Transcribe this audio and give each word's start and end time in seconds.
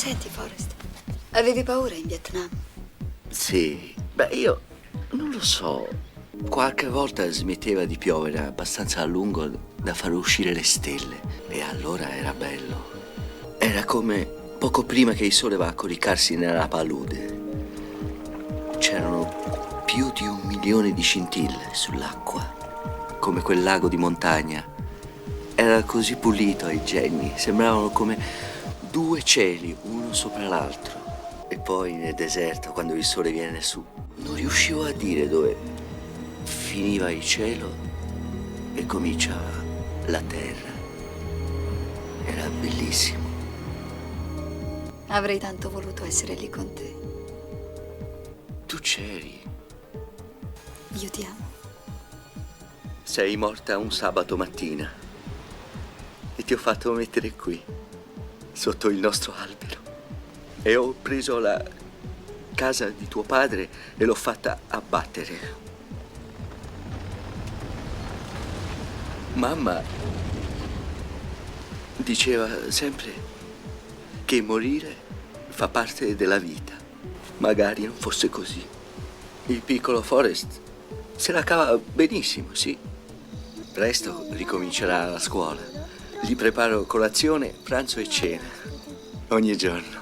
Senti, 0.00 0.30
Forrest, 0.30 0.74
avevi 1.32 1.62
paura 1.62 1.94
in 1.94 2.06
Vietnam? 2.06 2.48
Sì, 3.28 3.94
beh, 4.14 4.28
io 4.32 4.60
non 5.10 5.28
lo 5.28 5.44
so. 5.44 5.86
Qualche 6.48 6.88
volta 6.88 7.30
smetteva 7.30 7.84
di 7.84 7.98
piovere 7.98 8.38
abbastanza 8.38 9.02
a 9.02 9.04
lungo 9.04 9.50
da 9.76 9.92
far 9.92 10.12
uscire 10.12 10.54
le 10.54 10.64
stelle 10.64 11.20
e 11.48 11.60
allora 11.60 12.16
era 12.16 12.32
bello. 12.32 13.56
Era 13.58 13.84
come 13.84 14.24
poco 14.24 14.84
prima 14.84 15.12
che 15.12 15.26
il 15.26 15.34
sole 15.34 15.56
va 15.56 15.66
a 15.66 15.74
coricarsi 15.74 16.34
nella 16.34 16.66
palude. 16.66 17.38
C'erano 18.78 19.82
più 19.84 20.10
di 20.12 20.22
un 20.22 20.40
milione 20.44 20.94
di 20.94 21.02
scintille 21.02 21.74
sull'acqua, 21.74 23.18
come 23.20 23.42
quel 23.42 23.62
lago 23.62 23.86
di 23.86 23.98
montagna. 23.98 24.66
Era 25.54 25.82
così 25.82 26.16
pulito 26.16 26.64
ai 26.64 26.82
genni, 26.84 27.34
sembravano 27.36 27.90
come 27.90 28.48
due 28.90 29.22
cieli, 29.22 29.76
uno 29.82 30.12
sopra 30.12 30.46
l'altro. 30.46 30.98
E 31.48 31.58
poi 31.58 31.94
nel 31.94 32.14
deserto, 32.14 32.72
quando 32.72 32.94
il 32.94 33.04
sole 33.04 33.30
viene 33.32 33.60
su, 33.60 33.84
non 34.16 34.34
riuscivo 34.34 34.84
a 34.84 34.92
dire 34.92 35.28
dove 35.28 35.56
finiva 36.44 37.10
il 37.10 37.22
cielo 37.22 37.72
e 38.74 38.86
cominciava 38.86 39.50
la 40.06 40.20
terra. 40.22 40.70
Era 42.24 42.48
bellissimo. 42.48 43.28
Avrei 45.08 45.38
tanto 45.38 45.70
voluto 45.70 46.04
essere 46.04 46.34
lì 46.34 46.48
con 46.48 46.72
te. 46.72 46.96
Tu 48.66 48.78
c'eri. 48.78 49.42
Io 50.94 51.10
ti 51.10 51.24
amo. 51.24 51.48
Sei 53.02 53.36
morta 53.36 53.76
un 53.76 53.90
sabato 53.90 54.36
mattina 54.36 54.88
e 56.36 56.44
ti 56.44 56.54
ho 56.54 56.58
fatto 56.58 56.92
mettere 56.92 57.32
qui, 57.32 57.60
sotto 58.52 58.88
il 58.88 58.98
nostro 58.98 59.34
albero. 59.34 59.80
E 60.62 60.76
ho 60.76 60.92
preso 60.92 61.38
la 61.38 61.62
casa 62.54 62.88
di 62.88 63.08
tuo 63.08 63.22
padre 63.22 63.68
e 63.96 64.04
l'ho 64.04 64.14
fatta 64.14 64.60
abbattere. 64.68 65.68
Mamma 69.34 69.82
diceva 71.96 72.48
sempre 72.70 73.12
che 74.24 74.42
morire 74.42 74.94
fa 75.48 75.68
parte 75.68 76.16
della 76.16 76.38
vita. 76.38 76.74
Magari 77.38 77.84
non 77.84 77.94
fosse 77.94 78.28
così. 78.28 78.66
Il 79.46 79.60
piccolo 79.60 80.02
Forrest 80.02 80.60
se 81.20 81.32
la 81.32 81.44
cava 81.44 81.76
benissimo, 81.76 82.54
sì. 82.54 82.78
Presto 83.74 84.26
ricomincerà 84.30 85.04
la 85.04 85.18
scuola. 85.18 85.69
Gli 86.22 86.36
preparo 86.36 86.84
colazione, 86.84 87.52
pranzo 87.62 87.98
e 88.00 88.08
cena. 88.08 88.48
Ogni 89.28 89.56
giorno. 89.56 89.98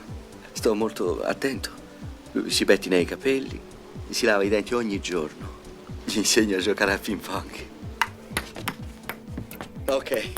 Sto 0.52 0.74
molto 0.74 1.22
attento. 1.22 1.70
Lui 2.32 2.50
si 2.50 2.64
pettina 2.64 2.96
i 2.96 3.04
capelli, 3.04 3.58
si 4.10 4.26
lava 4.26 4.42
i 4.42 4.48
denti 4.48 4.74
ogni 4.74 5.00
giorno. 5.00 5.56
Gli 6.04 6.18
insegno 6.18 6.56
a 6.56 6.60
giocare 6.60 6.92
a 6.92 6.98
ping 6.98 7.20
pong. 7.20 7.66
Ok, 9.86 10.32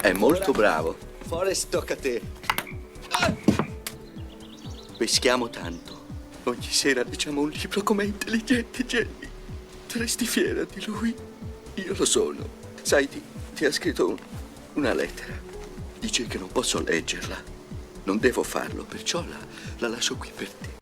è 0.00 0.12
molto 0.12 0.52
bravo. 0.52 0.96
Forrest, 1.26 1.68
tocca 1.68 1.94
a 1.94 1.96
te. 1.96 2.22
Peschiamo 4.96 5.50
tanto. 5.50 6.04
Ogni 6.44 6.68
sera 6.70 7.02
diciamo 7.02 7.40
un 7.42 7.50
libro 7.50 7.82
com'è 7.82 8.04
intelligente, 8.04 8.84
Jenny. 8.86 9.28
Saresti 9.86 10.26
fiera 10.26 10.64
di 10.64 10.84
lui? 10.86 11.14
Io 11.74 11.94
lo 11.96 12.04
sono. 12.04 12.48
Sai, 12.80 13.08
ti, 13.08 13.20
ti 13.54 13.64
ha 13.64 13.72
scritto 13.72 14.08
un- 14.08 14.18
una 14.76 14.92
lettera. 14.94 15.32
Dice 15.98 16.26
che 16.26 16.38
non 16.38 16.48
posso 16.48 16.82
leggerla. 16.82 17.54
Non 18.04 18.18
devo 18.18 18.42
farlo, 18.42 18.84
perciò 18.84 19.24
la, 19.26 19.38
la 19.78 19.88
lascio 19.88 20.16
qui 20.16 20.30
per 20.34 20.48
te. 20.50 20.74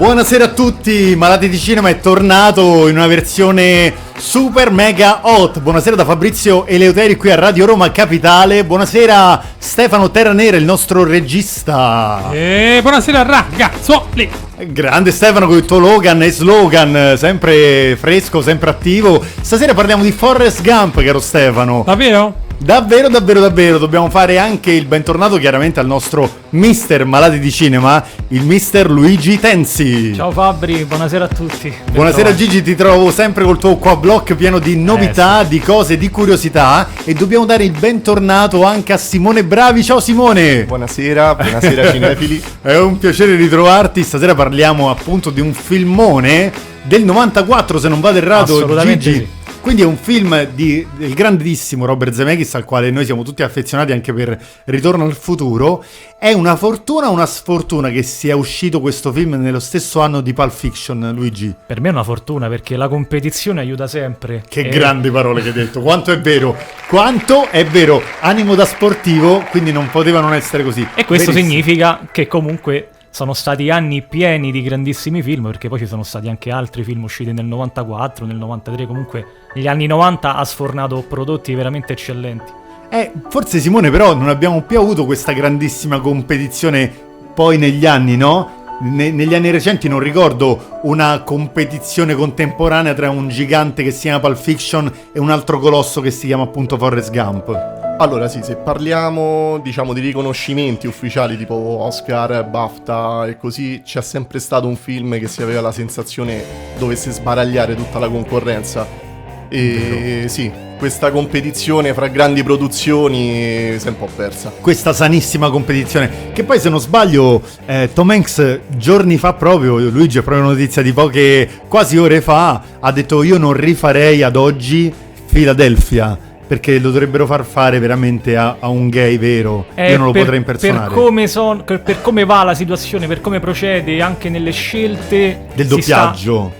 Buonasera 0.00 0.44
a 0.44 0.48
tutti, 0.48 1.14
Malati 1.14 1.46
di 1.50 1.58
Cinema 1.58 1.90
è 1.90 2.00
tornato 2.00 2.88
in 2.88 2.96
una 2.96 3.06
versione 3.06 3.92
super 4.16 4.70
mega 4.70 5.20
hot. 5.24 5.60
Buonasera 5.60 5.94
da 5.94 6.06
Fabrizio 6.06 6.64
Eleuteri 6.64 7.16
qui 7.16 7.30
a 7.30 7.34
Radio 7.34 7.66
Roma 7.66 7.92
Capitale. 7.92 8.64
Buonasera 8.64 9.42
Stefano 9.58 10.10
Terranera, 10.10 10.56
il 10.56 10.64
nostro 10.64 11.04
regista. 11.04 12.30
E 12.32 12.78
buonasera 12.80 13.20
ragazzuoli! 13.20 14.30
Grande 14.68 15.10
Stefano 15.10 15.46
con 15.46 15.56
il 15.58 15.66
tuo 15.66 15.78
Logan 15.78 16.22
e 16.22 16.30
slogan, 16.30 17.16
sempre 17.18 17.94
fresco, 18.00 18.40
sempre 18.40 18.70
attivo. 18.70 19.22
Stasera 19.42 19.74
parliamo 19.74 20.02
di 20.02 20.12
Forrest 20.12 20.62
Gump, 20.62 21.04
caro 21.04 21.20
Stefano. 21.20 21.82
Davvero? 21.84 22.48
Davvero, 22.62 23.08
davvero, 23.08 23.40
davvero, 23.40 23.78
dobbiamo 23.78 24.10
fare 24.10 24.36
anche 24.36 24.70
il 24.70 24.84
bentornato 24.84 25.38
chiaramente 25.38 25.80
al 25.80 25.86
nostro 25.86 26.30
mister 26.50 27.06
Malati 27.06 27.38
di 27.38 27.50
Cinema, 27.50 28.04
il 28.28 28.42
mister 28.42 28.90
Luigi 28.90 29.40
Tenzi. 29.40 30.14
Ciao 30.14 30.30
Fabri, 30.30 30.84
buonasera 30.84 31.24
a 31.24 31.28
tutti. 31.28 31.72
Buonasera. 31.90 32.34
Gigi, 32.34 32.60
ti 32.60 32.74
trovo 32.76 33.10
sempre 33.12 33.44
col 33.44 33.56
tuo 33.58 33.76
qua 33.76 33.96
blog 33.96 34.34
pieno 34.36 34.58
di 34.58 34.76
novità, 34.76 35.42
di 35.42 35.58
cose, 35.58 35.96
di 35.96 36.10
curiosità 36.10 36.86
e 37.02 37.14
dobbiamo 37.14 37.46
dare 37.46 37.64
il 37.64 37.72
bentornato 37.72 38.62
anche 38.62 38.92
a 38.92 38.98
Simone 38.98 39.42
Bravi. 39.42 39.82
Ciao 39.82 39.98
Simone! 39.98 40.64
Buonasera, 40.64 41.34
buonasera 41.36 41.88
cinefili. 41.90 42.42
È 42.60 42.76
un 42.76 42.98
piacere 42.98 43.36
ritrovarti, 43.36 44.02
stasera 44.02 44.34
parliamo 44.34 44.90
appunto 44.90 45.30
di 45.30 45.40
un 45.40 45.54
filmone 45.54 46.52
del 46.82 47.04
94 47.04 47.78
se 47.78 47.88
non 47.88 48.00
vado 48.00 48.18
errato 48.18 48.54
Assolutamente 48.56 48.98
Gigi. 48.98 49.18
sì. 49.18 49.28
Quindi 49.60 49.82
è 49.82 49.84
un 49.84 49.98
film 49.98 50.48
di- 50.54 50.84
del 50.96 51.12
grandissimo 51.14 51.84
Robert 51.84 52.12
Zemeckis 52.12 52.54
al 52.54 52.64
quale 52.64 52.90
noi 52.90 53.04
siamo 53.04 53.22
tutti 53.22 53.42
affezionati 53.42 53.92
anche 53.92 54.12
per 54.12 54.36
Ritorno 54.64 55.04
al 55.04 55.14
futuro. 55.14 55.84
È 56.18 56.32
una 56.32 56.56
fortuna 56.56 57.08
o 57.08 57.12
una 57.12 57.26
sfortuna 57.26 57.90
che 57.90 58.02
sia 58.02 58.34
uscito 58.36 58.80
questo 58.80 59.12
film 59.12 59.34
nello 59.34 59.60
stesso 59.60 60.00
anno 60.00 60.22
di 60.22 60.32
Pulp 60.32 60.50
Fiction, 60.50 61.12
Luigi? 61.14 61.54
Per 61.66 61.80
me 61.80 61.88
è 61.88 61.92
una 61.92 62.02
fortuna 62.02 62.48
perché 62.48 62.76
la 62.76 62.88
competizione 62.88 63.60
aiuta 63.60 63.86
sempre. 63.86 64.42
Che 64.48 64.60
E- 64.62 64.68
grandi 64.70 65.10
parole 65.10 65.42
che 65.42 65.48
hai 65.48 65.54
detto, 65.54 65.80
quanto 65.82 66.10
è 66.10 66.18
vero, 66.20 66.56
quanto 66.88 67.48
è 67.50 67.64
vero, 67.64 68.02
animo 68.20 68.54
da 68.54 68.64
sportivo, 68.64 69.44
quindi 69.50 69.72
non 69.72 69.88
poteva 69.90 70.20
non 70.20 70.32
essere 70.34 70.64
così. 70.64 70.80
E 70.94 71.04
questo 71.04 71.30
Verissimo. 71.32 71.50
significa 71.62 72.00
che 72.10 72.26
comunque 72.26 72.88
sono 73.10 73.34
stati 73.34 73.70
anni 73.70 74.02
pieni 74.02 74.52
di 74.52 74.62
grandissimi 74.62 75.22
film, 75.22 75.44
perché 75.44 75.68
poi 75.68 75.78
ci 75.78 75.86
sono 75.86 76.02
stati 76.02 76.28
anche 76.28 76.50
altri 76.50 76.84
film 76.84 77.02
usciti 77.02 77.32
nel 77.32 77.44
94, 77.44 78.24
nel 78.24 78.36
93, 78.36 78.86
comunque 78.86 79.26
negli 79.54 79.66
anni 79.66 79.86
90 79.86 80.36
ha 80.36 80.44
sfornato 80.44 81.04
prodotti 81.06 81.54
veramente 81.54 81.92
eccellenti. 81.92 82.52
Eh, 82.88 83.12
forse 83.28 83.60
Simone 83.60 83.90
però 83.90 84.14
non 84.14 84.28
abbiamo 84.28 84.62
più 84.62 84.80
avuto 84.80 85.04
questa 85.04 85.32
grandissima 85.32 86.00
competizione 86.00 86.90
poi 87.34 87.58
negli 87.58 87.86
anni, 87.86 88.16
no? 88.16 88.59
Ne- 88.82 89.10
negli 89.10 89.34
anni 89.34 89.50
recenti 89.50 89.88
non 89.88 89.98
ricordo 89.98 90.80
una 90.84 91.20
competizione 91.22 92.14
contemporanea 92.14 92.94
tra 92.94 93.10
un 93.10 93.28
gigante 93.28 93.82
che 93.82 93.90
si 93.90 94.02
chiama 94.02 94.20
Pulp 94.20 94.38
Fiction 94.38 94.90
e 95.12 95.20
un 95.20 95.30
altro 95.30 95.58
colosso 95.58 96.00
che 96.00 96.10
si 96.10 96.26
chiama 96.26 96.44
appunto 96.44 96.78
Forrest 96.78 97.10
Gump. 97.10 97.78
Allora 97.98 98.26
sì, 98.28 98.40
se 98.42 98.56
parliamo 98.56 99.58
diciamo 99.58 99.92
di 99.92 100.00
riconoscimenti 100.00 100.86
ufficiali 100.86 101.36
tipo 101.36 101.54
Oscar, 101.54 102.46
BAFTA 102.48 103.26
e 103.26 103.36
così, 103.36 103.82
c'è 103.84 104.00
sempre 104.00 104.38
stato 104.38 104.66
un 104.66 104.76
film 104.76 105.18
che 105.18 105.28
si 105.28 105.42
aveva 105.42 105.60
la 105.60 105.72
sensazione 105.72 106.42
dovesse 106.78 107.10
sbaragliare 107.10 107.74
tutta 107.74 107.98
la 107.98 108.08
concorrenza. 108.08 109.09
E 109.52 110.24
sì, 110.28 110.50
questa 110.78 111.10
competizione 111.10 111.92
fra 111.92 112.06
grandi 112.06 112.42
produzioni 112.44 113.74
si 113.78 113.86
è 113.86 113.90
un 113.90 113.98
po' 113.98 114.08
persa. 114.14 114.52
questa 114.60 114.92
sanissima 114.92 115.50
competizione. 115.50 116.32
Che 116.32 116.44
poi, 116.44 116.60
se 116.60 116.68
non 116.68 116.78
sbaglio, 116.78 117.42
eh, 117.66 117.90
Tom 117.92 118.10
Hanks 118.10 118.60
giorni 118.76 119.18
fa 119.18 119.34
proprio, 119.34 119.78
Luigi 119.78 120.18
è 120.18 120.22
proprio 120.22 120.46
notizia 120.46 120.82
di 120.82 120.92
poche, 120.92 121.48
quasi 121.68 121.98
ore 121.98 122.20
fa, 122.20 122.62
ha 122.78 122.92
detto 122.92 123.22
io 123.22 123.38
non 123.38 123.52
rifarei 123.52 124.22
ad 124.22 124.36
oggi 124.36 124.92
Philadelphia. 125.30 126.18
Perché 126.50 126.80
lo 126.80 126.90
dovrebbero 126.90 127.26
far 127.26 127.44
fare 127.44 127.78
veramente 127.78 128.36
a, 128.36 128.56
a 128.58 128.66
un 128.66 128.88
gay 128.88 129.18
vero. 129.18 129.66
Eh, 129.74 129.90
io 129.92 129.98
non 129.98 130.06
lo 130.06 130.12
per, 130.12 130.22
potrei 130.22 130.38
impersonare. 130.38 130.88
Per 130.88 130.98
come, 130.98 131.28
son- 131.28 131.62
per 131.64 132.02
come 132.02 132.24
va 132.24 132.42
la 132.42 132.54
situazione, 132.54 133.06
per 133.06 133.20
come 133.20 133.38
procede, 133.38 134.02
anche 134.02 134.28
nelle 134.28 134.50
scelte 134.50 135.46
Del 135.54 135.68
si 135.68 135.80
sta- 135.82 136.06
doppiaggio. 136.06 136.52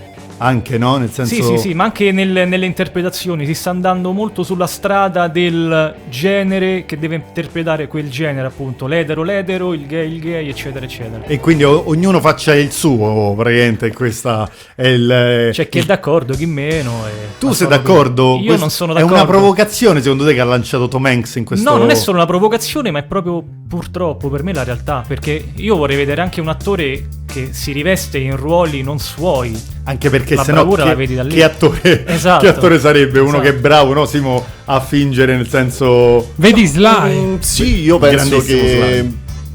Anche, 0.43 0.77
no? 0.79 0.97
Nel 0.97 1.11
senso... 1.11 1.35
Sì, 1.35 1.43
sì, 1.43 1.57
sì, 1.57 1.73
ma 1.75 1.83
anche 1.83 2.11
nel- 2.11 2.47
nelle 2.47 2.65
interpretazioni 2.65 3.45
si 3.45 3.53
sta 3.53 3.69
andando 3.69 4.11
molto 4.11 4.41
sulla 4.41 4.65
strada 4.65 5.27
del 5.27 5.93
genere 6.09 6.85
che 6.85 6.97
deve 6.97 7.15
interpretare 7.15 7.87
quel 7.87 8.09
genere, 8.09 8.47
appunto, 8.47 8.87
l'edero, 8.87 9.21
l'edero, 9.21 9.73
il 9.73 9.85
gay, 9.85 10.11
il 10.11 10.19
gay, 10.19 10.49
eccetera, 10.49 10.83
eccetera. 10.85 11.23
E 11.25 11.39
quindi 11.39 11.63
o- 11.63 11.83
ognuno 11.87 12.19
faccia 12.19 12.55
il 12.55 12.71
suo, 12.71 13.33
praticamente, 13.37 13.91
questa 13.93 14.49
è 14.75 14.87
il... 14.87 15.49
C'è 15.51 15.69
chi 15.69 15.79
è 15.79 15.83
d'accordo, 15.83 16.33
chi 16.33 16.47
meno. 16.47 17.05
e- 17.07 17.37
Tu 17.37 17.51
sei 17.53 17.67
d'accordo? 17.67 18.39
Io 18.41 18.57
non 18.57 18.69
sono 18.71 18.93
È 18.93 18.95
d'accordo. 18.95 19.15
una 19.15 19.25
provocazione 19.25 20.01
secondo 20.01 20.25
te 20.25 20.33
che 20.33 20.39
ha 20.41 20.45
lanciato 20.45 20.87
Tom 20.87 21.05
Hanks 21.05 21.35
in 21.35 21.45
questo 21.45 21.69
No, 21.69 21.77
non 21.77 21.91
è 21.91 21.95
solo 21.95 22.17
una 22.17 22.25
provocazione, 22.25 22.89
ma 22.89 22.99
è 22.99 23.03
proprio 23.03 23.43
purtroppo 23.67 24.29
per 24.29 24.41
me 24.43 24.53
la 24.53 24.63
realtà. 24.63 25.03
Perché 25.07 25.51
io 25.55 25.75
vorrei 25.75 25.97
vedere 25.97 26.21
anche 26.21 26.41
un 26.41 26.47
attore 26.47 27.07
che 27.27 27.49
si 27.53 27.71
riveste 27.71 28.17
in 28.17 28.35
ruoli 28.35 28.81
non 28.81 28.97
suoi. 28.99 29.79
Anche 29.83 30.09
perché 30.11 30.35
La 30.35 30.43
sennò 30.43 30.59
bravura 30.61 30.83
che, 30.83 30.89
la 30.89 30.95
vedi 30.95 31.15
da 31.15 31.23
lì. 31.23 31.33
che 31.33 31.43
attore, 31.43 32.05
Esatto. 32.07 32.43
che 32.43 32.47
attore 32.49 32.79
sarebbe 32.79 33.19
uno 33.19 33.29
Esatto. 33.29 33.43
che 33.43 33.49
è 33.49 33.53
bravo, 33.59 33.93
no 33.93 34.05
Simo, 34.05 34.45
a 34.65 34.79
fingere 34.79 35.35
nel 35.35 35.47
senso... 35.49 36.31
Vedi 36.35 36.65
Sly? 36.67 37.15
Mm, 37.15 37.39
sì, 37.39 37.81
io 37.81 37.97
penso 37.97 38.39
che 38.41 39.03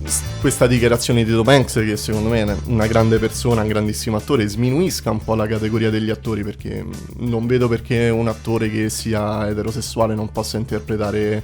Sly. 0.04 0.22
questa 0.40 0.66
dichiarazione 0.66 1.24
di 1.24 1.30
Tom 1.30 1.46
Hanks, 1.46 1.74
che 1.74 1.96
secondo 1.96 2.28
me 2.30 2.42
è 2.44 2.56
una 2.66 2.86
grande 2.88 3.18
persona, 3.18 3.62
un 3.62 3.68
grandissimo 3.68 4.16
attore, 4.16 4.48
sminuisca 4.48 5.10
un 5.12 5.22
po' 5.22 5.36
la 5.36 5.46
categoria 5.46 5.90
degli 5.90 6.10
attori, 6.10 6.42
perché 6.42 6.82
mm, 6.84 6.90
non 7.28 7.46
vedo 7.46 7.68
perché 7.68 8.08
un 8.08 8.26
attore 8.26 8.68
che 8.68 8.90
sia 8.90 9.48
eterosessuale 9.48 10.14
non 10.16 10.32
possa 10.32 10.56
interpretare 10.56 11.40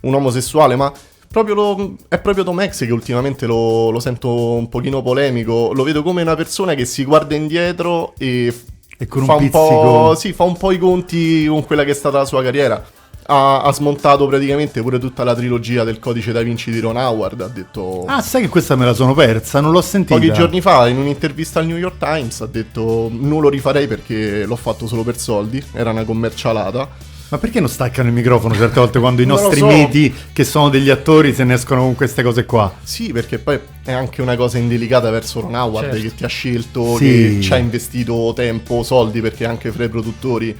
un 0.00 0.14
omosessuale, 0.14 0.76
ma 0.76 0.92
proprio 1.32 1.54
lo- 1.56 1.96
è 2.08 2.20
proprio 2.20 2.44
Tom 2.44 2.58
Hanks 2.60 2.78
che 2.78 2.92
ultimamente 2.92 3.46
lo, 3.46 3.90
lo 3.90 3.98
sento 3.98 4.52
un 4.52 4.68
pochino 4.68 5.02
polemico, 5.02 5.72
lo 5.74 5.82
vedo 5.82 6.02
come 6.04 6.22
una 6.22 6.36
persona 6.36 6.74
che 6.74 6.84
si 6.84 7.04
guarda 7.04 7.34
indietro 7.34 8.14
e 8.18 8.54
E 8.98 9.06
con 9.08 9.22
un 9.22 9.26
fa 9.26 9.34
un, 9.34 9.50
po', 9.50 9.66
pizzico... 9.68 10.14
sì, 10.14 10.32
fa 10.32 10.44
un 10.44 10.56
po' 10.56 10.70
i 10.70 10.78
conti 10.78 11.46
con 11.46 11.64
quella 11.64 11.82
che 11.84 11.90
è 11.90 11.94
stata 11.94 12.18
la 12.18 12.24
sua 12.24 12.42
carriera. 12.42 12.84
Ha, 13.24 13.62
ha 13.62 13.72
smontato 13.72 14.26
praticamente 14.26 14.82
pure 14.82 14.98
tutta 14.98 15.22
la 15.22 15.32
trilogia 15.34 15.84
del 15.84 16.00
codice 16.00 16.32
da 16.32 16.42
Vinci 16.42 16.72
di 16.72 16.80
Ron 16.80 16.96
Howard. 16.96 17.40
Ha 17.40 17.48
detto 17.48 18.04
Ah, 18.06 18.20
sai 18.20 18.42
che 18.42 18.48
questa 18.48 18.74
me 18.76 18.84
la 18.84 18.94
sono 18.94 19.14
persa, 19.14 19.60
non 19.60 19.70
l'ho 19.70 19.80
sentita. 19.80 20.18
pochi 20.18 20.32
giorni 20.32 20.60
fa 20.60 20.88
in 20.88 20.98
un'intervista 20.98 21.60
al 21.60 21.66
New 21.66 21.76
York 21.76 21.98
Times. 21.98 22.40
Ha 22.40 22.46
detto: 22.46 23.08
Non 23.12 23.40
lo 23.40 23.48
rifarei 23.48 23.86
perché 23.86 24.44
l'ho 24.44 24.56
fatto 24.56 24.88
solo 24.88 25.02
per 25.04 25.16
soldi. 25.18 25.62
Era 25.72 25.90
una 25.90 26.04
commercialata. 26.04 26.88
Ma 27.32 27.38
perché 27.38 27.60
non 27.60 27.70
staccano 27.70 28.08
il 28.08 28.14
microfono 28.14 28.54
certe 28.54 28.78
volte 28.78 28.98
quando 29.00 29.22
i 29.22 29.26
nostri 29.26 29.56
so. 29.60 29.66
miti, 29.66 30.12
che 30.34 30.44
sono 30.44 30.68
degli 30.68 30.90
attori, 30.90 31.32
se 31.32 31.44
ne 31.44 31.54
escono 31.54 31.80
con 31.80 31.94
queste 31.94 32.22
cose 32.22 32.44
qua? 32.44 32.70
Sì, 32.82 33.10
perché 33.10 33.38
poi 33.38 33.58
è 33.82 33.90
anche 33.90 34.20
una 34.20 34.36
cosa 34.36 34.58
indelicata 34.58 35.08
verso 35.08 35.40
Ron 35.40 35.54
Howard 35.54 35.92
Certo. 35.92 36.02
che 36.08 36.14
ti 36.14 36.24
ha 36.24 36.28
scelto, 36.28 36.96
Sì. 36.98 37.04
che 37.06 37.38
ci 37.40 37.52
ha 37.54 37.56
investito 37.56 38.34
tempo, 38.36 38.82
soldi 38.82 39.22
perché 39.22 39.46
anche 39.46 39.72
fra 39.72 39.84
i 39.84 39.88
produttori. 39.88 40.54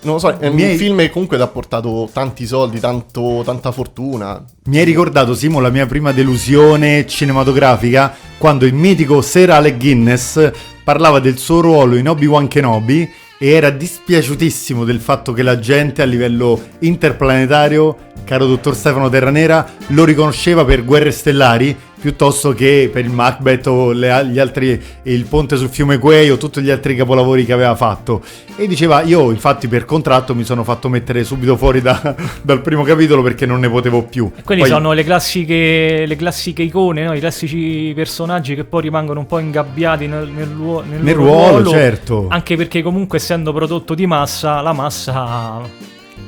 Non 0.00 0.14
lo 0.14 0.18
so, 0.18 0.36
è 0.36 0.50
Miei- 0.50 0.72
un 0.72 0.78
film 0.78 0.98
che 0.98 1.10
comunque 1.10 1.36
ti 1.36 1.44
ha 1.44 1.46
portato 1.46 2.10
tanti 2.12 2.44
soldi, 2.44 2.80
tanto, 2.80 3.42
tanta 3.44 3.70
fortuna. 3.70 4.44
Mi 4.64 4.78
hai 4.78 4.84
ricordato, 4.84 5.32
Simo, 5.36 5.60
la 5.60 5.70
mia 5.70 5.86
prima 5.86 6.10
delusione 6.10 7.06
cinematografica 7.06 8.12
quando 8.36 8.66
il 8.66 8.74
mitico 8.74 9.22
Sir 9.22 9.50
Alec 9.50 9.76
Guinness 9.78 10.50
parlava 10.82 11.20
del 11.20 11.38
suo 11.38 11.60
ruolo 11.60 11.94
in 11.94 12.08
Obi-Wan 12.08 12.48
Kenobi 12.48 13.08
e 13.38 13.50
era 13.50 13.70
dispiaciutissimo 13.70 14.84
del 14.84 15.00
fatto 15.00 15.32
che 15.32 15.42
la 15.42 15.58
gente 15.58 16.02
a 16.02 16.06
livello 16.06 16.60
interplanetario, 16.80 17.96
caro 18.24 18.46
dottor 18.46 18.74
Stefano 18.74 19.08
Terranera, 19.08 19.74
lo 19.88 20.04
riconosceva 20.04 20.64
per 20.64 20.84
Guerre 20.84 21.10
Stellari 21.10 21.76
piuttosto 22.04 22.52
che 22.52 22.90
per 22.92 23.02
il 23.02 23.10
Macbeth 23.10 23.66
o 23.66 23.92
le- 23.92 24.26
gli 24.26 24.38
altri, 24.38 24.78
il 25.04 25.24
ponte 25.24 25.56
sul 25.56 25.70
fiume 25.70 25.96
Quay 25.96 26.28
o 26.28 26.36
tutti 26.36 26.60
gli 26.60 26.68
altri 26.68 26.94
capolavori 26.94 27.46
che 27.46 27.54
aveva 27.54 27.74
fatto. 27.74 28.20
E 28.56 28.66
diceva, 28.66 29.00
io 29.00 29.30
infatti 29.30 29.68
per 29.68 29.86
contratto 29.86 30.34
mi 30.34 30.44
sono 30.44 30.64
fatto 30.64 30.90
mettere 30.90 31.24
subito 31.24 31.56
fuori 31.56 31.80
da- 31.80 32.14
dal 32.42 32.60
primo 32.60 32.82
capitolo 32.82 33.22
perché 33.22 33.46
non 33.46 33.58
ne 33.60 33.70
potevo 33.70 34.02
più. 34.02 34.30
Quelli 34.44 34.60
Poi- 34.60 34.70
sono 34.70 34.92
le 34.92 35.02
classiche, 35.02 36.04
le 36.06 36.16
classiche 36.16 36.60
icone, 36.62 37.04
no? 37.04 37.14
i 37.14 37.20
classici 37.20 37.90
personaggi 37.96 38.54
che 38.54 38.64
poi 38.64 38.82
rimangono 38.82 39.20
un 39.20 39.26
po' 39.26 39.38
ingabbiati 39.38 40.06
nel, 40.06 40.28
nel, 40.28 40.48
nel 40.50 41.00
Nel 41.00 41.16
loro 41.16 41.24
ruolo, 41.30 41.70
certo. 41.70 42.26
Anche 42.28 42.54
perché 42.56 42.82
comunque 42.82 43.16
essendo 43.16 43.50
prodotto 43.54 43.94
di 43.94 44.04
massa, 44.06 44.60
la 44.60 44.74
massa, 44.74 45.62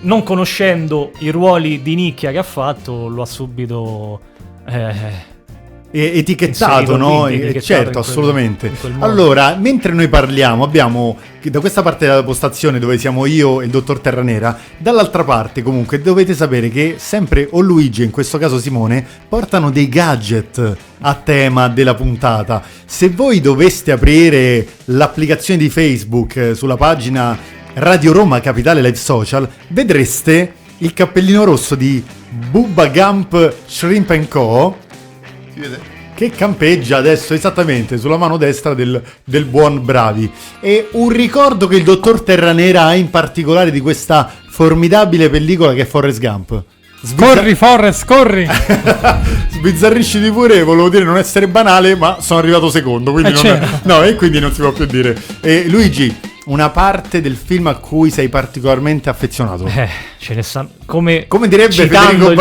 non 0.01 0.23
conoscendo 0.23 1.11
i 1.19 1.29
ruoli 1.29 1.83
di 1.83 1.95
nicchia 1.97 2.31
che 2.31 2.39
ha 2.39 2.43
fatto, 2.43 3.09
lo 3.09 3.21
ha 3.21 3.27
subito... 3.27 4.21
eh, 4.67 4.75
E- 4.81 5.35
etichettato, 6.03 6.97
no? 6.97 7.27
etichettato 7.27 7.65
certo, 7.65 7.99
assolutamente. 8.01 8.71
quel. 8.71 8.95
Allora, 9.01 9.57
mentre 9.59 9.93
noi 9.93 10.09
parliamo, 10.09 10.65
abbiamo 10.65 11.17
da 11.43 11.61
questa 11.61 11.83
parte 11.83 12.07
della 12.07 12.25
postazione 12.25 12.79
dove 12.79 12.99
siamo 12.99 13.25
io 13.25 13.61
e 13.61 13.67
il 13.67 13.71
dottor 13.71 14.01
Terranera, 14.01 14.59
dall'altra 14.79 15.23
parte 15.23 15.63
comunque 15.63 16.01
dovete 16.01 16.35
sapere 16.35 16.69
che 16.71 16.97
sempre 16.99 17.49
o 17.53 17.61
Luigi, 17.61 18.03
in 18.03 18.11
questo 18.11 18.39
caso 18.39 18.59
Simone, 18.59 19.05
portano 19.29 19.71
dei 19.71 19.89
gadget 19.89 20.77
a 21.01 21.15
tema 21.15 21.69
della 21.69 21.95
puntata. 21.95 22.63
Se 22.85 23.09
voi 23.11 23.41
doveste 23.41 23.93
aprire 23.93 24.67
l'applicazione 24.87 25.61
di 25.61 25.71
Facebook 25.71 26.37
eh, 26.37 26.55
sulla 26.55 26.77
pagina 26.77 27.39
Radio 27.75 28.13
Roma 28.13 28.41
Capitale 28.41 28.81
Live 28.81 28.97
Social, 28.97 29.49
vedreste 29.69 30.53
il 30.79 30.93
cappellino 30.93 31.45
rosso 31.45 31.75
di 31.75 32.03
Bubba 32.51 32.89
Gump 32.89 33.55
Shrimp 33.67 34.29
Co. 34.29 34.85
Si 35.57 35.61
vede? 35.63 35.95
che 36.15 36.31
campeggia 36.31 36.97
adesso 36.97 37.35
esattamente 37.35 37.99
sulla 37.99 38.17
mano 38.17 38.37
destra 38.39 38.73
del, 38.73 39.03
del 39.25 39.45
buon 39.45 39.85
Bravi. 39.85 40.31
E 40.61 40.89
un 40.93 41.11
ricordo 41.11 41.67
che 41.67 41.77
il 41.77 41.83
dottor 41.83 42.23
Terranera 42.23 42.85
ha 42.85 42.95
in 42.95 43.11
particolare 43.11 43.71
di 43.71 43.81
questa 43.81 44.31
formidabile 44.49 45.29
pellicola 45.29 45.75
che 45.75 45.83
è 45.83 45.87
Forrest 45.87 46.19
Gump. 46.21 46.63
Corri, 47.17 47.55
Forrest, 47.55 48.07
corri! 48.07 48.47
Sbizzarrisci 49.51 50.19
di 50.19 50.31
pure, 50.31 50.63
volevo 50.63 50.89
dire 50.89 51.05
non 51.05 51.19
essere 51.19 51.49
banale, 51.49 51.95
ma 51.97 52.17
sono 52.21 52.41
arrivato 52.41 52.71
secondo, 52.71 53.13
quindi 53.13 53.31
Eh, 53.31 53.35
non, 53.35 53.43
certo. 53.43 53.81
no, 53.85 54.03
e 54.03 54.15
quindi 54.15 54.41
non 54.41 54.53
si 54.53 54.61
può 54.63 54.73
più 54.73 54.87
dire. 54.87 55.15
E 55.43 55.67
Luigi, 55.69 56.15
una 56.47 56.71
parte 56.71 57.21
del 57.21 57.35
film 57.37 57.67
a 57.67 57.75
cui 57.77 58.11
sei 58.11 58.29
particolarmente 58.29 59.09
affezionato. 59.09 59.67
eh, 59.67 59.89
ce 60.19 60.35
ne 60.35 60.43
stanno... 60.43 60.69
Come, 60.85 61.27
Come 61.27 61.49
direbbe 61.49 61.73
Federico. 61.73 62.35
Bagnoli. 62.35 62.37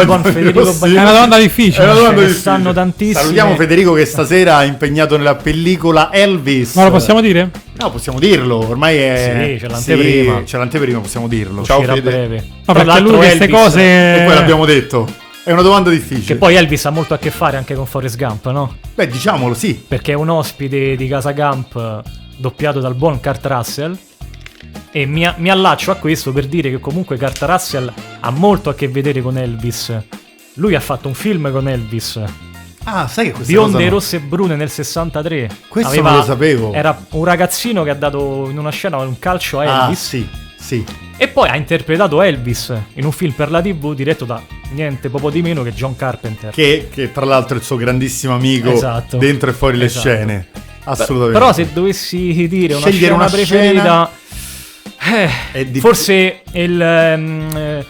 È 0.95 1.01
una 1.01 1.11
domanda 1.11 1.37
difficile. 1.37 1.83
È 1.83 1.85
una 1.85 1.93
domanda 1.93 2.15
ce 2.17 2.21
ne 2.21 2.27
difficile. 2.27 2.39
stanno 2.39 2.73
tantissime. 2.73 3.19
Salutiamo 3.19 3.55
Federico 3.55 3.93
che 3.93 4.05
stasera 4.05 4.61
è 4.61 4.67
impegnato 4.67 5.17
nella 5.17 5.35
pellicola 5.35 6.13
Elvis. 6.13 6.75
Ma 6.75 6.83
lo 6.83 6.91
possiamo 6.91 7.19
dire? 7.19 7.49
No, 7.77 7.91
possiamo 7.91 8.19
dirlo, 8.19 8.57
ormai 8.67 8.97
è... 8.97 9.55
Sì, 9.57 9.65
c'è 9.65 9.71
l'anteprima. 9.71 10.37
Sì, 10.37 10.43
c'è 10.43 10.57
l'anteprima, 10.57 10.99
possiamo 10.99 11.27
dirlo. 11.27 11.63
Ciao, 11.63 11.81
Fede. 11.81 12.01
breve. 12.01 12.45
No, 12.65 12.73
Tra 12.73 12.83
perché 12.83 12.99
lui 13.01 13.15
queste 13.15 13.49
cose... 13.49 13.81
E 13.81 14.23
poi 14.25 14.35
l'abbiamo 14.35 14.65
detto. 14.65 15.07
È 15.43 15.51
una 15.51 15.61
domanda 15.63 15.89
difficile. 15.89 16.25
Che 16.25 16.35
poi 16.35 16.55
Elvis 16.55 16.85
ha 16.85 16.89
molto 16.91 17.13
a 17.15 17.17
che 17.17 17.31
fare 17.31 17.57
anche 17.57 17.73
con 17.73 17.85
Forrest 17.85 18.17
Gump, 18.17 18.49
no? 18.51 18.77
Beh, 18.93 19.07
diciamolo, 19.07 19.53
sì. 19.53 19.83
Perché 19.87 20.11
è 20.11 20.15
un 20.15 20.29
ospite 20.29 20.95
di 20.95 21.07
Casa 21.07 21.31
Gump 21.33 22.01
doppiato 22.37 22.79
dal 22.79 22.95
buon 22.95 23.19
Kurt 23.19 23.45
Russell. 23.45 23.97
E 24.91 25.05
mi, 25.05 25.29
mi 25.37 25.49
allaccio 25.49 25.91
a 25.91 25.95
questo 25.95 26.31
per 26.31 26.47
dire 26.47 26.69
che 26.69 26.79
comunque 26.79 27.17
Kurt 27.17 27.41
Russell 27.43 27.91
ha 28.21 28.29
molto 28.31 28.69
a 28.69 28.73
che 28.75 28.87
vedere 28.87 29.21
con 29.21 29.37
Elvis. 29.37 29.93
Lui 30.55 30.73
ha 30.75 30.79
fatto 30.79 31.07
un 31.07 31.13
film 31.13 31.51
con 31.51 31.67
Elvis, 31.67 32.21
Ah, 32.87 33.07
sai 33.07 33.25
che 33.25 33.31
questa 33.31 33.51
Bionde 33.51 33.77
cosa 33.79 33.89
rosse 33.89 34.15
e 34.17 34.19
brune 34.19 34.55
nel 34.55 34.69
63. 34.69 35.49
Questo 35.67 36.01
non 36.01 36.17
lo 36.17 36.23
sapevo. 36.23 36.71
Era 36.71 36.95
un 37.11 37.23
ragazzino 37.25 37.81
che 37.83 37.89
ha 37.89 37.95
dato 37.95 38.47
in 38.47 38.59
una 38.59 38.69
scena 38.69 38.97
un 38.97 39.17
calcio 39.17 39.59
a 39.59 39.63
Ah, 39.63 39.83
Elvis. 39.85 40.07
sì, 40.07 40.27
sì. 40.55 40.85
E 41.17 41.27
poi 41.27 41.49
ha 41.49 41.55
interpretato 41.55 42.21
Elvis 42.21 42.71
in 42.93 43.05
un 43.05 43.11
film 43.11 43.31
per 43.33 43.49
la 43.49 43.59
TV 43.59 43.95
diretto 43.95 44.25
da 44.25 44.39
niente 44.73 45.09
poco 45.09 45.31
di 45.31 45.41
meno 45.41 45.63
che 45.63 45.73
John 45.73 45.95
Carpenter. 45.95 46.51
Che, 46.53 46.89
che 46.93 47.11
tra 47.11 47.25
l'altro 47.25 47.55
è 47.55 47.59
il 47.59 47.65
suo 47.65 47.75
grandissimo 47.75 48.35
amico 48.35 48.69
Esatto. 48.69 49.17
dentro 49.17 49.49
e 49.49 49.53
fuori 49.53 49.77
le 49.77 49.85
Esatto. 49.85 50.07
scene. 50.07 50.47
Assolutamente. 50.85 51.39
Però 51.39 51.53
se 51.53 51.73
dovessi 51.73 52.47
dire 52.47 52.73
una 52.73 52.87
Scegliere 52.87 53.05
scena 53.05 53.15
una 53.15 53.29
preferita, 53.29 54.11
È 54.97 55.29
eh, 55.53 55.65
difficile. 55.65 55.79
forse 55.79 56.41
il, 56.53 56.81
ehm, 56.81 57.55
eh, 57.55 57.85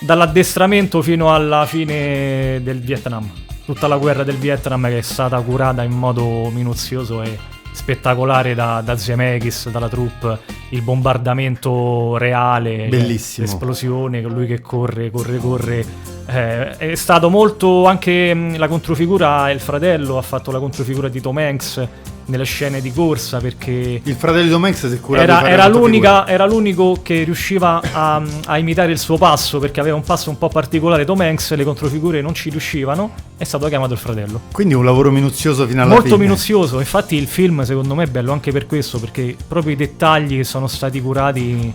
dall'addestramento 0.00 1.02
fino 1.02 1.34
alla 1.34 1.66
fine 1.66 2.60
del 2.62 2.80
Vietnam. 2.80 3.28
Tutta 3.64 3.86
la 3.86 3.96
guerra 3.96 4.24
del 4.24 4.36
Vietnam 4.36 4.86
che 4.86 4.98
è 4.98 5.02
stata 5.02 5.40
curata 5.40 5.82
in 5.82 5.92
modo 5.92 6.50
minuzioso 6.50 7.22
e 7.22 7.38
spettacolare 7.72 8.54
da, 8.54 8.82
da 8.84 8.96
Zemeckis, 8.96 9.70
dalla 9.70 9.88
troupe, 9.88 10.38
il 10.70 10.82
bombardamento 10.82 12.16
reale, 12.18 12.88
Bellissimo. 12.88 13.46
l'esplosione, 13.46 14.20
lui 14.22 14.46
che 14.46 14.60
corre, 14.60 15.10
corre, 15.10 15.38
corre. 15.38 15.84
Eh, 16.26 16.76
è 16.76 16.94
stato 16.94 17.30
molto 17.30 17.86
anche 17.86 18.34
mh, 18.34 18.58
la 18.58 18.68
controfigura, 18.68 19.50
il 19.50 19.60
fratello 19.60 20.18
ha 20.18 20.22
fatto 20.22 20.50
la 20.50 20.58
controfigura 20.58 21.08
di 21.08 21.20
Tom 21.20 21.38
Hanks 21.38 21.86
nelle 22.26 22.44
scene 22.44 22.80
di 22.80 22.92
corsa 22.92 23.38
perché 23.38 24.00
Il 24.02 24.14
fratello 24.14 24.56
di 24.56 24.64
Hanks 24.64 24.88
si 24.88 24.94
è 24.94 25.00
curato 25.00 25.24
di 25.26 25.30
era, 25.32 25.48
era 25.48 25.62
molto 25.64 25.78
l'unica- 25.78 26.26
era 26.26 26.46
l'unico 26.46 26.98
che 27.02 27.24
riusciva 27.24 27.80
a, 27.92 28.22
a 28.46 28.58
imitare 28.58 28.92
il 28.92 28.98
suo 28.98 29.16
passo 29.18 29.58
perché 29.58 29.80
aveva 29.80 29.96
un 29.96 30.02
passo 30.02 30.30
un 30.30 30.38
po' 30.38 30.48
particolare 30.48 31.04
Tom 31.04 31.20
Hanks, 31.20 31.54
le 31.54 31.64
controfigure 31.64 32.20
non 32.20 32.34
ci 32.34 32.50
riuscivano, 32.50 33.10
è 33.36 33.44
stato 33.44 33.66
chiamato 33.68 33.92
il 33.94 33.98
fratello. 33.98 34.40
Quindi 34.52 34.74
un 34.74 34.84
lavoro 34.84 35.10
minuzioso 35.10 35.66
fino 35.66 35.82
alla 35.82 35.90
Molto 35.92 36.10
fine. 36.14 36.18
minuzioso, 36.18 36.78
infatti 36.78 37.16
il 37.16 37.26
film 37.26 37.62
secondo 37.64 37.94
me 37.94 38.04
è 38.04 38.06
bello 38.06 38.32
anche 38.32 38.52
per 38.52 38.66
questo, 38.66 38.98
perché 38.98 39.36
proprio 39.48 39.72
i 39.72 39.76
dettagli 39.76 40.36
che 40.36 40.44
sono 40.44 40.66
stati 40.66 41.00
curati 41.00 41.72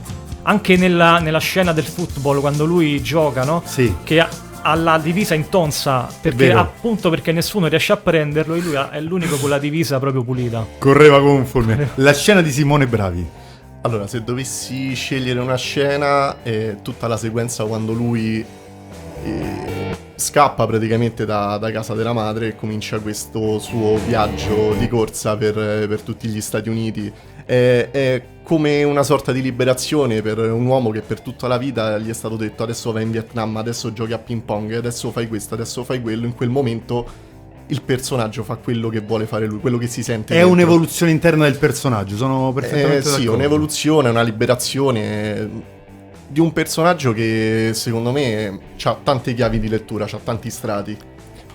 anche 0.47 0.77
nella, 0.77 1.19
nella 1.19 1.39
scena 1.39 1.73
del 1.73 1.85
football 1.85 2.39
quando 2.39 2.65
lui 2.65 3.01
gioca, 3.01 3.43
no? 3.43 3.63
Sì. 3.65 3.93
Che 4.03 4.25
ha, 4.65 4.71
ha 4.71 4.75
la 4.75 4.97
divisa 4.97 5.33
in 5.33 5.49
tonsa, 5.49 6.07
perché 6.21 6.51
appunto 6.51 7.09
perché 7.09 7.31
nessuno 7.31 7.67
riesce 7.67 7.93
a 7.93 7.97
prenderlo 7.97 8.55
e 8.55 8.59
lui 8.59 8.73
è 8.73 8.99
l'unico 8.99 9.37
con 9.37 9.49
la 9.49 9.59
divisa 9.59 9.99
proprio 9.99 10.23
pulita. 10.23 10.65
Correva 10.79 11.19
fulmine. 11.43 11.89
La 11.95 12.13
scena 12.13 12.41
di 12.41 12.51
Simone 12.51 12.87
Bravi. 12.87 13.43
Allora, 13.81 14.07
se 14.07 14.23
dovessi 14.23 14.95
scegliere 14.95 15.39
una 15.39 15.57
scena, 15.57 16.41
è 16.41 16.77
tutta 16.81 17.07
la 17.07 17.17
sequenza 17.17 17.65
quando 17.65 17.93
lui 17.93 18.43
eh, 19.23 19.95
scappa 20.15 20.65
praticamente 20.65 21.23
da, 21.25 21.57
da 21.57 21.71
casa 21.71 21.93
della 21.93 22.13
madre 22.13 22.47
e 22.47 22.55
comincia 22.55 22.99
questo 22.99 23.59
suo 23.59 23.97
viaggio 24.07 24.73
di 24.79 24.87
corsa 24.87 25.37
per, 25.37 25.53
per 25.53 26.01
tutti 26.01 26.27
gli 26.27 26.41
Stati 26.41 26.69
Uniti. 26.69 27.13
È, 27.45 27.89
è 27.91 28.21
come 28.45 28.83
una 28.83 29.01
sorta 29.01 29.31
di 29.31 29.41
liberazione 29.41 30.21
per 30.21 30.37
un 30.37 30.65
uomo 30.67 30.91
che 30.91 31.01
per 31.01 31.19
tutta 31.19 31.47
la 31.47 31.57
vita 31.57 31.97
gli 31.97 32.09
è 32.09 32.13
stato 32.13 32.35
detto 32.35 32.61
adesso 32.61 32.91
vai 32.91 33.01
in 33.01 33.09
Vietnam, 33.09 33.57
adesso 33.57 33.91
giochi 33.91 34.13
a 34.13 34.19
ping 34.19 34.43
pong, 34.43 34.73
adesso 34.73 35.09
fai 35.09 35.27
questo, 35.27 35.55
adesso 35.55 35.83
fai 35.83 35.99
quello. 35.99 36.27
In 36.27 36.35
quel 36.35 36.49
momento 36.49 37.05
il 37.67 37.81
personaggio 37.81 38.43
fa 38.43 38.57
quello 38.57 38.89
che 38.89 38.99
vuole 39.01 39.25
fare 39.25 39.47
lui, 39.47 39.59
quello 39.59 39.79
che 39.79 39.87
si 39.87 40.03
sente. 40.03 40.33
È 40.33 40.37
dentro. 40.37 40.53
un'evoluzione 40.53 41.11
interna 41.11 41.45
del 41.45 41.57
personaggio, 41.57 42.15
sono 42.15 42.53
perfettamente 42.53 42.97
Eh, 42.99 43.01
sì, 43.01 43.09
d'accordo. 43.09 43.33
un'evoluzione, 43.33 44.09
una 44.09 44.21
liberazione 44.21 45.49
di 46.27 46.39
un 46.39 46.53
personaggio 46.53 47.13
che 47.13 47.71
secondo 47.73 48.11
me 48.11 48.59
ha 48.83 48.97
tante 49.01 49.33
chiavi 49.33 49.59
di 49.59 49.69
lettura, 49.69 50.05
ha 50.05 50.19
tanti 50.23 50.51
strati. 50.51 50.95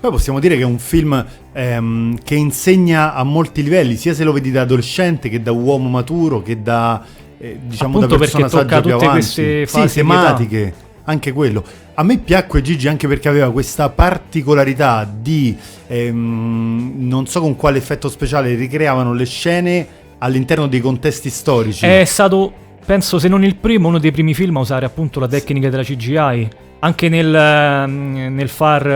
Poi 0.01 0.11
possiamo 0.11 0.41
dire 0.41 0.57
che 0.57 0.63
è 0.63 0.65
un 0.65 0.79
film 0.79 1.25
ehm, 1.53 2.19
che 2.25 2.35
insegna 2.35 3.15
a 3.15 3.23
molti 3.23 3.63
livelli, 3.63 3.97
sia 3.97 4.15
se 4.15 4.25
lo 4.25 4.33
vedi 4.33 4.51
da 4.51 4.63
adolescente 4.63 5.29
che 5.29 5.43
da 5.43 5.53
uomo 5.53 5.91
maturo, 5.91 6.41
che 6.43 6.63
da 6.63 7.05
eh, 7.39 7.59
diciamo 7.63 7.97
Appunto 7.97 8.15
da 8.15 8.19
persona 8.19 8.49
saggia 8.49 8.81
più 8.81 8.93
tutte 8.93 9.05
avanti. 9.05 9.21
queste 9.35 9.67
sì, 9.67 9.95
tematiche, 9.95 10.75
anche 11.05 11.33
quello. 11.33 11.63
A 11.95 12.03
me 12.03 12.17
piacque 12.17 12.63
Gigi 12.63 12.89
anche 12.89 13.09
perché 13.09 13.29
aveva 13.29 13.53
questa 13.53 13.91
particolarità 13.91 15.11
di 15.21 15.55
ehm, 15.87 16.95
non 16.97 17.27
so 17.27 17.41
con 17.41 17.57
quale 17.57 17.77
effetto 17.77 18.09
speciale 18.09 18.55
ricreavano 18.55 19.13
le 19.13 19.27
scene 19.27 19.87
all'interno 20.17 20.67
dei 20.67 20.81
contesti 20.81 21.29
storici. 21.29 21.85
È 21.85 22.05
stato, 22.05 22.51
penso 22.87 23.19
se 23.19 23.29
non 23.29 23.45
il 23.45 23.57
primo, 23.57 23.89
uno 23.89 23.99
dei 23.99 24.13
primi 24.13 24.33
film 24.33 24.57
a 24.57 24.61
usare 24.61 24.87
appunto 24.87 25.21
la 25.21 25.29
tecnica 25.29 25.69
della 25.69 25.83
CGI. 25.83 26.49
Anche 26.83 27.09
nel, 27.11 27.35
ehm, 27.35 28.35
nel 28.35 28.49
far 28.49 28.87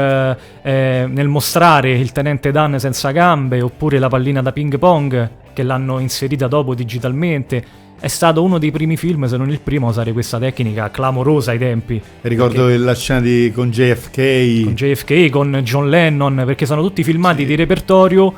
eh, 0.63 1.07
nel 1.07 1.29
mostrare 1.29 1.93
il 1.93 2.13
tenente 2.13 2.51
Dan 2.51 2.79
senza 2.81 3.11
gambe 3.11 3.61
oppure 3.61 3.99
la 3.99 4.09
pallina 4.09 4.41
da 4.41 4.53
ping 4.53 4.79
pong 4.79 5.31
che 5.53 5.63
l'hanno 5.63 5.99
inserita 5.99 6.47
dopo 6.49 6.75
digitalmente. 6.75 7.83
È 8.01 8.09
stato 8.09 8.43
uno 8.43 8.59
dei 8.59 8.71
primi 8.71 8.97
film, 8.99 9.25
se 9.27 9.37
non 9.39 9.49
il 9.49 9.61
primo, 9.61 9.87
a 9.87 9.91
usare 9.91 10.13
questa 10.13 10.39
tecnica 10.39 10.91
clamorosa 10.91 11.53
ai 11.53 11.59
tempi. 11.59 12.01
Ricordo 12.23 12.69
la 12.77 12.95
scena 12.95 13.21
di, 13.21 13.51
con 13.55 13.71
JFK. 13.71 14.65
Con 14.65 14.75
JFK, 14.75 15.31
con 15.31 15.61
John 15.63 15.89
Lennon, 15.89 16.43
perché 16.45 16.67
sono 16.67 16.83
tutti 16.83 17.03
filmati 17.03 17.43
Sì. 17.43 17.47
di 17.47 17.55
repertorio 17.55 18.35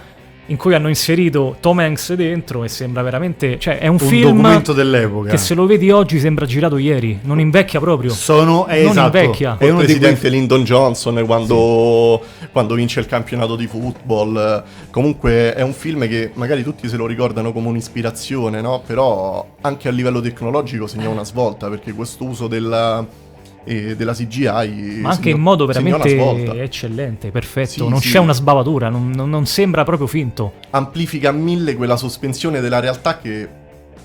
in 0.46 0.56
cui 0.56 0.74
hanno 0.74 0.88
inserito 0.88 1.56
Tom 1.60 1.78
Hanks 1.78 2.14
dentro 2.14 2.64
e 2.64 2.68
sembra 2.68 3.02
veramente... 3.02 3.58
Cioè 3.58 3.78
è 3.78 3.86
un, 3.86 3.98
un 4.00 4.08
film 4.08 4.36
documento 4.36 4.72
dell'epoca. 4.72 5.30
che 5.30 5.36
se 5.38 5.54
lo 5.54 5.66
vedi 5.66 5.90
oggi 5.90 6.18
sembra 6.18 6.46
girato 6.46 6.76
ieri, 6.76 7.20
non 7.22 7.40
invecchia 7.40 7.80
proprio. 7.80 8.10
sono 8.10 8.66
è 8.66 8.82
non 8.82 8.92
esatto, 8.92 9.16
invecchia. 9.16 9.56
È 9.58 9.64
il 9.64 9.70
uno 9.70 9.80
di 9.80 9.86
quei 9.86 9.98
presidente 9.98 10.28
Lyndon 10.28 10.64
Johnson 10.64 11.24
quando, 11.26 12.22
quando 12.52 12.74
vince 12.74 13.00
il 13.00 13.06
campionato 13.06 13.56
di 13.56 13.66
football. 13.66 14.64
Comunque 14.90 15.54
è 15.54 15.62
un 15.62 15.72
film 15.72 16.06
che 16.06 16.30
magari 16.34 16.62
tutti 16.62 16.88
se 16.88 16.96
lo 16.96 17.06
ricordano 17.06 17.52
come 17.52 17.68
un'ispirazione, 17.68 18.60
no? 18.60 18.82
Però 18.86 19.46
anche 19.62 19.88
a 19.88 19.90
livello 19.90 20.20
tecnologico 20.20 20.86
segna 20.86 21.08
una 21.08 21.24
svolta 21.24 21.68
perché 21.68 21.92
questo 21.92 22.24
uso 22.24 22.46
della, 22.46 23.04
eh, 23.66 23.96
della 23.96 24.14
CGI 24.14 25.00
Ma 25.02 25.10
anche 25.10 25.30
in 25.30 25.40
modo 25.40 25.66
veramente 25.66 26.08
svolta. 26.08 26.54
eccellente, 26.54 27.30
perfetto. 27.30 27.70
Sì, 27.70 27.88
non 27.88 28.00
sì. 28.00 28.10
c'è 28.10 28.18
una 28.18 28.32
sbavatura, 28.32 28.88
non, 28.88 29.10
non- 29.10 29.28
non 29.28 29.44
sembra 29.46 29.82
proprio 29.84 30.06
finto. 30.06 30.54
amplifica 30.70 31.28
a 31.28 31.32
mille 31.32 31.74
quella 31.74 31.96
sospensione 31.96 32.60
della 32.60 32.80
realtà 32.80 33.18
che 33.18 33.48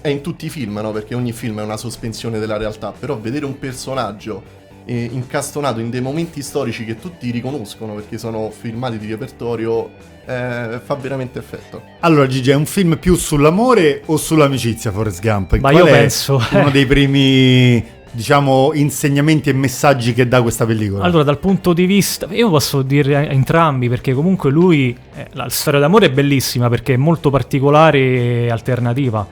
è 0.02 0.08
in 0.10 0.22
tutti 0.22 0.48
i 0.48 0.50
film, 0.50 0.80
no? 0.82 0.92
Perché 0.92 1.14
ogni 1.14 1.32
film 1.32 1.60
è 1.60 1.64
una 1.64 1.78
sospensione 1.78 2.40
della 2.40 2.58
realtà, 2.58 2.92
però 2.98 3.18
vedere 3.20 3.46
un 3.46 3.58
personaggio 3.60 4.60
eh, 4.86 5.10
incastonato 5.12 5.80
in 5.80 5.92
dei 5.92 6.02
momenti 6.02 6.42
storici 6.42 6.84
che 6.86 6.98
tutti 7.00 7.30
riconoscono 7.30 7.94
perché 7.94 8.18
sono 8.18 8.50
filmati 8.50 8.98
di 8.98 9.08
repertorio 9.08 9.92
eh, 10.26 10.80
fa 10.84 10.96
veramente 10.96 11.38
effetto. 11.38 11.84
Allora 12.00 12.26
Gigi, 12.26 12.50
è 12.50 12.56
un 12.56 12.66
film 12.66 12.98
più 12.98 13.14
sull'amore 13.16 14.02
o 14.08 14.18
sull'amicizia 14.18 14.92
Forrest 14.92 15.22
Gump? 15.22 15.52
Ma 15.60 15.70
Qual 15.70 15.76
io 15.76 15.86
è 15.86 15.92
penso- 15.92 16.42
uno 16.54 16.72
dei 16.72 16.88
primi, 16.88 17.84
diciamo, 18.12 18.72
insegnamenti 18.74 19.50
e 19.50 19.54
messaggi 19.54 20.14
che 20.14 20.28
dà 20.28 20.42
questa 20.42 20.66
pellicola. 20.66 21.04
Allora, 21.04 21.24
dal 21.24 21.40
punto 21.40 21.74
di 21.74 21.86
vista, 21.86 22.28
io 22.32 22.50
posso 22.50 22.82
dire 22.82 23.30
entrambi 23.30 23.90
perché 23.90 24.14
comunque 24.14 24.52
lui, 24.52 24.96
eh, 25.16 25.28
la 25.34 25.50
storia 25.50 25.80
d'amore 25.80 26.08
è 26.08 26.12
bellissima 26.12 26.70
perché 26.70 26.94
è 26.94 26.98
molto 26.98 27.30
particolare 27.30 28.00
e 28.00 28.50
alternativa. 28.50 29.26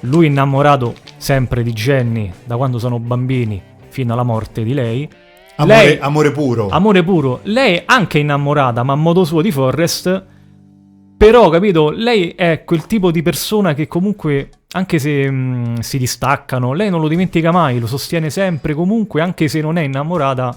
Lui 0.00 0.26
innamorato 0.26 0.94
sempre 1.16 1.62
di 1.62 1.72
Jenny 1.72 2.30
da 2.44 2.56
quando 2.56 2.78
sono 2.78 2.98
bambini 2.98 3.60
fino 3.88 4.12
alla 4.12 4.22
morte 4.22 4.62
di 4.64 4.74
lei. 4.74 5.08
amore, 5.56 5.84
lei- 5.84 5.98
amore 6.00 6.32
puro. 6.32 6.68
Amore 6.68 7.02
puro. 7.04 7.40
Lei 7.44 7.76
è 7.76 7.82
anche 7.86 8.18
innamorata, 8.18 8.82
ma 8.82 8.92
a 8.92 8.96
modo 8.96 9.24
suo 9.24 9.40
di 9.40 9.50
Forrest. 9.50 10.26
Però, 11.16 11.48
capito, 11.48 11.90
lei 11.90 12.30
è 12.30 12.64
quel 12.64 12.86
tipo 12.86 13.10
di 13.10 13.22
persona 13.22 13.72
che 13.72 13.86
comunque, 13.86 14.50
anche 14.76 14.98
se 14.98 15.30
mh, 15.30 15.80
si 15.80 15.98
distaccano, 15.98 16.72
lei 16.72 16.90
non 16.90 17.00
lo 17.00 17.08
dimentica 17.08 17.52
mai, 17.52 17.78
lo 17.78 17.86
sostiene 17.86 18.28
sempre, 18.28 18.74
comunque, 18.74 19.20
anche 19.20 19.46
se 19.48 19.60
non 19.60 19.78
è 19.78 19.82
innamorata 19.82 20.56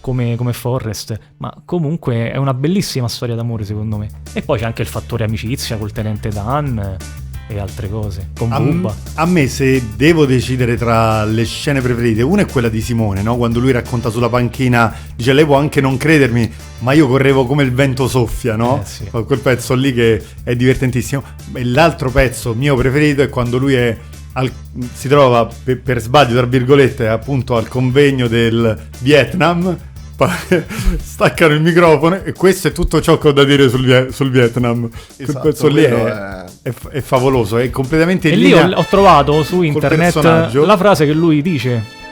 come, 0.00 0.36
come 0.36 0.52
Forrest. 0.52 1.18
Ma 1.38 1.52
comunque 1.64 2.30
è 2.30 2.36
una 2.36 2.52
bellissima 2.52 3.08
storia 3.08 3.34
d'amore, 3.34 3.64
secondo 3.64 3.96
me. 3.96 4.08
E 4.34 4.42
poi 4.42 4.58
c'è 4.58 4.66
anche 4.66 4.82
il 4.82 4.88
fattore 4.88 5.24
amicizia 5.24 5.78
col 5.78 5.92
tenente 5.92 6.28
Dan 6.28 6.96
e 7.46 7.58
altre 7.58 7.88
cose. 7.88 8.30
Con 8.36 8.52
a, 8.52 8.60
Bubba. 8.60 8.94
a 9.14 9.26
me 9.26 9.48
se 9.48 9.82
devo 9.96 10.26
decidere 10.26 10.76
tra 10.76 11.24
le 11.24 11.44
scene 11.44 11.80
preferite, 11.80 12.22
una 12.22 12.42
è 12.42 12.46
quella 12.46 12.68
di 12.68 12.80
Simone, 12.80 13.22
no? 13.22 13.36
quando 13.36 13.60
lui 13.60 13.72
racconta 13.72 14.10
sulla 14.10 14.28
panchina, 14.28 14.94
dice 15.14 15.32
lei 15.32 15.44
può 15.44 15.56
anche 15.56 15.80
non 15.80 15.96
credermi, 15.96 16.50
ma 16.80 16.92
io 16.92 17.06
correvo 17.06 17.46
come 17.46 17.62
il 17.62 17.72
vento 17.72 18.08
soffia, 18.08 18.56
no? 18.56 18.80
Eh, 18.82 18.86
sì. 18.86 19.04
Quel 19.10 19.38
pezzo 19.40 19.74
lì 19.74 19.92
che 19.92 20.22
è 20.42 20.54
divertentissimo. 20.56 21.22
E 21.52 21.64
l'altro 21.64 22.10
pezzo 22.10 22.54
mio 22.54 22.76
preferito 22.76 23.22
è 23.22 23.28
quando 23.28 23.58
lui 23.58 23.74
è 23.74 23.96
al- 24.34 24.52
si 24.92 25.08
trova 25.08 25.48
per, 25.62 25.80
per 25.80 26.00
sbaglio, 26.00 26.36
tra 26.36 26.46
virgolette, 26.46 27.08
appunto 27.08 27.56
al 27.56 27.68
convegno 27.68 28.26
del 28.26 28.78
Vietnam. 29.00 29.76
Staccano 31.02 31.54
il 31.54 31.60
microfono 31.60 32.20
e 32.22 32.32
questo 32.32 32.68
è 32.68 32.72
tutto 32.72 33.00
ciò 33.00 33.18
che 33.18 33.28
ho 33.28 33.32
da 33.32 33.44
dire 33.44 33.68
sul, 33.68 33.84
Vie- 33.84 34.12
sul 34.12 34.30
Vietnam. 34.30 34.88
Quel 34.88 35.28
Esatto, 35.28 35.48
pezzo 35.48 35.66
lì 35.68 35.82
è, 35.82 35.90
è- 35.92 36.44
è 36.62 36.70
f- 36.70 36.88
è 36.88 37.00
favoloso, 37.00 37.58
è 37.58 37.68
completamente 37.70 38.30
E 38.30 38.36
lì 38.36 38.52
ho, 38.52 38.70
ho 38.74 38.86
trovato 38.88 39.42
su 39.42 39.62
internet 39.62 40.14
la 40.54 40.76
frase 40.76 41.06
che 41.06 41.12
lui 41.12 41.42
dice. 41.42 42.02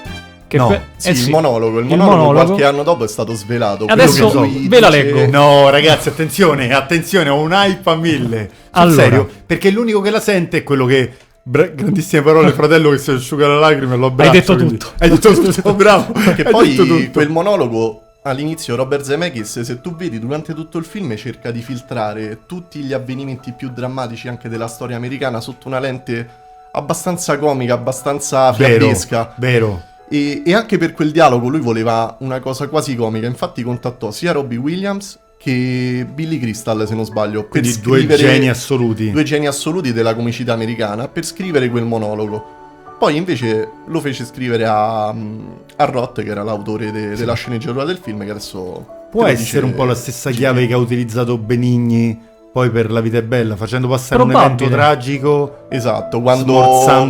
Che 0.49 0.59
No, 0.59 0.67
pe- 0.69 0.81
Sì, 0.97 1.09
eh 1.09 1.13
il 1.13 1.31
monologo, 1.31 1.79
il 1.79 1.85
il 1.87 1.91
monologo, 1.97 2.17
monologo. 2.17 2.45
qualche 2.49 2.65
anno 2.67 2.83
dopo 2.83 3.05
è 3.05 3.09
stato 3.09 3.33
svelato. 3.35 3.87
Adesso 3.87 4.29
che 4.29 4.37
lui 4.37 4.69
ve 4.69 4.81
la 4.81 4.91
leggo. 4.91 5.27
No, 5.31 5.71
ragazzi, 5.71 6.09
attenzione, 6.09 6.75
attenzione, 6.75 7.31
ho 7.31 7.41
un 7.41 7.53
hype 7.53 7.89
a 7.89 7.95
mille. 7.95 8.51
Sul 8.51 8.69
Allora. 8.73 9.03
serio, 9.03 9.29
perché 9.47 9.71
l'unico 9.71 10.01
che 10.03 10.11
la 10.11 10.21
sente 10.21 10.59
è 10.59 10.63
quello 10.63 10.85
che. 10.85 11.11
Bra- 11.43 11.67
grandissime 11.69 12.23
parole, 12.23 12.51
fratello, 12.53 12.91
che 12.91 12.99
si 12.99 13.11
asciuga 13.11 13.47
la 13.49 13.59
lacrima 13.59 13.95
e 13.95 13.97
lo 13.97 14.07
abbraccio. 14.07 14.33
detto 14.33 14.55
quindi- 14.55 14.77
tutto. 14.79 14.93
Hai 14.99 15.09
detto 15.11 15.33
tutto, 15.33 15.75
bravo. 15.75 16.13
Che 16.13 16.43
hai 16.43 16.51
poi 16.51 17.11
quel 17.13 17.29
monologo 17.29 18.03
all'inizio 18.23 18.77
Robert 18.77 19.03
Zemeckis, 19.05 19.61
se 19.61 19.81
tu 19.81 19.97
vedi 19.97 20.19
durante 20.19 20.55
tutto 20.55 20.79
il 20.79 20.85
film, 20.85 21.15
cerca 21.17 21.51
di 21.51 21.61
filtrare 21.61 22.41
tutti 22.47 22.81
gli 22.81 22.93
avvenimenti 22.93 23.53
più 23.53 23.71
drammatici 23.71 24.29
anche 24.29 24.49
della 24.49 24.69
storia 24.69 24.97
americana 24.97 25.41
sotto 25.41 25.67
una 25.69 25.81
lente 25.81 26.29
abbastanza 26.73 27.37
comica, 27.39 27.75
abbastanza 27.75 28.51
Vero, 28.53 28.79
fiabesca. 28.79 29.35
vero. 29.39 29.83
E, 30.09 30.43
e 30.45 30.55
anche 30.55 30.79
per 30.79 30.93
quel 30.93 31.11
dialogo 31.11 31.49
lui 31.49 31.61
voleva 31.61 32.17
una 32.21 32.39
cosa 32.39 32.69
quasi 32.69 32.95
comica. 32.95 33.27
Infatti 33.27 33.63
contattò 33.63 34.11
sia 34.11 34.33
Robbie 34.33 34.59
Williams 34.59 35.19
che 35.43 36.07
Billy 36.09 36.39
Crystal, 36.39 36.87
se 36.87 36.95
non 36.95 37.05
sbaglio, 37.05 37.43
per 37.43 37.63
Quindi 37.63 37.81
due 37.81 38.07
geni 38.07 38.49
assoluti. 38.49 39.11
due 39.11 39.25
geni 39.25 39.49
assoluti 39.49 39.93
della 39.93 40.15
comicità 40.15 40.53
americana 40.53 41.09
per 41.09 41.25
scrivere 41.25 41.69
quel 41.69 41.85
monologo. 41.85 42.61
Poi 42.97 43.17
invece 43.17 43.69
lo 43.87 44.01
fece 44.01 44.25
scrivere 44.25 44.65
a, 44.65 45.09
a 45.09 45.85
Roth, 45.85 46.23
che 46.23 46.31
era 46.31 46.45
l'autore 46.45 46.93
de- 46.93 47.17
della 47.17 47.35
sceneggiatura 47.35 47.85
del 47.85 47.99
film, 48.01 48.25
che 48.25 48.31
adesso... 48.31 49.01
Può 49.11 49.27
essere 49.27 49.43
dice 49.43 49.59
un 49.59 49.75
po' 49.75 49.85
la 49.85 49.97
stessa 49.97 50.31
chiave 50.31 50.67
che 50.69 50.75
ha 50.75 50.79
utilizzato 50.79 51.37
Benigni 51.37 52.19
poi 52.53 52.71
per 52.71 52.91
La 52.91 53.01
vita 53.01 53.17
è 53.17 53.23
bella, 53.23 53.57
facendo 53.57 53.89
passare 53.89 54.21
un 54.21 54.29
Probabile. 54.29 54.55
evento 54.55 54.75
tragico. 54.77 55.57
Esatto, 55.71 56.21
quando, 56.21 56.53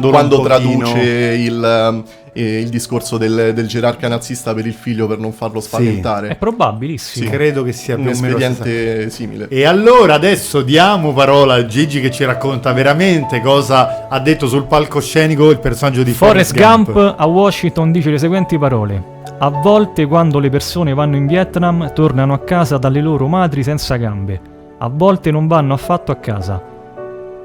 quando 0.09 0.39
un 0.39 0.45
traduce 0.45 1.01
il, 1.01 2.05
eh, 2.33 2.61
il 2.61 2.69
discorso 2.69 3.19
del, 3.19 3.53
del 3.53 3.67
gerarca 3.67 4.07
nazista 4.07 4.55
per 4.55 4.67
il 4.67 4.73
figlio 4.73 5.09
per 5.09 5.19
non 5.19 5.33
farlo 5.33 5.59
È 5.59 5.63
spaventare. 5.63 6.37
probabilissimo. 6.37 7.29
Credo 7.29 7.65
che 7.65 7.73
sia 7.73 7.97
Un 7.97 8.07
espediente 8.07 9.11
simile. 9.11 9.49
E 9.49 9.65
allora 9.65 10.15
adesso 10.15 10.63
diamo 10.63 11.13
parola 11.13 11.55
a 11.55 11.67
Gigi 11.67 12.01
che 12.01 12.13
ci 12.13 12.25
racconta 12.25 12.73
veramente 12.73 13.41
cosa 13.41 14.07
ha 14.09 14.21
detto 14.21 14.47
sul 14.47 14.67
palcoscenico 14.67 15.51
il 15.51 15.59
personaggio 15.59 16.05
di 16.05 16.13
Forrest 16.13 16.55
Gump 16.55 17.15
a 17.17 17.27
Washington 17.27 17.91
dice 17.91 18.11
le 18.11 18.19
seguenti 18.19 18.57
parole. 18.57 19.11
A 19.39 19.49
volte 19.49 20.07
quando 20.07 20.39
le 20.39 20.51
persone 20.51 20.95
vanno 20.95 21.17
in 21.17 21.27
Vietnam 21.27 21.93
tornano 21.93 22.33
a 22.33 22.39
casa 22.39 22.79
dalle 22.79 23.01
loro 23.01 23.27
madri 23.27 23.65
senza 23.65 23.97
gambe. 23.97 24.52
A 24.85 24.91
volte 24.93 25.31
non 25.31 25.47
vanno 25.47 25.75
affatto 25.75 26.11
a 26.11 26.17
casa. 26.17 26.61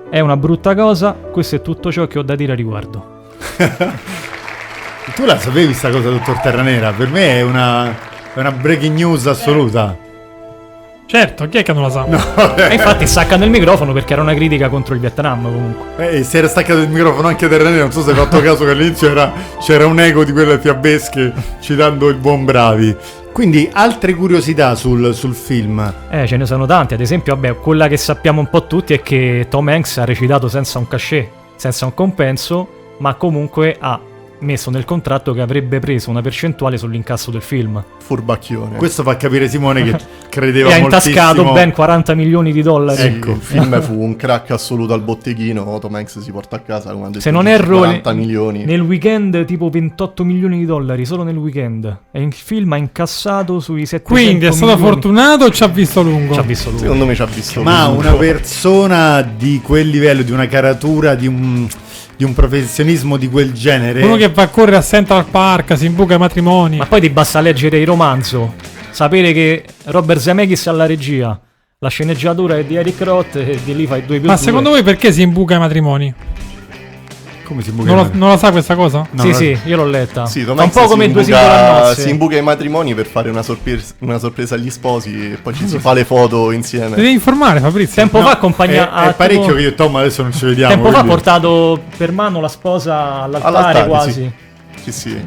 È 0.10 0.20
una 0.20 0.36
brutta 0.38 0.74
cosa, 0.74 1.12
questo 1.13 1.58
è 1.58 1.62
tutto 1.62 1.91
ciò 1.91 2.08
che 2.08 2.17
ho 2.17 2.24
da 2.24 2.34
dire 2.34 2.53
a 2.53 2.56
riguardo. 2.56 3.25
Tu 5.13 5.24
la 5.24 5.38
sapevi 5.38 5.72
sta 5.75 5.91
cosa, 5.91 6.10
dottor 6.10 6.39
Terranera? 6.39 6.94
Per 6.94 7.08
me 7.10 7.38
è 7.38 7.41
una, 7.44 7.91
è 8.34 8.39
una 8.39 8.51
breaking 8.51 8.96
news 8.96 9.27
assoluta. 9.27 9.96
Certo, 11.06 11.48
chi 11.48 11.60
è 11.60 11.63
che 11.63 11.74
non 11.74 11.84
la 11.84 11.91
sa? 11.91 12.06
E 12.70 12.74
infatti 12.74 13.06
staccano 13.06 13.44
il 13.44 13.51
microfono 13.51 13.94
perché 13.94 14.13
era 14.13 14.24
una 14.24 14.34
critica 14.34 14.67
contro 14.67 14.96
il 14.96 15.00
Vietnam 15.00 15.44
comunque. 15.44 16.10
Eh, 16.10 16.24
si 16.24 16.39
era 16.39 16.48
staccato 16.48 16.79
il 16.79 16.89
microfono 16.89 17.27
anche 17.27 17.48
Terranera, 17.48 17.84
non 17.84 17.91
so 17.91 18.01
se 18.01 18.10
hai 18.10 18.15
fatto 18.15 18.41
caso 18.41 18.65
che 18.65 18.72
all'inizio 18.72 19.12
era- 19.12 19.32
c'era 19.60 19.86
un 19.86 20.00
eco 20.00 20.24
di 20.24 20.32
quelle 20.32 20.58
fiabesche 20.58 21.32
citando 21.60 22.10
il 22.10 22.15
buon 22.15 22.46
Bravi. 22.46 22.98
Quindi 23.38 23.70
altre 23.72 24.15
curiosità 24.15 24.74
sul, 24.74 25.13
sul 25.13 25.36
film. 25.36 25.94
Eh, 26.10 26.25
ce 26.25 26.38
ne 26.38 26.48
sono 26.48 26.65
tante. 26.65 26.96
Ad 26.96 27.01
esempio, 27.01 27.36
vabbè, 27.36 27.58
quella 27.58 27.88
che 27.88 27.96
sappiamo 27.96 28.39
un 28.39 28.50
po' 28.50 28.65
tutti 28.65 28.96
è 28.96 29.01
che 29.03 29.46
Tom 29.48 29.67
Hanks 29.67 30.00
ha 30.00 30.06
recitato 30.06 30.48
senza 30.48 30.79
un 30.79 30.88
cachet, 30.88 31.29
senza 31.56 31.86
un 31.86 31.94
compenso, 31.94 32.96
ma 32.98 33.13
comunque 33.13 33.77
ha 33.79 34.00
messo 34.39 34.70
nel 34.70 34.86
contratto 34.86 35.34
che 35.34 35.41
avrebbe 35.41 35.79
preso 35.79 36.10
una 36.10 36.22
percentuale 36.22 36.77
sull'incasso 36.77 37.32
del 37.32 37.41
film. 37.41 37.84
Furbacchione. 38.00 38.77
Questo 38.77 39.03
fa 39.03 39.18
capire 39.18 39.48
Simone 39.50 39.83
che 39.83 39.98
credeva 40.29 40.70
e 40.70 40.74
ha 40.74 40.77
intascato 40.77 41.51
ben 41.51 41.72
40 41.72 42.14
milioni 42.14 42.51
di 42.51 42.62
dollari. 42.62 43.01
Sì, 43.01 43.07
ecco. 43.07 43.31
il 43.31 43.42
film 43.42 43.79
fu 43.81 44.01
un 44.01 44.16
crack 44.16 44.51
assoluto 44.51 44.94
al 44.94 45.01
botteghino. 45.01 45.77
Tom 45.79 45.96
Hanks 45.96 46.20
si 46.20 46.31
porta 46.31 46.57
a 46.57 46.59
casa 46.59 46.92
come 46.92 47.20
Se 47.20 47.31
non 47.31 47.48
erro, 47.48 47.77
40 47.79 48.12
ne- 48.12 48.18
milioni. 48.18 48.66
nel 48.66 48.81
weekend 48.81 49.46
tipo 49.46 49.70
28 49.70 50.24
milioni 50.24 50.59
di 50.59 50.66
dollari 50.66 51.05
solo 51.05 51.24
nel 51.24 51.38
weekend. 51.38 51.98
E 52.12 52.22
il 52.22 52.33
film 52.33 52.74
ha 52.74 52.77
incassato 52.77 53.59
sui 53.59 53.85
700 53.85 54.14
Quindi 54.14 54.46
è 54.46 54.51
stato 54.51 54.74
milioni. 54.74 54.92
fortunato 54.92 55.46
o 55.46 55.50
ci 55.51 55.64
ha 55.64 55.68
visto 55.68 56.01
lungo? 56.01 56.33
Ci 56.33 56.40
ha 56.40 56.44
visto 56.44 56.70
lui. 56.70 56.79
Secondo 56.79 57.05
me 57.05 57.16
ci 57.16 57.22
ha 57.22 57.25
visto. 57.25 57.62
Ma 57.64 57.85
lungo. 57.88 58.00
una 58.01 58.14
persona 58.14 59.22
di 59.22 59.59
quel 59.62 59.88
livello, 59.88 60.22
di 60.22 60.31
una 60.31 60.48
caratura, 60.48 61.16
di 61.16 61.27
un, 61.27 61.68
di 62.18 62.24
un 62.24 62.34
professionismo 62.34 63.16
di 63.16 63.30
quel 63.30 63.53
genere. 63.53 64.03
Uno 64.03 64.16
che 64.16 64.30
va 64.30 64.42
a 64.44 64.48
correre 64.50 64.77
a 64.77 64.82
Central 64.82 65.25
Park, 65.25 65.77
si 65.77 65.86
imbuca 65.86 66.16
i 66.16 66.18
matrimoni. 66.18 66.77
Ma 66.77 66.88
poi 66.88 67.00
ti 67.00 67.10
basta 67.10 67.40
leggere 67.40 67.80
il 67.80 67.86
romanzo, 67.86 68.56
sapere 68.90 69.32
che 69.32 69.64
Robert 69.86 70.20
Zemeckis 70.20 70.66
è 70.66 70.70
alla 70.70 70.88
regia, 70.88 71.40
la 71.77 71.90
sceneggiatura 71.90 72.58
è 72.58 72.66
di 72.66 72.75
Eric 72.75 73.00
Roth 73.01 73.36
e 73.36 73.60
di 73.64 73.75
lì 73.75 73.86
fai 73.86 74.03
due 74.03 74.18
più 74.18 74.27
Ma 74.27 74.34
due. 74.36 74.44
secondo 74.44 74.72
voi 74.72 74.82
perché 74.82 75.12
si 75.12 75.22
imbuca 75.22 75.56
i 75.56 75.60
matrimoni? 75.60 76.14
Come 77.48 77.62
si 77.64 77.72
muove? 77.72 77.90
Non, 77.94 78.03
lo- 78.03 78.10
non 78.12 78.29
la 78.29 78.38
sa 78.38 78.51
questa 78.51 78.75
cosa? 78.75 79.07
No, 79.10 79.22
sì, 79.22 79.29
no. 79.29 79.33
sì, 79.36 79.57
io 79.64 79.77
l'ho 79.77 79.86
letta. 79.86 80.25
Sì, 80.25 80.44
Tom 80.44 80.57
Fa 80.57 80.64
un 80.64 80.68
Hanks 80.68 80.75
po' 80.75 80.81
si 80.81 80.88
come 80.90 81.12
due 81.12 81.22
imbuca- 81.22 81.40
singole 81.40 81.79
nozze. 81.79 82.01
Si 82.01 82.10
imbuca 82.10 82.36
ai 82.36 82.42
matrimoni 82.42 82.94
per 82.94 83.05
fare 83.05 83.29
una, 83.29 83.42
sorpres- 83.42 83.96
una 84.00 84.18
sorpresa 84.20 84.55
agli 84.55 84.70
sposi 84.70 85.31
e 85.31 85.38
poi 85.42 85.53
ci 85.53 85.66
si 85.68 85.79
fa 85.79 85.94
le 85.94 86.03
foto 86.03 86.51
insieme. 86.51 86.96
Devi 86.98 87.12
informare 87.12 87.62
Fabrizio. 87.62 87.96
Tempo 87.96 88.20
fa 88.20 88.31
accompagna 88.31 89.05
È, 89.05 89.10
è 89.10 89.14
parecchio 89.14 89.55
che 89.55 89.62
io 89.62 89.70
e 89.70 89.75
Tom 89.75 89.96
adesso 89.96 90.24
non 90.24 90.33
ci 90.33 90.44
vediamo. 90.46 90.74
Tempo 90.74 90.90
fa 90.90 90.98
ha 90.98 91.00
quindi- 91.01 91.16
portato 91.16 91.81
per 91.96 92.12
mano 92.12 92.42
la 92.42 92.50
sposa 92.50 93.22
all'altare, 93.22 93.55
All'altare, 93.57 93.88
quasi. 93.88 94.12
sì. 94.12 94.92
Sì, 94.92 95.22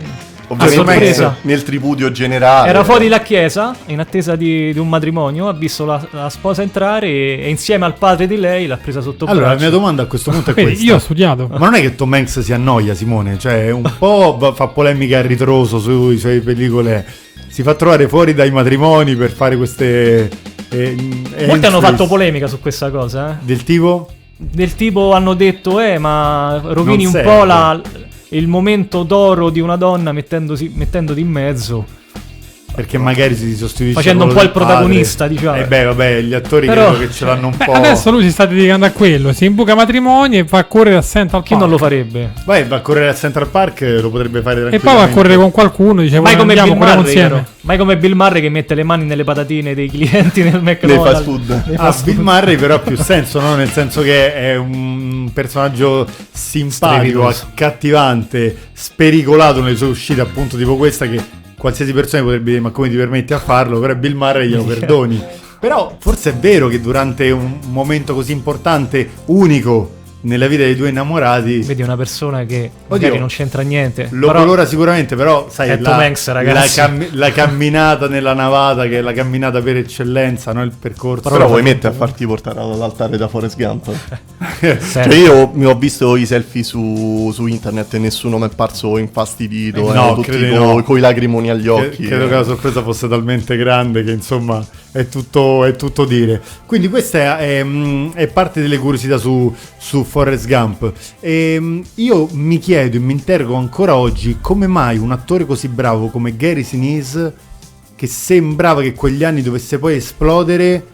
Ovviamente 0.55 1.35
nel 1.43 1.63
tripudio 1.63 2.11
generale. 2.11 2.69
Era 2.69 2.83
fuori 2.85 3.07
la 3.09 3.21
chiesa, 3.21 3.75
in 3.87 4.01
attesa 4.01 4.35
di, 4.35 4.73
di 4.73 4.79
un 4.79 4.89
matrimonio, 4.89 5.47
ha 5.49 5.53
visto 5.53 5.85
la, 5.85 6.05
la 6.11 6.29
sposa 6.29 6.63
entrare 6.63 7.07
e, 7.07 7.41
e 7.43 7.49
insieme 7.49 7.85
al 7.85 7.95
padre 7.97 8.27
di 8.27 8.37
lei 8.37 8.67
l'ha 8.67 8.77
presa 8.77 9.01
sotto 9.01 9.27
Allora, 9.27 9.49
la 9.49 9.55
mia 9.59 9.71
domanda 9.71 10.03
a 10.03 10.07
questo 10.07 10.31
punto 10.33 10.51
è 10.51 10.55
Vedi, 10.55 10.69
questa. 10.71 10.85
io 10.85 10.95
ho 10.97 10.99
studiato. 10.99 11.47
Ma 11.51 11.59
non 11.59 11.75
è 11.75 11.81
che 11.81 11.95
Tom 11.95 12.13
Hanks 12.13 12.41
si 12.41 12.53
annoia, 12.53 12.95
Simone? 12.95 13.39
Cioè, 13.39 13.71
un 13.71 13.91
po' 13.99 14.53
fa 14.55 14.67
polemica 14.69 15.19
a 15.19 15.23
ritroso 15.23 15.79
sui 15.79 16.19
suoi 16.19 16.41
pellicole. 16.41 17.07
Si 17.49 17.63
fa 17.63 17.75
trovare 17.75 18.09
fuori 18.09 18.35
dai 18.35 18.51
matrimoni 18.51 19.15
per 19.17 19.31
fare 19.31 19.57
queste. 19.57 20.29
eh, 20.69 20.97
Molti 21.47 21.67
hanno 21.67 21.81
fatto 21.81 22.07
polemica 22.07 22.47
su 22.49 22.61
questa 22.61 22.91
cosa, 22.91 23.33
eh. 23.33 23.35
Del 23.45 23.63
tipo? 23.65 24.09
Del 24.37 24.75
tipo 24.75 25.13
hanno 25.13 25.35
detto, 25.35 25.79
eh, 25.81 25.99
ma 25.99 26.61
rovini 26.65 27.05
Non 27.05 27.07
un 27.07 27.11
serve. 27.13 27.31
po' 27.37 27.45
la- 27.45 27.81
il 28.31 28.47
momento 28.47 29.03
d'oro 29.03 29.51
di 29.51 29.61
una 29.61 29.77
donna 29.77 30.13
mettendosi, 30.13 30.71
mettendoti 30.75 31.21
in 31.21 31.29
mezzo. 31.29 32.00
Perché 32.81 32.97
magari 32.97 33.37
si 33.37 33.55
sostituisce 33.57 33.93
Facendo 34.01 34.25
un 34.25 34.31
po' 34.31 34.37
il 34.37 34.43
del 34.45 34.51
padre. 34.53 34.67
protagonista, 34.69 35.29
diciamo. 35.29 35.57
Eh 35.57 35.65
beh, 35.67 35.85
vabbè, 35.85 36.21
gli 36.23 36.33
attori 36.33 36.67
Però- 36.67 36.89
credo 36.95 36.99
che 37.07 37.13
ce 37.13 37.25
l'hanno 37.27 37.49
un 37.49 37.55
Beh, 37.57 37.65
po'. 37.67 37.73
adesso 37.73 38.11
lui 38.11 38.23
si 38.23 38.31
sta 38.31 38.47
dedicando 38.47 38.87
a 38.87 38.91
quello. 38.91 39.33
Si 39.35 39.45
imbuca 39.45 39.75
matrimoni 39.75 40.39
e 40.39 40.45
va 40.45 40.59
a 40.61 40.65
correre 40.65 40.97
a 40.97 41.03
Central 41.03 41.43
Chi 41.43 41.49
Park. 41.51 41.61
non 41.61 41.71
lo 41.71 41.77
farebbe? 41.77 42.33
Vai, 42.47 42.65
va 42.65 42.77
a 42.77 42.81
correre 42.81 43.09
a 43.09 43.15
Central 43.15 43.49
Park, 43.49 43.99
lo 44.01 44.09
potrebbe 44.11 44.41
fare 44.41 44.71
E 44.71 44.79
poi 44.79 44.95
va 44.95 45.03
a 45.03 45.09
correre 45.09 45.37
con 45.37 45.51
qualcuno. 45.51 46.01
Dice, 46.01 46.21
Mai 46.21 46.35
"Guarda, 46.35 46.39
come, 46.39 46.53
andiamo, 46.59 46.79
Bill 46.79 46.89
Murray, 46.89 47.05
insieme. 47.05 47.47
Mai 47.61 47.77
come 47.77 47.97
Bill 47.99 48.13
Murray 48.15 48.41
che 48.41 48.49
mette 48.49 48.75
le 48.75 48.83
mani 48.83 49.05
nelle 49.05 49.25
patatine 49.25 49.75
dei 49.75 49.91
clienti 49.91 50.43
nel 50.43 50.63
McDonald's. 50.63 51.11
fast 51.13 51.25
food. 51.25 51.51
Ah, 51.51 51.77
fast 51.77 52.05
Bill 52.05 52.15
food. 52.15 52.25
Murray 52.25 52.57
però 52.57 52.75
ha 52.77 52.79
più 52.79 52.97
senso, 53.03 53.41
no? 53.41 53.57
Nel 53.57 53.69
senso 53.71 54.01
che 54.01 54.33
è 54.35 54.57
un 54.57 55.31
personaggio 55.35 56.07
simpatico, 56.33 57.27
accattivante, 57.29 58.57
spericolato 58.73 59.61
nelle 59.61 59.77
sue 59.77 59.89
uscite, 59.89 60.23
appunto 60.23 60.57
tipo 60.57 60.77
questa 60.77 61.07
che 61.07 61.21
qualsiasi 61.61 61.93
persona 61.93 62.23
potrebbe 62.23 62.51
dire 62.53 62.61
ma 62.61 62.71
come 62.71 62.89
ti 62.89 62.97
permetti 62.97 63.35
a 63.35 63.39
farlo, 63.39 63.79
però 63.79 63.95
Bill 63.95 64.15
Murray 64.17 64.49
glielo 64.49 64.65
perdoni. 64.67 65.23
Però 65.61 65.95
forse 65.99 66.31
è 66.31 66.35
vero 66.35 66.69
che 66.69 66.81
durante 66.81 67.31
un 67.31 67.59
momento 67.69 68.15
così 68.15 68.33
importante, 68.33 69.11
unico 69.27 69.99
nella 70.23 70.47
vita 70.49 70.63
dei 70.65 70.77
due 70.77 70.89
innamorati, 70.91 71.59
Vedi 71.61 71.83
una 71.83 71.97
persona 71.97 72.45
che 72.45 72.71
magari 72.89 73.09
Oddio. 73.09 73.19
non 73.21 73.29
c'entra 73.29 73.63
niente. 73.63 74.09
lo 74.11 74.27
però- 74.29 74.41
colora 74.41 74.67
sicuramente, 74.67 75.17
però 75.17 75.47
sai, 75.51 75.71
È 75.71 75.79
la, 75.79 75.91
Tom 75.91 75.99
Hanks, 76.01 76.31
ragazzi. 76.33 76.77
la 76.79 76.87
cam- 76.87 77.09
la 77.13 77.33
camminata 77.33 78.09
nella 78.09 78.35
navata 78.35 78.87
che 78.87 78.99
è 78.99 79.01
la 79.01 79.13
camminata 79.13 79.61
per 79.61 79.77
eccellenza, 79.77 80.53
no? 80.53 80.63
il 80.63 80.73
percorso. 80.79 81.29
Però 81.31 81.47
vuoi 81.47 81.63
mettere 81.63 81.95
a 81.95 81.97
farti 81.97 82.27
portare 82.27 82.61
all'altare 82.61 83.17
da 83.17 83.29
Forrest 83.29 83.57
Gump? 83.57 83.91
Cioè 84.93 85.15
io 85.15 85.51
mi 85.55 85.65
ho 85.67 85.75
visto 85.77 86.17
i 86.17 86.27
selfie 86.27 86.63
su, 86.63 87.31
su 87.33 87.47
internet 87.47 87.95
e 87.95 87.99
nessuno 87.99 88.39
mi 88.39 88.47
è 88.47 88.51
parso 88.55 88.99
infastidito, 88.99 89.91
Eh, 89.91 89.95
no, 89.95 90.15
tutti 90.15 90.31
credo 90.31 90.59
co- 90.59 90.73
no. 90.77 90.83
coi 90.83 91.01
lagrimoni 91.01 91.51
agli 91.51 91.63
Che- 91.65 91.69
occhi. 91.71 92.05
credo 92.07 92.25
eh. 92.25 92.29
che 92.29 92.35
la 92.35 92.45
sorpresa 92.45 92.83
fosse 92.83 93.09
talmente 93.09 93.57
grande 93.57 94.05
che 94.05 94.11
insomma 94.13 94.65
è 94.93 95.09
tutto, 95.09 95.65
è 95.65 95.77
tutto 95.77 96.05
dire. 96.05 96.41
Quindi 96.67 96.89
questa 96.89 97.39
è, 97.39 97.59
è, 97.59 97.65
mm, 97.65 98.13
è 98.13 98.27
parte 98.27 98.61
delle 98.61 98.79
curiosità 98.79 99.19
su, 99.19 99.55
su 99.79 100.05
Forrest 100.05 100.47
Gump. 100.47 100.93
E, 101.21 101.57
mm, 101.61 101.81
io 101.97 102.29
mi 102.33 102.59
chiedo 102.59 102.97
e 102.97 103.01
mi 103.01 103.13
interrogo 103.13 103.55
ancora 103.55 103.97
oggi 103.97 104.39
come 104.41 104.67
mai 104.67 104.99
un 104.99 105.13
attore 105.13 105.47
così 105.47 105.69
bravo 105.69 106.09
come 106.09 106.37
Gary 106.37 106.65
Sinise, 106.65 107.35
che 107.95 108.07
sembrava 108.07 108.81
che 108.83 108.95
quegli 108.95 109.25
anni 109.25 109.43
dovesse 109.43 109.79
poi 109.79 109.97
esplodere, 109.97 110.87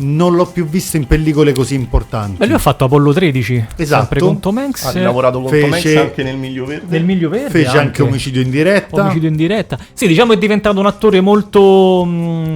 non 0.00 0.36
l'ho 0.36 0.46
più 0.46 0.64
visto 0.64 0.96
in 0.96 1.06
pellicole 1.06 1.52
così 1.52 1.74
importanti. 1.74 2.36
Beh, 2.36 2.46
lui 2.46 2.54
ha 2.54 2.58
fatto 2.58 2.84
Apollo 2.84 3.12
13. 3.12 3.66
Esatto. 3.76 4.00
Sempre 4.00 4.20
con 4.20 4.40
Tom 4.40 4.58
Hanks. 4.58 4.84
Ha 4.84 5.00
lavorato 5.00 5.40
con 5.40 5.50
Tom 5.50 5.64
Hanks 5.64 5.82
Fece- 5.82 5.98
anche 5.98 6.22
nel 6.22 6.36
Miglio 6.36 6.64
Verde. 6.64 6.86
Nel 6.88 7.04
Miglio 7.04 7.28
Verde. 7.28 7.50
Fece 7.50 7.76
anche 7.76 8.02
omicidio 8.02 8.40
in 8.40 8.50
diretta. 8.50 9.02
Omicidio 9.02 9.28
in 9.28 9.36
diretta. 9.36 9.76
Sì, 9.92 10.06
diciamo 10.06 10.32
è 10.32 10.38
diventato 10.38 10.78
un 10.78 10.86
attore 10.86 11.20
molto. 11.20 12.04
mh, 12.04 12.54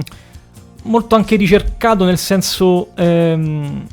molto 0.83 1.15
anche 1.15 1.35
ricercato 1.35 2.05
nel 2.05 2.17
senso. 2.17 2.89
ehm, 2.95 3.85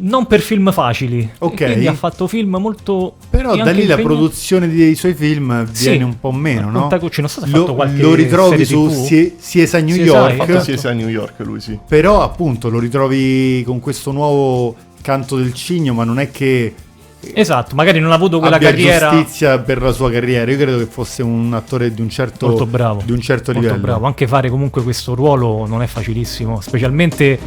non 0.00 0.26
per 0.26 0.40
film 0.40 0.70
facili. 0.70 1.28
Ok. 1.38 1.64
Quindi 1.64 1.88
ha 1.88 1.92
fatto 1.94 2.28
film 2.28 2.56
molto. 2.60 3.16
Però 3.30 3.56
da 3.56 3.72
lì 3.72 3.84
la 3.84 3.94
impegna- 3.94 4.02
produzione 4.02 4.68
dei 4.68 4.94
suoi 4.94 5.12
film 5.14 5.66
Sì. 5.72 5.88
viene 5.90 6.04
un 6.04 6.20
po' 6.20 6.30
meno, 6.30 6.70
no? 6.70 6.80
Contacucci, 6.82 7.20
non 7.20 7.28
so 7.28 7.40
se 7.40 7.48
Lo, 7.48 7.60
fatto 7.60 7.74
qualche 7.74 8.00
lo 8.02 8.14
ritrovi 8.14 8.64
su. 8.64 8.88
Sie- 8.88 9.34
CSI 9.40 9.82
New 9.82 9.96
CSI, 9.96 10.00
York, 10.02 10.48
Esatto. 10.48 10.72
CSI 10.72 10.86
a 10.86 10.92
New 10.92 11.08
York 11.08 11.34
lui, 11.40 11.60
sì. 11.60 11.76
però 11.88 12.22
appunto 12.22 12.68
lo 12.68 12.78
ritrovi 12.78 13.64
con 13.66 13.80
questo 13.80 14.12
nuovo 14.12 14.76
canto 15.02 15.36
del 15.36 15.52
cigno, 15.52 15.94
ma 15.94 16.04
non 16.04 16.20
è 16.20 16.30
che 16.30 16.74
Esatto, 17.20 17.74
magari 17.74 17.98
non 18.00 18.12
ha 18.12 18.14
avuto 18.14 18.38
quella 18.38 18.58
carriera. 18.58 19.10
giustizia 19.10 19.58
per 19.58 19.82
la 19.82 19.92
sua 19.92 20.10
carriera. 20.10 20.50
Io 20.50 20.56
credo 20.56 20.78
che 20.78 20.86
fosse 20.86 21.22
un 21.22 21.52
attore 21.52 21.92
di 21.92 22.00
un 22.00 22.08
certo, 22.08 22.46
Molto 22.48 22.66
bravo. 22.66 23.02
di 23.04 23.12
un 23.12 23.20
certo 23.20 23.52
Molto 23.52 23.66
livello. 23.66 23.82
bravo. 23.84 24.06
Anche 24.06 24.26
fare 24.26 24.48
comunque 24.48 24.82
questo 24.82 25.14
ruolo 25.14 25.66
non 25.66 25.82
è 25.82 25.86
facilissimo. 25.86 26.60
Specialmente. 26.60 27.38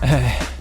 eh, 0.00 0.58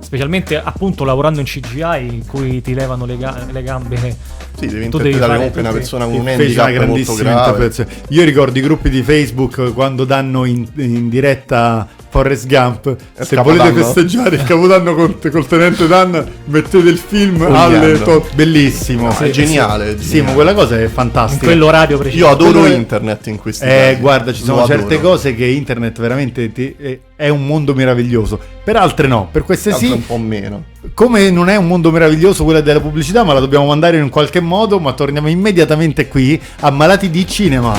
specialmente 0.00 0.60
appunto 0.60 1.04
lavorando 1.04 1.40
in 1.40 1.46
CGI 1.46 2.06
in 2.14 2.26
cui 2.26 2.60
ti 2.62 2.74
levano 2.74 3.04
le, 3.04 3.16
ga- 3.16 3.46
le 3.50 3.62
gambe 3.62 4.16
Sì, 4.60 4.66
devi 4.66 4.88
Tu 4.88 4.98
devi 4.98 5.10
interpretare 5.10 5.26
fare 5.26 5.36
comunque 5.38 5.60
una 5.60 5.72
persona 5.72 6.04
con 6.04 6.14
un 6.14 6.24
fece 6.24 6.52
una 6.52 6.64
handicap 6.64 6.86
molto 6.86 6.94
grandissima 7.14 7.18
grave. 7.30 7.38
interpretazione. 7.50 7.90
Io 8.08 8.24
ricordo 8.24 8.58
i 8.58 8.62
gruppi 8.62 8.90
di 8.90 9.02
Facebook 9.02 9.72
quando 9.72 10.04
danno 10.04 10.44
in, 10.44 10.66
in 10.76 11.08
diretta 11.08 11.88
Forrest 12.10 12.46
Gump. 12.46 12.86
Il 13.18 13.24
Se 13.26 13.36
volete 13.36 13.72
festeggiare 13.72 14.36
il 14.36 14.42
Capodanno 14.42 14.94
col, 14.94 15.18
col 15.30 15.46
tenente 15.46 15.86
Dan, 15.86 16.26
mettete 16.46 16.88
il 16.88 16.98
film 16.98 17.40
Ogni 17.42 17.56
alle 17.56 18.02
tot. 18.02 18.34
Bellissimo. 18.34 19.16
È 19.16 19.30
geniale, 19.30 19.94
è 19.94 19.96
Sì, 19.98 20.06
geniale. 20.08 20.22
ma 20.28 20.32
quella 20.34 20.54
cosa 20.54 20.78
è 20.78 20.82
In 20.82 20.90
fantastica. 20.90 21.44
quell'orario 21.46 21.98
preciso. 21.98 22.24
Io 22.24 22.30
adoro 22.30 22.60
Quello 22.60 22.74
è- 22.74 22.76
internet 22.76 23.26
in 23.28 23.36
questi 23.38 23.64
Eh, 23.64 23.68
casi. 23.68 24.00
guarda, 24.00 24.32
ci 24.32 24.40
Lo 24.40 24.46
sono 24.46 24.66
certe 24.66 24.94
adoro. 24.96 25.08
cose 25.10 25.34
che 25.34 25.46
internet 25.46 26.00
veramente 26.00 26.52
ti- 26.52 26.74
è, 26.76 26.98
è 27.16 27.28
un 27.28 27.46
mondo 27.46 27.74
meraviglioso. 27.74 28.38
Per 28.64 28.76
altre 28.76 29.06
no, 29.06 29.28
per 29.30 29.44
queste 29.44 29.70
Altre 29.70 29.86
sì. 29.86 29.92
un 29.92 30.04
po' 30.06 30.16
meno. 30.18 30.64
Come 30.94 31.30
non 31.30 31.48
è 31.48 31.56
un 31.56 31.66
mondo 31.66 31.90
meraviglioso 31.90 32.42
quella 32.44 32.60
della 32.62 32.80
pubblicità, 32.80 33.22
ma 33.22 33.34
la 33.34 33.40
dobbiamo 33.40 33.66
mandare 33.66 33.98
in 33.98 34.08
qualche 34.08 34.40
modo, 34.40 34.49
ma 34.50 34.92
torniamo 34.94 35.28
immediatamente 35.28 36.08
qui 36.08 36.40
a 36.62 36.70
Malati 36.70 37.08
di 37.08 37.24
Cinema. 37.24 37.72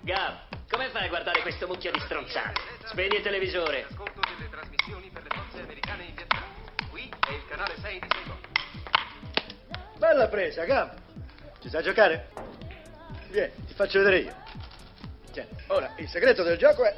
Gab, 0.00 0.34
come 0.68 0.88
fai 0.90 1.04
a 1.04 1.08
guardare 1.08 1.40
questo 1.42 1.68
mucchio 1.68 1.92
di 1.92 2.00
stronzate? 2.00 2.60
Spegni 2.86 3.16
il 3.16 3.22
televisore. 3.22 3.86
Ascolto 3.88 4.20
delle 4.36 4.50
trasmissioni 4.50 5.10
per 5.12 5.22
le 5.22 5.28
forze 5.32 5.62
americane 5.62 6.04
in 6.06 6.14
Vietnam. 6.16 6.42
Qui 6.90 7.08
è 7.08 7.32
il 7.32 7.42
canale 7.48 7.74
6 7.80 8.00
di 8.00 8.06
Saigon. 8.10 8.38
Bella 9.98 10.26
presa, 10.26 10.64
Gab. 10.64 10.92
Ci 11.60 11.68
sai 11.68 11.84
giocare? 11.84 12.30
Vieni, 13.30 13.52
ti 13.68 13.74
faccio 13.74 14.00
vedere 14.00 14.18
io. 14.18 14.34
Tieni. 15.30 15.50
Ora, 15.68 15.94
il 15.98 16.08
segreto 16.08 16.42
del 16.42 16.58
gioco 16.58 16.84
è 16.84 16.94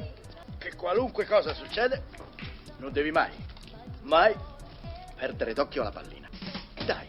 che 0.57 0.75
qualunque 0.75 1.27
cosa 1.27 1.53
succede, 1.53 2.01
non 2.77 2.91
devi 2.91 3.11
mai, 3.11 3.31
mai 4.07 4.33
perdere 5.15 5.53
d'occhio 5.53 5.83
la 5.83 5.91
pallina. 5.91 6.27
Dai. 6.85 7.07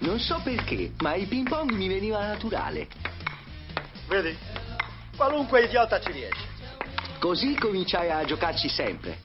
Non 0.00 0.18
so 0.18 0.40
perché, 0.44 0.92
ma 0.98 1.14
il 1.14 1.26
ping 1.26 1.48
pong 1.48 1.70
mi 1.72 1.88
veniva 1.88 2.26
naturale. 2.26 2.88
Vedi? 4.06 4.36
Qualunque 5.16 5.62
idiota 5.62 5.98
ci 6.00 6.12
riesce. 6.12 6.52
Così 7.18 7.56
cominciai 7.56 8.10
a 8.10 8.24
giocarci 8.24 8.68
sempre. 8.68 9.20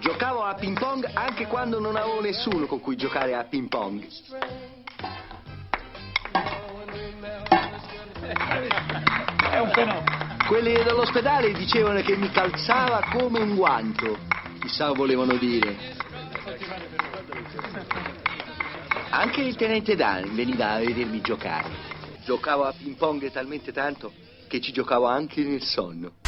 Giocavo 0.00 0.42
a 0.42 0.54
ping 0.54 0.76
pong 0.76 1.08
anche 1.14 1.46
quando 1.46 1.78
non 1.78 1.94
avevo 1.94 2.20
nessuno 2.20 2.66
con 2.66 2.80
cui 2.80 2.96
giocare 2.96 3.34
a 3.34 3.44
ping 3.44 3.68
pong. 3.68 4.04
È 9.50 9.58
un 9.58 9.70
fenomeno. 9.70 10.21
Quelli 10.52 10.74
dell'ospedale 10.74 11.50
dicevano 11.54 12.02
che 12.02 12.14
mi 12.14 12.30
calzava 12.30 13.00
come 13.10 13.40
un 13.40 13.54
guanto. 13.56 14.18
Chissà 14.60 14.92
volevano 14.92 15.38
dire. 15.38 15.74
Anche 19.08 19.40
il 19.40 19.56
tenente 19.56 19.96
Dan 19.96 20.34
veniva 20.34 20.72
a 20.72 20.78
vedermi 20.80 21.22
giocare. 21.22 21.70
Giocavo 22.26 22.64
a 22.64 22.74
ping 22.76 22.96
pong 22.96 23.30
talmente 23.30 23.72
tanto 23.72 24.12
che 24.46 24.60
ci 24.60 24.72
giocavo 24.72 25.06
anche 25.06 25.42
nel 25.42 25.62
sonno. 25.62 26.20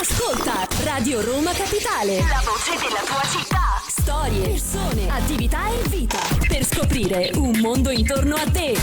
Ascolta 0.00 0.64
Radio 0.84 1.20
Roma 1.20 1.50
Capitale. 1.50 2.18
La 2.18 2.40
voce 2.44 2.78
della 2.78 3.02
tua 3.04 3.20
città. 3.28 3.82
Storie, 3.84 4.46
persone, 4.46 5.08
attività 5.10 5.66
e 5.66 5.88
vita. 5.88 6.18
Per 6.46 6.64
scoprire 6.64 7.32
un 7.34 7.58
mondo 7.58 7.90
intorno 7.90 8.36
a 8.36 8.44
te. 8.48 8.76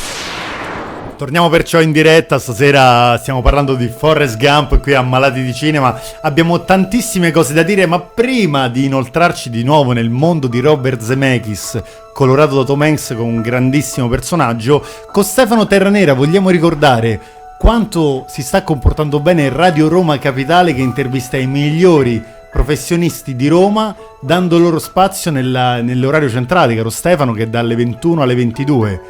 Torniamo 1.15 1.47
perciò 1.47 1.79
in 1.79 1.93
diretta, 1.93 2.37
stasera 2.37 3.17
stiamo 3.17 3.41
parlando 3.41 3.75
di 3.75 3.87
Forrest 3.87 4.35
Gump 4.35 4.81
qui 4.81 4.93
a 4.93 5.01
Malati 5.03 5.41
di 5.41 5.53
Cinema. 5.53 5.97
Abbiamo 6.21 6.65
tantissime 6.65 7.31
cose 7.31 7.53
da 7.53 7.63
dire, 7.63 7.85
ma 7.85 8.01
prima 8.01 8.67
di 8.67 8.83
inoltrarci 8.83 9.49
di 9.49 9.63
nuovo 9.63 9.93
nel 9.93 10.09
mondo 10.09 10.47
di 10.47 10.59
Robert 10.59 11.01
Zemeckis, 11.01 11.81
colorato 12.13 12.57
da 12.57 12.65
Tom 12.65 12.81
Hanks 12.81 13.13
con 13.15 13.25
un 13.25 13.41
grandissimo 13.41 14.09
personaggio, 14.09 14.85
con 15.13 15.23
Stefano 15.23 15.65
Terranera 15.65 16.11
vogliamo 16.13 16.49
ricordare 16.49 17.43
quanto 17.57 18.25
si 18.27 18.41
sta 18.43 18.63
comportando 18.63 19.19
bene 19.19 19.49
Radio 19.49 19.87
Roma 19.87 20.17
Capitale 20.19 20.73
che 20.73 20.81
intervista 20.81 21.37
i 21.37 21.47
migliori 21.47 22.21
professionisti 22.51 23.35
di 23.35 23.47
Roma 23.47 23.93
dando 24.21 24.57
loro 24.57 24.79
spazio 24.79 25.29
nella- 25.31 25.81
nell'orario 25.81 26.29
centrale, 26.29 26.75
caro 26.75 26.89
Stefano, 26.89 27.33
che 27.33 27.43
è 27.43 27.47
dalle 27.47 27.75
21 27.75 28.21
alle 28.21 28.35
22. 28.35 29.01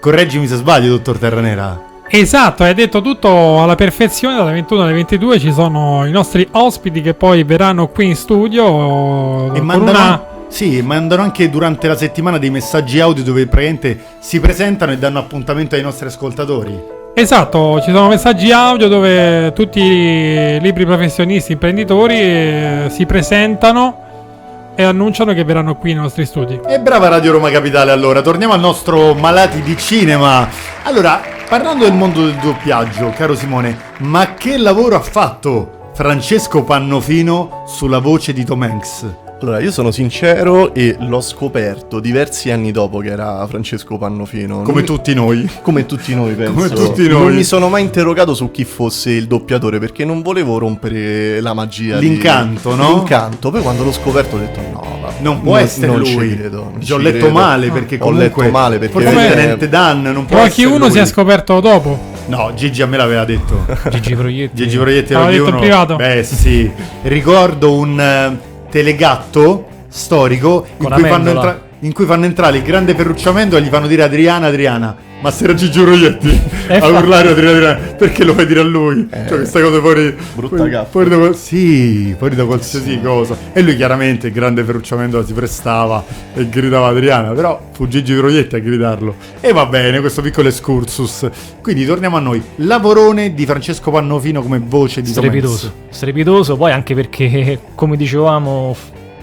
Correggimi 0.00 0.46
se 0.48 0.56
sbaglio, 0.56 0.88
dottor 0.88 1.18
Terranera. 1.18 1.88
Esatto, 2.08 2.64
hai 2.64 2.74
detto 2.74 3.00
tutto 3.00 3.62
alla 3.62 3.76
perfezione. 3.76 4.34
Dalle 4.36 4.52
21 4.52 4.82
alle 4.82 4.92
22 4.94 5.38
ci 5.38 5.52
sono 5.52 6.04
i 6.06 6.10
nostri 6.10 6.48
ospiti 6.52 7.00
che 7.02 7.14
poi 7.14 7.44
verranno 7.44 7.86
qui 7.88 8.06
in 8.06 8.16
studio 8.16 9.54
E 9.54 9.60
mandano, 9.60 9.90
una. 9.98 10.26
sì, 10.48 10.82
mandano 10.82 11.22
anche 11.22 11.48
durante 11.48 11.86
la 11.86 11.96
settimana 11.96 12.38
dei 12.38 12.50
messaggi 12.50 12.98
audio 12.98 13.22
dove 13.22 13.46
praticamente 13.46 14.02
si 14.18 14.40
presentano 14.40 14.90
e 14.90 14.98
danno 14.98 15.20
appuntamento 15.20 15.76
ai 15.76 15.82
nostri 15.82 16.06
ascoltatori. 16.08 16.98
Esatto, 17.20 17.82
ci 17.82 17.92
sono 17.92 18.08
messaggi 18.08 18.50
audio 18.50 18.88
dove 18.88 19.52
tutti 19.52 19.78
i 19.78 20.58
libri 20.58 20.86
professionisti, 20.86 21.52
imprenditori 21.52 22.14
eh, 22.18 22.86
si 22.88 23.04
presentano 23.04 24.72
e 24.74 24.82
annunciano 24.84 25.34
che 25.34 25.44
verranno 25.44 25.76
qui 25.76 25.92
nei 25.92 26.00
nostri 26.00 26.24
studi. 26.24 26.58
E 26.66 26.80
brava 26.80 27.08
Radio 27.08 27.32
Roma 27.32 27.50
Capitale 27.50 27.90
allora, 27.90 28.22
torniamo 28.22 28.54
al 28.54 28.60
nostro 28.60 29.12
Malati 29.12 29.60
di 29.60 29.76
Cinema. 29.76 30.48
Allora, 30.84 31.20
parlando 31.46 31.84
del 31.84 31.92
mondo 31.92 32.24
del 32.24 32.36
doppiaggio, 32.36 33.12
caro 33.14 33.34
Simone, 33.34 33.76
ma 33.98 34.32
che 34.32 34.56
lavoro 34.56 34.96
ha 34.96 35.00
fatto 35.00 35.90
Francesco 35.92 36.64
Pannofino 36.64 37.64
sulla 37.66 37.98
voce 37.98 38.32
di 38.32 38.44
Tom 38.46 38.62
Hanks? 38.62 39.29
Allora, 39.42 39.58
io 39.60 39.70
sono 39.70 39.90
sincero 39.90 40.74
e 40.74 40.96
l'ho 41.00 41.22
scoperto 41.22 41.98
diversi 41.98 42.50
anni 42.50 42.72
dopo 42.72 42.98
che 42.98 43.08
era 43.08 43.46
Francesco 43.48 43.96
Pannofino. 43.96 44.60
Come 44.62 44.82
Non- 44.82 44.84
tutti 44.84 45.14
noi. 45.14 45.48
Come 45.62 45.86
tutti 45.86 46.14
noi, 46.14 46.34
penso. 46.36 46.52
Come 46.52 46.68
tutti 46.68 47.08
Non 47.08 47.22
noi. 47.22 47.34
mi 47.36 47.42
sono 47.44 47.70
mai 47.70 47.82
interrogato 47.82 48.34
su 48.34 48.50
chi 48.50 48.64
fosse 48.64 49.12
il 49.12 49.26
doppiatore 49.26 49.78
perché 49.78 50.04
non 50.04 50.20
volevo 50.20 50.58
rompere 50.58 51.40
la 51.40 51.54
magia. 51.54 51.98
di- 51.98 52.08
L'incanto, 52.10 52.74
no? 52.74 52.88
L'incanto. 52.96 53.50
Poi 53.50 53.62
quando 53.62 53.82
l'ho 53.82 53.92
scoperto 53.92 54.36
ho 54.36 54.38
detto 54.40 54.60
no, 54.60 54.98
vabbè, 55.00 55.14
Non 55.20 55.40
può 55.40 55.56
essere 55.56 55.86
non 55.86 56.00
lui. 56.00 56.06
ci 56.08 56.36
credo. 56.36 56.70
non 56.72 56.82
Ci 56.82 56.92
ho 56.92 56.98
letto 56.98 57.18
credo. 57.18 57.32
male 57.32 57.70
perché 57.70 57.94
Ho 57.94 57.98
comunque 57.98 58.42
letto 58.44 58.50
male 58.50 58.78
perché 58.78 58.92
forse 58.92 59.10
vedere- 59.10 59.34
tenente 59.40 59.68
Dan 59.70 60.02
non 60.02 60.26
può 60.26 60.46
chi 60.48 60.64
uno 60.64 60.78
lui. 60.80 60.90
si 60.90 60.98
è 60.98 61.06
scoperto 61.06 61.60
dopo. 61.60 61.98
No, 62.26 62.52
Gigi 62.54 62.82
a 62.82 62.86
me 62.86 62.98
l'aveva 62.98 63.24
detto. 63.24 63.64
Gigi 63.90 64.14
Proietti. 64.14 64.54
Gigi 64.54 64.76
Proietti 64.76 65.14
L'aveva 65.14 65.30
detto 65.30 65.48
in 65.48 65.56
privato. 65.60 65.96
Beh, 65.96 66.22
sì. 66.24 66.70
Ricordo 67.02 67.72
un 67.72 67.98
eh, 67.98 68.48
telegatto 68.70 69.66
storico 69.88 70.66
in 70.78 70.90
cui, 70.90 71.02
fanno 71.02 71.30
Amendola. 71.30 71.68
In 71.80 71.92
cui 71.92 72.04
fanno 72.04 72.24
entrare 72.26 72.58
il 72.58 72.62
grande 72.62 72.94
ferrucciamento 72.94 73.56
e 73.56 73.62
gli 73.62 73.68
fanno 73.68 73.86
dire 73.86 74.02
Adriana, 74.02 74.46
Adriana. 74.48 75.08
Ma 75.22 75.30
se 75.30 75.44
era 75.44 75.52
Gigi 75.52 75.78
Proietti 75.82 76.28
a 76.68 76.74
infatti. 76.76 76.92
urlare 76.92 77.28
Adriana, 77.28 77.56
Adriana, 77.56 77.94
perché 77.94 78.24
lo 78.24 78.32
fai 78.32 78.46
dire 78.46 78.60
a 78.60 78.62
lui? 78.62 79.06
cioè, 79.10 79.26
queste 79.36 79.60
cose 79.60 79.78
fuori. 79.80 80.16
brutta 80.34 80.56
fuori, 80.56 80.70
gaffa. 80.70 80.88
fuori 80.90 81.08
da, 81.10 81.32
sì, 81.34 82.14
fuori 82.16 82.34
da 82.34 82.44
qualsiasi 82.46 83.00
cosa. 83.02 83.36
E 83.52 83.60
lui 83.60 83.76
chiaramente 83.76 84.28
il 84.28 84.32
grande 84.32 84.64
ferrucciamento 84.64 85.22
si 85.24 85.34
prestava 85.34 86.02
e 86.34 86.48
gridava 86.48 86.86
Adriana, 86.88 87.32
però 87.32 87.60
fu 87.72 87.86
Gigi 87.86 88.14
Proietti 88.14 88.54
a 88.56 88.60
gridarlo. 88.60 89.14
E 89.40 89.52
va 89.52 89.66
bene, 89.66 90.00
questo 90.00 90.22
piccolo 90.22 90.48
excursus. 90.48 91.28
Quindi 91.60 91.84
torniamo 91.84 92.16
a 92.16 92.20
noi. 92.20 92.42
Lavorone 92.56 93.34
di 93.34 93.44
Francesco 93.44 93.90
Pannofino 93.90 94.40
come 94.40 94.58
voce 94.64 95.02
di 95.02 95.12
Tom 95.12 95.22
Strepitoso, 95.24 95.66
Hanks. 95.66 95.96
strepitoso, 95.96 96.56
poi 96.56 96.72
anche 96.72 96.94
perché, 96.94 97.58
come 97.74 97.96
dicevamo 97.98 98.74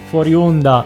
fuori 0.09 0.35
onda, 0.35 0.85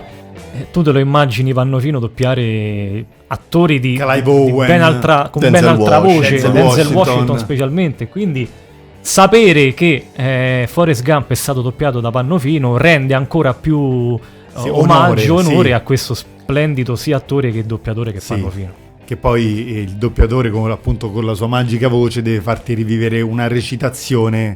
eh, 0.54 0.68
tu 0.72 0.82
te 0.82 0.92
lo 0.92 1.00
immagini 1.00 1.54
Pannofino 1.54 2.00
doppiare 2.00 3.06
attori 3.28 3.80
di, 3.80 3.96
Clive 3.96 4.30
Owen, 4.30 4.68
ben 4.68 4.82
altra, 4.82 5.30
con 5.32 5.42
ben 5.42 5.52
Denzel 5.52 5.70
altra 5.70 6.00
Washington. 6.00 6.18
voce, 6.18 6.30
Denzel 6.30 6.52
Denzel, 6.52 6.66
Washington. 6.66 6.98
Washington. 6.98 7.38
specialmente, 7.40 8.08
quindi 8.08 8.50
sapere 9.00 9.74
che 9.74 10.06
eh, 10.14 10.68
Forrest 10.70 11.04
Gump 11.04 11.30
è 11.32 11.36
stato 11.36 11.62
doppiato 11.62 12.00
da 12.00 12.12
Pannofino 12.12 12.78
rende 12.78 13.14
ancora 13.14 13.54
più 13.54 14.16
eh, 14.16 14.60
Sì, 14.60 14.70
omaggio, 14.70 15.34
onore, 15.36 15.48
onore 15.50 15.68
sì. 15.70 15.74
a 15.74 15.82
questo 15.82 16.14
splendido 16.14 16.96
sia 16.96 17.18
attore 17.18 17.52
che 17.52 17.66
doppiatore 17.66 18.12
che 18.12 18.20
Sì. 18.20 18.34
Pannofino. 18.34 18.72
Che 19.06 19.18
poi 19.18 19.76
eh, 19.76 19.80
il 19.82 19.96
doppiatore, 19.96 20.50
con, 20.52 20.70
appunto, 20.72 21.10
con 21.12 21.26
la 21.26 21.34
sua 21.34 21.48
magica 21.48 21.88
voce, 21.88 22.22
deve 22.22 22.40
farti 22.42 22.74
rivivere 22.74 23.22
una 23.22 23.48
recitazione. 23.48 24.56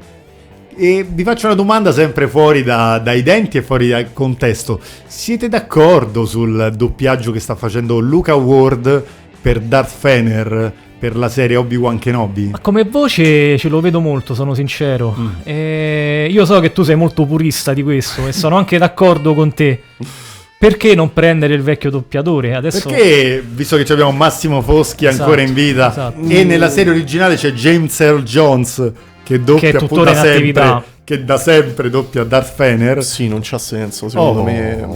E 0.77 1.05
vi 1.07 1.23
faccio 1.23 1.45
una 1.45 1.55
domanda 1.55 1.93
sempre 1.93 2.27
fuori 2.27 2.61
da- 2.61 2.99
dai 2.99 3.23
denti 3.23 3.57
e 3.57 3.61
fuori 3.61 3.89
dal 3.89 4.11
contesto. 4.11 4.79
Siete 5.07 5.47
d'accordo 5.47 6.25
sul 6.25 6.73
doppiaggio 6.75 7.31
che 7.31 7.39
sta 7.39 7.55
facendo 7.55 7.99
Luca 7.99 8.35
Ward 8.35 9.03
per 9.41 9.61
Darth 9.61 9.91
Fener 9.97 10.73
per 10.99 11.15
la 11.15 11.29
serie 11.29 11.55
Obi-Wan 11.55 11.99
Kenobi? 11.99 12.49
Ma 12.51 12.59
come 12.59 12.83
voce 12.83 13.57
ce 13.57 13.69
lo 13.69 13.79
vedo 13.79 14.01
molto, 14.01 14.33
sono 14.33 14.53
sincero. 14.53 15.15
Mm. 15.17 15.27
Eh, 15.43 16.27
io 16.29 16.45
so 16.45 16.59
che 16.59 16.73
tu 16.73 16.83
sei 16.83 16.95
molto 16.95 17.25
purista 17.25 17.73
di 17.73 17.83
questo 17.83 18.27
e 18.27 18.33
sono 18.33 18.57
anche 18.57 18.77
d'accordo 18.77 19.33
con 19.33 19.53
te. 19.53 19.81
Perché 20.57 20.95
non 20.95 21.13
prendere 21.13 21.53
il 21.53 21.61
vecchio 21.61 21.89
doppiatore? 21.89 22.55
Adesso 22.55 22.89
Perché, 22.89 23.43
visto 23.47 23.77
che 23.77 23.91
abbiamo 23.93 24.11
Massimo 24.11 24.61
Foschi 24.61 25.05
Esatto, 25.05 25.23
ancora 25.23 25.41
in 25.41 25.53
vita, 25.53 25.89
esatto. 25.91 26.27
e 26.27 26.43
nella 26.43 26.69
serie 26.69 26.91
originale 26.91 27.35
c'è 27.35 27.51
James 27.51 27.99
Earl 27.99 28.23
Jones 28.23 28.91
che 29.25 29.43
doppia 29.43 29.71
Che 29.71 29.87
da 29.87 30.11
attività. 30.11 30.61
sempre, 30.63 30.83
che 31.03 31.23
da 31.25 31.37
sempre 31.37 31.89
doppia 31.89 32.23
Darth 32.23 32.53
Fener. 32.55 33.03
Sì, 33.03 33.27
non 33.27 33.39
c'ha 33.41 33.57
senso, 33.57 34.07
secondo 34.07 34.41
Oh. 34.41 34.43
me. 34.43 34.87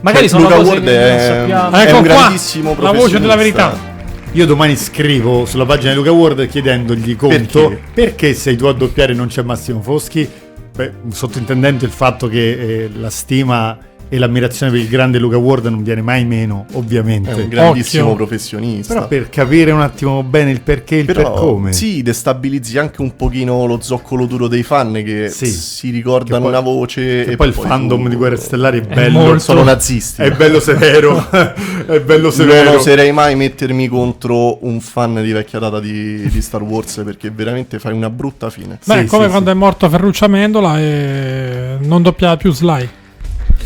Magari 0.00 0.28
Cioè, 0.28 0.38
sono 0.38 0.42
Luca 0.48 0.56
cose 0.56 0.70
Ward 0.70 0.86
è, 0.88 1.44
è 1.44 1.82
Ecco 1.86 1.96
un 1.96 2.02
qua, 2.04 2.14
grandissimo 2.14 2.76
la 2.80 2.90
voce 2.92 3.20
della 3.20 3.36
verità. 3.36 3.88
Io 4.32 4.46
domani 4.46 4.76
scrivo 4.76 5.44
sulla 5.44 5.64
pagina 5.66 5.90
di 5.92 5.98
Luca 5.98 6.12
Ward 6.12 6.46
chiedendogli 6.48 7.16
conto 7.16 7.68
Perché? 7.68 7.82
perché, 7.94 8.34
sei 8.34 8.56
tu 8.56 8.64
a 8.66 8.72
doppiare 8.72 9.12
e 9.12 9.14
non 9.14 9.26
c'è 9.28 9.42
Massimo 9.42 9.80
Foschi, 9.82 10.28
Beh, 10.74 10.92
sottintendendo 11.10 11.84
il 11.84 11.90
fatto 11.90 12.28
che 12.28 12.50
eh, 12.84 12.90
la 12.98 13.10
stima 13.10 13.76
e 14.12 14.18
l'ammirazione 14.18 14.72
per 14.72 14.80
il 14.80 14.88
grande 14.88 15.18
Luca 15.20 15.36
Ward 15.38 15.66
non 15.66 15.84
viene 15.84 16.02
mai 16.02 16.24
meno, 16.24 16.66
ovviamente. 16.72 17.30
È 17.30 17.34
un 17.34 17.48
grandissimo 17.48 18.04
Occhio. 18.06 18.16
professionista. 18.16 18.92
Però 18.94 19.06
per 19.06 19.28
capire 19.30 19.70
un 19.70 19.80
attimo 19.80 20.22
bene 20.24 20.50
il 20.50 20.60
perché 20.62 20.96
e 20.96 20.98
il 21.00 21.04
Però, 21.06 21.22
per 21.32 21.40
come. 21.40 21.72
sì, 21.72 22.02
destabilizzi 22.02 22.76
anche 22.78 23.00
un 23.02 23.14
pochino 23.14 23.66
lo 23.66 23.78
zoccolo 23.80 24.26
duro 24.26 24.48
dei 24.48 24.64
fan 24.64 24.92
che 25.04 25.28
Sì. 25.30 25.46
si 25.46 25.90
ricordano 25.90 26.40
poi- 26.40 26.50
una 26.50 26.60
voce 26.60 27.24
e 27.24 27.36
poi 27.36 27.46
il 27.48 27.54
fandom 27.54 28.02
tu- 28.02 28.08
di 28.08 28.16
Guerre 28.16 28.36
Stellari 28.36 28.80
è 28.80 28.82
bello. 28.82 29.18
molto- 29.20 29.38
sono 29.38 29.62
nazisti. 29.62 30.22
È 30.22 30.32
bello 30.32 30.58
severo. 30.58 31.24
è 31.86 32.00
bello 32.00 32.22
Non 32.24 32.32
severo. 32.32 32.72
oserei 32.74 33.12
mai 33.12 33.36
mettermi 33.36 33.86
contro 33.86 34.64
un 34.66 34.80
fan 34.80 35.22
di 35.22 35.30
vecchia 35.30 35.60
data 35.60 35.78
di, 35.78 36.28
di 36.28 36.42
Star 36.42 36.62
Wars 36.62 37.00
perché 37.04 37.30
veramente 37.30 37.78
fai 37.78 37.92
una 37.92 38.10
brutta 38.10 38.50
fine. 38.50 38.78
Beh, 38.84 39.00
Sì, 39.02 39.06
come 39.06 39.24
sì, 39.24 39.30
quando 39.30 39.50
sì. 39.50 39.56
è 39.56 39.58
morto 39.58 39.88
Ferruccio 39.88 40.24
Amendola 40.24 40.80
e 40.80 41.76
non 41.80 42.02
doppiava 42.02 42.36
più 42.36 42.52
Sly. 42.52 42.88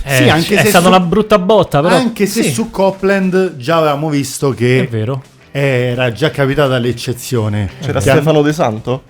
Eh, 0.07 0.17
Sì, 0.17 0.29
anche 0.29 0.55
è 0.57 0.62
se 0.62 0.69
stata 0.69 0.85
su- 0.85 0.90
una 0.90 1.01
brutta 1.01 1.38
botta, 1.38 1.81
però. 1.81 1.95
Anche 1.97 2.27
se 2.27 2.43
sì, 2.43 2.53
su 2.53 2.71
Copland 2.71 3.57
già 3.57 3.79
avevamo 3.79 4.11
visto 4.11 4.53
è 4.53 4.55
che 4.55 4.87
vero. 4.90 5.23
era 5.51 6.12
già 6.12 6.31
capitata 6.31 6.77
l'eccezione. 6.79 7.71
C'era 7.81 8.01
Stefano 8.01 8.43
De 8.43 8.53
Santo? 8.53 9.03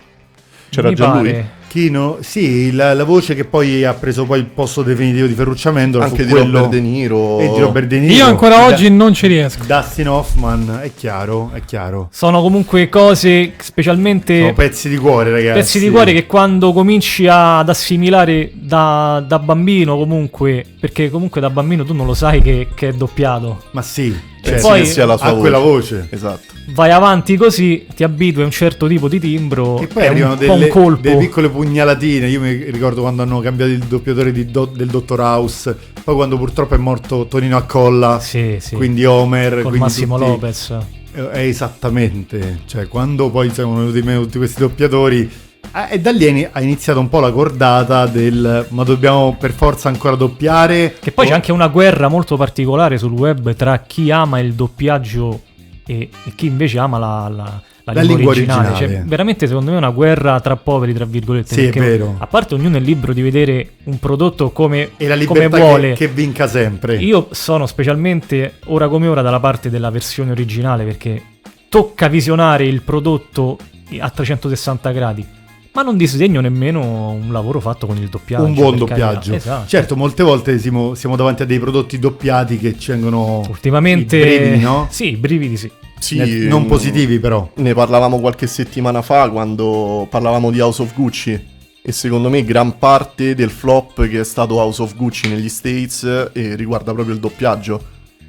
C'era 0.71 0.89
Mi 0.91 0.95
già 0.95 1.11
pare. 1.11 1.21
lui? 1.33 1.45
Chino, 1.75 2.19
sì, 2.21 2.71
la, 2.71 2.95
la 2.95 3.03
voce 3.03 3.35
che 3.35 3.45
poi 3.45 3.83
ha 3.85 3.95
preso 3.95 4.25
poi 4.27 4.39
il 4.39 4.45
posto 4.45 4.83
definitivo 4.83 5.27
di 5.27 5.35
Ferruccio 5.35 5.71
Amendola 5.71 6.05
Anche 6.05 6.23
fu 6.23 6.29
di 6.29 6.31
quello 6.31 6.53
Robert 6.61 6.69
De 6.71 6.81
Niro. 6.81 7.41
e 7.41 7.49
di 7.53 7.59
Robert 7.59 7.87
De 7.89 7.99
Niro. 7.99 8.15
Io 8.15 8.27
ancora 8.27 8.59
Da- 8.59 8.67
oggi 8.67 8.89
non 8.91 9.13
ci 9.13 9.27
riesco. 9.27 9.65
Dustin 9.67 10.09
Hoffman, 10.09 10.79
è 10.85 10.93
chiaro, 10.95 11.51
è 11.53 11.63
chiaro. 11.65 12.07
Sono 12.13 12.41
comunque 12.43 12.89
cose, 12.89 13.55
specialmente 13.59 14.39
Sono 14.39 14.53
pezzi 14.53 14.89
di 14.89 14.97
cuore, 14.97 15.33
ragazzi. 15.33 15.59
pezzi 15.59 15.79
di 15.81 15.91
cuore 15.91 16.13
che 16.13 16.27
quando 16.27 16.73
cominci 16.73 17.27
ad 17.29 17.69
assimilare 17.69 18.53
da, 18.55 19.25
da 19.27 19.41
bambino 19.41 19.97
comunque, 19.97 20.65
perché 20.79 21.11
comunque 21.11 21.41
da 21.41 21.51
bambino 21.51 21.83
tu 21.85 21.93
non 21.93 22.07
lo 22.07 22.15
sai 22.15 22.41
che, 22.41 22.69
che 22.73 22.91
è 22.91 22.93
doppiato. 22.93 23.65
Ma 23.73 23.83
sì, 23.83 24.17
cioè, 24.45 24.61
poi- 24.61 24.87
sia 24.87 25.07
la 25.07 25.17
sua 25.17 25.27
ha 25.27 25.31
voce. 25.31 25.41
quella 25.41 25.59
voce. 25.59 26.07
Esatto. 26.11 26.54
Vai 26.69 26.91
avanti 26.91 27.37
così, 27.37 27.87
ti 27.95 28.03
abitui 28.05 28.43
a 28.43 28.47
un 28.47 28.51
certo 28.51 28.87
tipo 28.87 29.07
di 29.09 29.21
timbro, 29.21 29.75
Che 29.75 29.87
poi 29.87 30.07
arrivano 30.07 30.33
un 30.33 30.39
delle, 30.39 30.71
un 30.73 30.99
delle 31.01 31.17
piccole 31.19 31.49
pugnalatine. 31.51 32.29
Io 32.29 32.41
mi 32.41 32.55
ricordo 32.71 33.03
quando 33.03 33.23
hanno 33.23 33.41
cambiato 33.41 33.71
il 33.71 33.79
doppiatore 33.81 34.33
di 34.33 34.47
Do- 34.51 34.73
del 34.75 34.89
Dottor 34.89 35.21
House. 35.21 35.77
Poi 36.03 36.15
quando 36.15 36.39
purtroppo 36.39 36.75
è 36.75 36.79
morto 36.79 37.27
Tonino 37.27 37.57
Accolla. 37.57 38.19
Sì, 38.21 38.57
sì. 38.61 38.77
Quindi 38.77 39.05
Homer. 39.05 39.63
con 39.63 39.75
Massimo 39.75 40.17
tutti- 40.17 40.31
Lopez. 40.31 40.71
Eh, 41.15 41.29
eh, 41.33 41.49
esattamente. 41.49 42.61
Cioè, 42.67 42.89
quando 42.89 43.31
poi 43.31 43.51
sono 43.51 43.75
venuti 43.77 44.03
meno 44.03 44.21
tutti 44.23 44.39
questi 44.39 44.61
doppiatori. 44.61 45.31
eh, 45.75 45.95
e 45.95 46.01
da 46.01 46.11
lì 46.13 46.47
ha 46.51 46.61
iniziato 46.61 46.99
un 47.01 47.09
po' 47.09 47.21
la 47.21 47.31
cordata 47.31 48.07
del 48.07 48.67
ma 48.71 48.85
dobbiamo 48.85 49.37
per 49.39 49.53
forza 49.53 49.89
ancora 49.89 50.15
doppiare. 50.17 50.95
Che 51.01 51.13
poi 51.13 51.27
O- 51.27 51.29
c'è 51.29 51.35
anche 51.35 51.53
una 51.53 51.69
guerra 51.69 52.09
molto 52.09 52.37
particolare 52.37 52.97
sul 52.99 53.13
web 53.13 53.55
tra 53.55 53.79
chi 53.87 54.11
ama 54.11 54.39
il 54.41 54.55
doppiaggio 54.55 55.41
e, 55.87 56.09
e 56.25 56.33
chi 56.35 56.47
invece 56.47 56.79
ama 56.79 56.99
la, 56.99 57.29
la- 57.29 57.63
la 57.87 57.93
La 57.93 58.01
lingua, 58.01 58.17
lingua 58.17 58.33
originale. 58.33 58.69
originale. 58.69 58.95
Cioè, 58.97 59.05
veramente 59.05 59.47
secondo 59.47 59.71
me 59.71 59.77
è 59.77 59.79
una 59.79 59.91
guerra 59.91 60.41
tra 60.41 60.57
poveri, 60.57 60.95
tra 60.95 61.05
virgolette. 61.05 61.55
Sì, 61.55 61.67
è 61.67 61.71
vero. 61.71 62.15
A 62.19 62.27
parte 62.27 62.55
ognuno 62.55 62.79
è 62.79 62.81
libero 62.81 63.13
di 63.13 63.21
vedere 63.21 63.73
un 63.85 63.99
prodotto 63.99 64.53
come, 64.53 64.93
E 64.97 65.07
la 65.07 65.23
come 65.27 65.49
vuole. 65.49 65.93
che, 65.93 66.07
che 66.07 66.09
vinca 66.09 66.47
sempre. 66.49 66.97
Io 66.97 67.29
sono 67.33 67.67
specialmente 67.67 68.55
ora 68.67 68.89
come 68.89 69.07
ora 69.07 69.21
dalla 69.21 69.39
parte 69.39 69.69
della 69.69 69.91
versione 69.91 70.31
originale 70.31 70.85
perché 70.85 71.23
tocca 71.69 72.09
visionare 72.09 72.65
il 72.65 72.81
prodotto 72.81 73.59
a 73.99 74.09
360 74.09 74.91
gradi. 74.91 75.27
Ma 75.75 75.83
non 75.83 75.97
disdegno 75.97 76.41
nemmeno 76.41 77.11
un 77.11 77.33
lavoro 77.33 77.59
fatto 77.59 77.89
con 77.89 77.97
il 77.97 78.09
doppiaggio. 78.09 78.45
un 78.45 78.55
buon 78.55 78.77
doppiaggio. 78.77 79.35
Esatto. 79.35 79.67
Certo, 79.67 79.97
molte 79.97 80.23
volte 80.23 80.57
siamo, 80.61 80.95
siamo 80.95 81.17
davanti 81.17 81.43
a 81.43 81.47
dei 81.47 81.59
prodotti 81.59 81.99
doppiati 81.99 82.59
che 82.59 82.79
ci 82.79 82.93
vengono 82.93 83.43
Ultimamente, 83.49 84.17
i 84.17 84.21
brividi, 84.21 84.63
no? 84.63 84.87
Sì, 84.91 85.09
i 85.11 85.17
brividi 85.17 85.57
sì. 85.57 85.71
Sì, 85.99 86.19
Nel- 86.19 86.47
non 86.47 86.63
mm, 86.63 86.67
positivi 86.67 87.19
però. 87.19 87.51
Ne 87.57 87.75
parlavamo 87.75 88.21
qualche 88.21 88.47
settimana 88.47 89.03
fa 89.03 89.29
quando 89.31 90.07
parlavamo 90.09 90.53
di 90.53 90.61
House 90.61 90.81
of 90.81 90.95
Gucci. 90.95 91.53
E 91.83 91.93
secondo 91.93 92.31
me 92.31 92.45
gran 92.45 92.79
parte 92.79 93.35
del 93.35 93.51
flop 93.51 94.07
che 94.09 94.21
è 94.21 94.25
stato 94.25 94.55
House 94.55 94.81
of 94.81 94.95
Gucci 94.95 95.29
negli 95.29 95.49
States 95.49 96.31
eh, 96.33 96.55
riguarda 96.55 96.93
proprio 96.93 97.15
il 97.15 97.21
doppiaggio. 97.21 97.83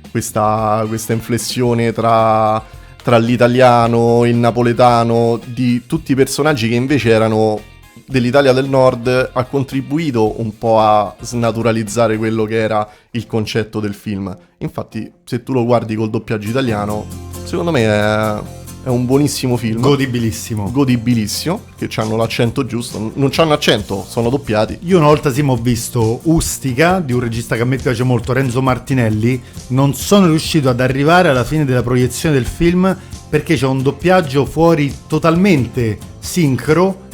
Questa, 0.09 0.83
questa 0.87 1.13
inflessione 1.13 1.93
tra, 1.93 2.63
tra 3.05 3.19
l'italiano 3.19 4.25
il 4.25 4.35
napoletano 4.35 5.39
di 5.45 5.85
tutti 5.85 6.13
i 6.13 6.15
personaggi 6.15 6.67
che 6.67 6.73
invece 6.73 7.11
erano 7.11 7.61
dell'Italia 8.03 8.51
del 8.51 8.67
Nord 8.67 9.29
ha 9.31 9.43
contribuito 9.43 10.41
un 10.41 10.57
po' 10.57 10.79
a 10.79 11.15
snaturalizzare 11.19 12.17
quello 12.17 12.45
che 12.45 12.55
era 12.55 12.89
il 13.11 13.27
concetto 13.27 13.79
del 13.79 13.93
film. 13.93 14.35
Infatti, 14.57 15.11
se 15.23 15.43
tu 15.43 15.53
lo 15.53 15.65
guardi 15.65 15.93
col 15.93 16.09
doppiaggio 16.09 16.49
italiano, 16.49 17.05
secondo 17.43 17.69
me 17.69 17.83
è, 17.83 18.41
è 18.85 18.89
un 18.89 19.05
buonissimo 19.07 19.57
film. 19.57 19.81
Godibilissimo. 19.81 20.69
Godibilissimo, 20.71 21.63
che 21.75 21.89
hanno 21.95 22.15
l'accento 22.15 22.67
giusto. 22.67 23.11
Non 23.15 23.29
c'hanno 23.31 23.53
accento, 23.53 24.05
sono 24.07 24.29
doppiati. 24.29 24.77
Io 24.83 24.97
una 24.97 25.07
volta 25.07 25.33
Simo 25.33 25.53
ho 25.53 25.55
visto 25.55 26.19
Ustica 26.25 26.99
di 26.99 27.11
un 27.11 27.19
regista 27.19 27.55
che 27.55 27.63
a 27.63 27.65
me 27.65 27.77
piace 27.77 28.03
molto, 28.03 28.31
Renzo 28.31 28.61
Martinelli. 28.61 29.41
Non 29.69 29.95
sono 29.95 30.27
riuscito 30.27 30.69
ad 30.69 30.79
arrivare 30.81 31.29
alla 31.29 31.43
fine 31.43 31.65
della 31.65 31.81
proiezione 31.81 32.35
del 32.35 32.45
film 32.45 32.95
perché 33.27 33.55
c'è 33.55 33.65
un 33.65 33.81
doppiaggio 33.81 34.45
fuori 34.45 34.95
totalmente 35.07 35.97
sincro 36.19 37.04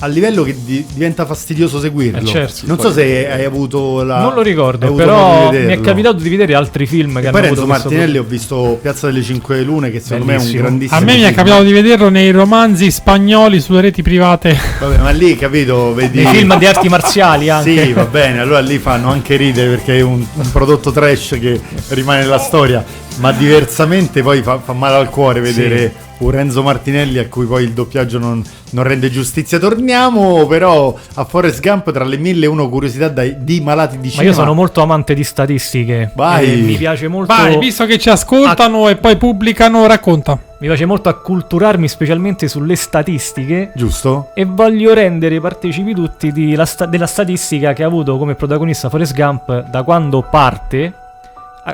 a 0.00 0.06
livello 0.06 0.42
che 0.44 0.54
di- 0.64 0.84
diventa 0.92 1.26
fastidioso 1.26 1.80
seguirlo. 1.80 2.20
Eh, 2.20 2.24
certo. 2.24 2.60
non 2.66 2.78
so 2.78 2.92
se 2.92 3.28
hai 3.30 3.44
avuto 3.44 4.02
la. 4.04 4.20
non 4.20 4.34
lo 4.34 4.42
ricordo, 4.42 4.92
però 4.94 5.50
mi 5.50 5.72
è 5.72 5.80
capitato 5.80 6.18
di 6.18 6.28
vedere 6.28 6.54
altri 6.54 6.86
film 6.86 7.14
che 7.18 7.24
E 7.24 7.28
hanno 7.28 7.30
poi 7.32 7.46
avuto 7.46 7.60
Renzo 7.60 7.66
questo 7.66 7.88
Martinelli 7.88 8.18
ho 8.18 8.22
visto 8.22 8.78
Piazza 8.80 9.06
delle 9.08 9.22
Cinque 9.22 9.62
Lune 9.62 9.90
che 9.90 10.00
secondo 10.00 10.24
me 10.26 10.32
è 10.32 10.36
un 10.36 10.40
Bellissimo. 10.42 10.62
grandissimo 10.62 11.00
A 11.00 11.02
me 11.02 11.12
mi 11.14 11.20
è 11.20 11.24
film. 11.24 11.34
capitato 11.34 11.62
di 11.64 11.72
vederlo 11.72 12.08
nei 12.10 12.30
romanzi 12.30 12.90
spagnoli 12.90 13.60
sulle 13.60 13.80
reti 13.80 14.02
private. 14.02 14.56
Vabbè, 14.80 14.98
ma 14.98 15.10
lì 15.10 15.36
capito, 15.36 15.92
vedi 15.94 16.22
Nei 16.22 16.32
film 16.34 16.56
di 16.58 16.66
arti 16.66 16.88
marziali 16.88 17.48
anche. 17.48 17.84
Sì, 17.86 17.92
va 17.92 18.04
bene, 18.04 18.38
allora 18.40 18.60
lì 18.60 18.78
fanno 18.78 19.10
anche 19.10 19.36
ridere 19.36 19.68
perché 19.70 19.98
è 19.98 20.00
un, 20.02 20.24
un 20.32 20.50
prodotto 20.52 20.92
trash 20.92 21.36
che 21.40 21.60
rimane 21.88 22.20
nella 22.20 22.38
storia, 22.38 22.84
ma 23.18 23.32
diversamente 23.32 24.22
poi 24.22 24.42
fa, 24.42 24.58
fa 24.58 24.72
male 24.72 24.96
al 24.96 25.10
cuore 25.10 25.40
vedere 25.40 25.92
un 26.18 26.30
Renzo 26.30 26.62
Martinelli 26.62 27.18
a 27.18 27.28
cui 27.28 27.46
poi 27.46 27.62
il 27.64 27.72
doppiaggio 27.72 28.18
non, 28.18 28.42
non 28.70 28.84
rende 28.84 29.10
giustizia. 29.10 29.58
Torniamo 29.58 30.46
però 30.46 30.94
a 31.14 31.24
Forrest 31.24 31.60
Gump 31.60 31.92
tra 31.92 32.04
le 32.04 32.16
mille 32.16 32.44
e 32.46 32.48
uno 32.48 32.68
curiosità 32.68 33.08
dai- 33.08 33.36
di 33.38 33.60
malati 33.60 33.98
di 33.98 34.06
Ma 34.06 34.12
cinema. 34.12 34.28
io 34.30 34.34
sono 34.34 34.54
molto 34.54 34.82
amante 34.82 35.14
di 35.14 35.22
statistiche. 35.24 36.10
Vai. 36.14 36.60
mi 36.62 36.74
piace 36.76 37.06
molto. 37.08 37.32
Vai, 37.34 37.58
visto 37.58 37.86
che 37.86 37.98
ci 37.98 38.10
ascoltano 38.10 38.88
e 38.88 38.96
poi 38.96 39.16
pubblicano, 39.16 39.86
racconta. 39.86 40.38
Mi 40.60 40.66
piace 40.66 40.86
molto 40.86 41.08
acculturarmi 41.08 41.86
specialmente 41.86 42.48
sulle 42.48 42.74
statistiche. 42.74 43.70
Giusto? 43.76 44.30
E 44.34 44.44
voglio 44.44 44.92
rendere 44.94 45.40
partecipi 45.40 45.94
tutti 45.94 46.32
di 46.32 46.56
la 46.56 46.66
sta- 46.66 46.86
della 46.86 47.06
statistica 47.06 47.72
che 47.72 47.84
ha 47.84 47.86
avuto 47.86 48.18
come 48.18 48.34
protagonista 48.34 48.88
Forrest 48.88 49.14
Gump 49.14 49.68
da 49.70 49.84
quando 49.84 50.22
parte, 50.28 50.92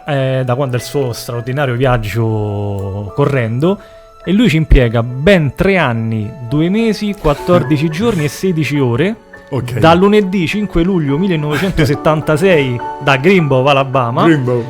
eh, 0.06 0.42
da 0.44 0.54
quando 0.54 0.76
è 0.76 0.78
il 0.80 0.84
suo 0.84 1.14
straordinario 1.14 1.74
viaggio 1.76 3.10
correndo. 3.16 3.78
E 4.26 4.32
lui 4.32 4.48
ci 4.48 4.56
impiega 4.56 5.02
ben 5.02 5.54
3 5.54 5.76
anni, 5.76 6.30
2 6.48 6.68
mesi, 6.70 7.14
14 7.18 7.88
giorni 7.90 8.24
e 8.24 8.28
16 8.28 8.78
ore. 8.78 9.16
Ok. 9.50 9.78
Da 9.78 9.92
lunedì 9.94 10.46
5 10.46 10.82
luglio 10.82 11.18
1976 11.18 12.80
da 13.02 13.16
Greenbow, 13.16 13.64
Alabama, 13.66 14.22
Rainbow. 14.22 14.64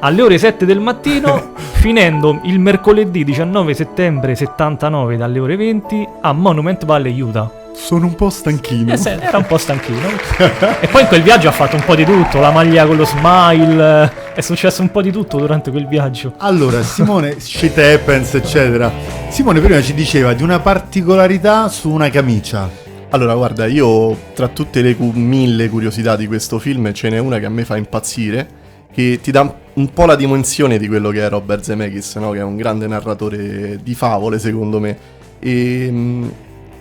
alle 0.00 0.22
ore 0.22 0.36
7 0.38 0.66
del 0.66 0.80
mattino, 0.80 1.52
finendo 1.72 2.40
il 2.42 2.58
mercoledì 2.58 3.24
19 3.24 3.72
settembre 3.74 4.34
79 4.34 5.16
dalle 5.16 5.38
ore 5.38 5.56
20 5.56 6.08
a 6.20 6.32
Monument 6.32 6.84
Valley, 6.84 7.18
Utah. 7.20 7.50
Sono 7.74 8.06
un 8.06 8.14
po' 8.14 8.30
stanchino. 8.30 8.92
Eh, 8.92 9.18
era 9.20 9.38
un 9.38 9.46
po' 9.46 9.58
stanchino. 9.58 10.08
e 10.80 10.88
poi 10.88 11.02
in 11.02 11.08
quel 11.08 11.22
viaggio 11.22 11.48
ha 11.48 11.52
fatto 11.52 11.76
un 11.76 11.84
po' 11.84 11.94
di 11.94 12.04
tutto, 12.04 12.40
la 12.40 12.50
maglia 12.50 12.86
con 12.86 12.96
lo 12.96 13.04
smile, 13.04 14.04
eh, 14.04 14.34
è 14.34 14.40
successo 14.40 14.82
un 14.82 14.90
po' 14.90 15.02
di 15.02 15.10
tutto 15.10 15.38
durante 15.38 15.70
quel 15.70 15.86
viaggio. 15.86 16.34
Allora, 16.38 16.82
Simone, 16.84 17.40
shit 17.40 17.76
happens, 17.78 18.34
eccetera. 18.34 18.92
Simone 19.28 19.60
prima 19.60 19.80
ci 19.80 19.94
diceva 19.94 20.32
di 20.34 20.42
una 20.42 20.60
particolarità 20.60 21.68
su 21.68 21.90
una 21.90 22.10
camicia. 22.10 22.68
Allora, 23.10 23.34
guarda, 23.34 23.66
io 23.66 24.16
tra 24.34 24.48
tutte 24.48 24.82
le 24.82 24.94
cu- 24.94 25.14
mille 25.14 25.68
curiosità 25.68 26.16
di 26.16 26.26
questo 26.26 26.58
film 26.58 26.92
ce 26.92 27.08
n'è 27.08 27.18
una 27.18 27.38
che 27.38 27.46
a 27.46 27.50
me 27.50 27.64
fa 27.64 27.76
impazzire, 27.76 28.48
che 28.92 29.18
ti 29.20 29.30
dà 29.30 29.52
un 29.74 29.92
po' 29.92 30.04
la 30.04 30.14
dimensione 30.14 30.78
di 30.78 30.86
quello 30.86 31.10
che 31.10 31.24
è 31.24 31.28
Robert 31.28 31.62
Zemeckis, 31.64 32.16
no? 32.16 32.30
che 32.30 32.38
è 32.38 32.42
un 32.42 32.56
grande 32.56 32.86
narratore 32.86 33.80
di 33.82 33.94
favole, 33.94 34.38
secondo 34.38 34.78
me. 34.78 34.96
E, 35.40 35.88
mm, 35.90 36.28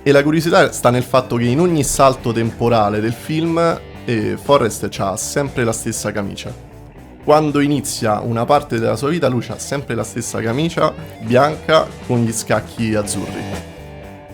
e 0.03 0.11
la 0.11 0.23
curiosità 0.23 0.71
sta 0.71 0.89
nel 0.89 1.03
fatto 1.03 1.35
che 1.35 1.45
in 1.45 1.59
ogni 1.59 1.83
salto 1.83 2.31
temporale 2.31 2.99
del 2.99 3.13
film 3.13 3.79
eh, 4.05 4.37
Forrest 4.41 4.89
ha 4.97 5.15
sempre 5.17 5.63
la 5.63 5.73
stessa 5.73 6.11
camicia. 6.11 6.53
Quando 7.23 7.59
inizia 7.59 8.19
una 8.21 8.45
parte 8.45 8.79
della 8.79 8.95
sua 8.95 9.09
vita, 9.09 9.27
lui 9.27 9.45
ha 9.49 9.59
sempre 9.59 9.93
la 9.93 10.03
stessa 10.03 10.41
camicia 10.41 10.93
bianca 11.19 11.85
con 12.07 12.23
gli 12.23 12.31
scacchi 12.31 12.95
azzurri 12.95 13.67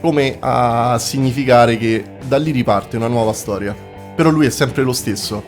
come 0.06 0.38
a 0.39 0.99
significare 0.99 1.78
che 1.78 2.04
da 2.28 2.38
lì 2.38 2.51
riparte 2.51 2.95
una 2.95 3.08
nuova 3.08 3.34
storia. 3.34 3.75
Però 4.15 4.30
lui 4.30 4.45
è 4.45 4.51
sempre 4.51 4.84
lo 4.84 4.93
stesso. 4.93 5.43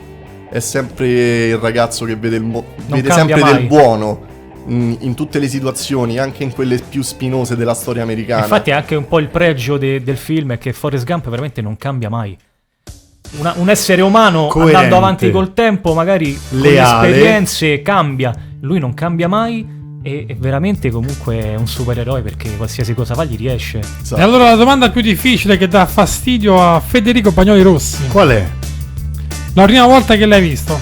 È 0.50 0.60
sempre 0.60 1.48
il 1.50 1.58
ragazzo 1.58 2.06
che 2.06 2.16
vede, 2.16 2.38
il 2.38 2.44
mo- 2.44 2.66
vede 2.88 3.12
sempre 3.12 3.40
mai. 3.40 3.54
del 3.54 3.68
buono 3.68 4.36
in 4.70 5.14
tutte 5.16 5.40
le 5.40 5.48
situazioni, 5.48 6.18
anche 6.18 6.44
in 6.44 6.52
quelle 6.52 6.80
più 6.80 7.02
spinose 7.02 7.56
della 7.56 7.74
storia 7.74 8.04
americana. 8.04 8.44
Infatti, 8.44 8.72
anche 8.72 8.96
un 8.96 9.08
po' 9.08 9.20
il 9.20 9.28
pregio 9.28 9.78
de- 9.78 10.04
del 10.04 10.18
film 10.18 10.54
è 10.54 10.58
che 10.58 10.74
Forrest 10.74 11.06
Gump 11.06 11.30
veramente 11.30 11.62
non 11.62 11.78
cambia 11.78 12.10
mai. 12.10 12.38
Una- 13.40 13.54
un 13.58 13.70
essere 13.70 14.02
umano 14.02 14.48
Coerente. 14.48 14.76
andando 14.76 14.98
avanti 14.98 15.32
col 15.32 15.54
tempo, 15.54 15.94
magari 15.94 16.38
con 16.50 16.60
le 16.60 16.72
Leale. 16.72 17.08
esperienze 17.10 17.82
cambia. 17.82 18.34
Lui 18.62 18.80
non 18.80 18.94
cambia 18.94 19.28
mai. 19.28 19.76
E 20.04 20.26
è 20.28 20.36
veramente 20.36 20.90
comunque 20.90 21.38
è 21.42 21.56
un 21.56 21.68
supereroe 21.68 22.22
perché 22.22 22.56
qualsiasi 22.56 22.94
cosa 22.94 23.14
fa 23.14 23.26
gli 23.26 23.36
riesce. 23.36 23.80
Esatto. 24.02 24.22
E 24.22 24.24
allora 24.24 24.46
la 24.52 24.56
domanda 24.56 24.90
più 24.90 25.02
difficile 25.02 25.58
che 25.58 25.68
dà 25.68 25.86
fastidio 25.86 26.62
a 26.62 26.80
Federico 26.80 27.32
Bagnoli 27.32 27.62
Rossi. 27.62 28.08
Qual 28.08 28.30
è? 28.30 28.48
La 29.54 29.64
prima 29.64 29.86
volta 29.86 30.16
che 30.16 30.26
l'hai 30.26 30.42
visto? 30.42 30.80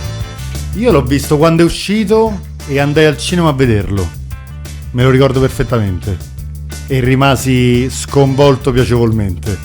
Io 0.76 0.92
l'ho 0.92 1.02
visto 1.02 1.38
quando 1.38 1.64
è 1.64 1.66
uscito 1.66 2.38
e 2.68 2.80
andai 2.80 3.06
al 3.06 3.18
cinema 3.18 3.50
a 3.50 3.54
vederlo. 3.54 4.08
Me 4.92 5.04
lo 5.04 5.10
ricordo 5.10 5.40
perfettamente. 5.40 6.18
E 6.88 7.00
rimasi 7.00 7.90
sconvolto 7.90 8.72
piacevolmente. 8.72 9.58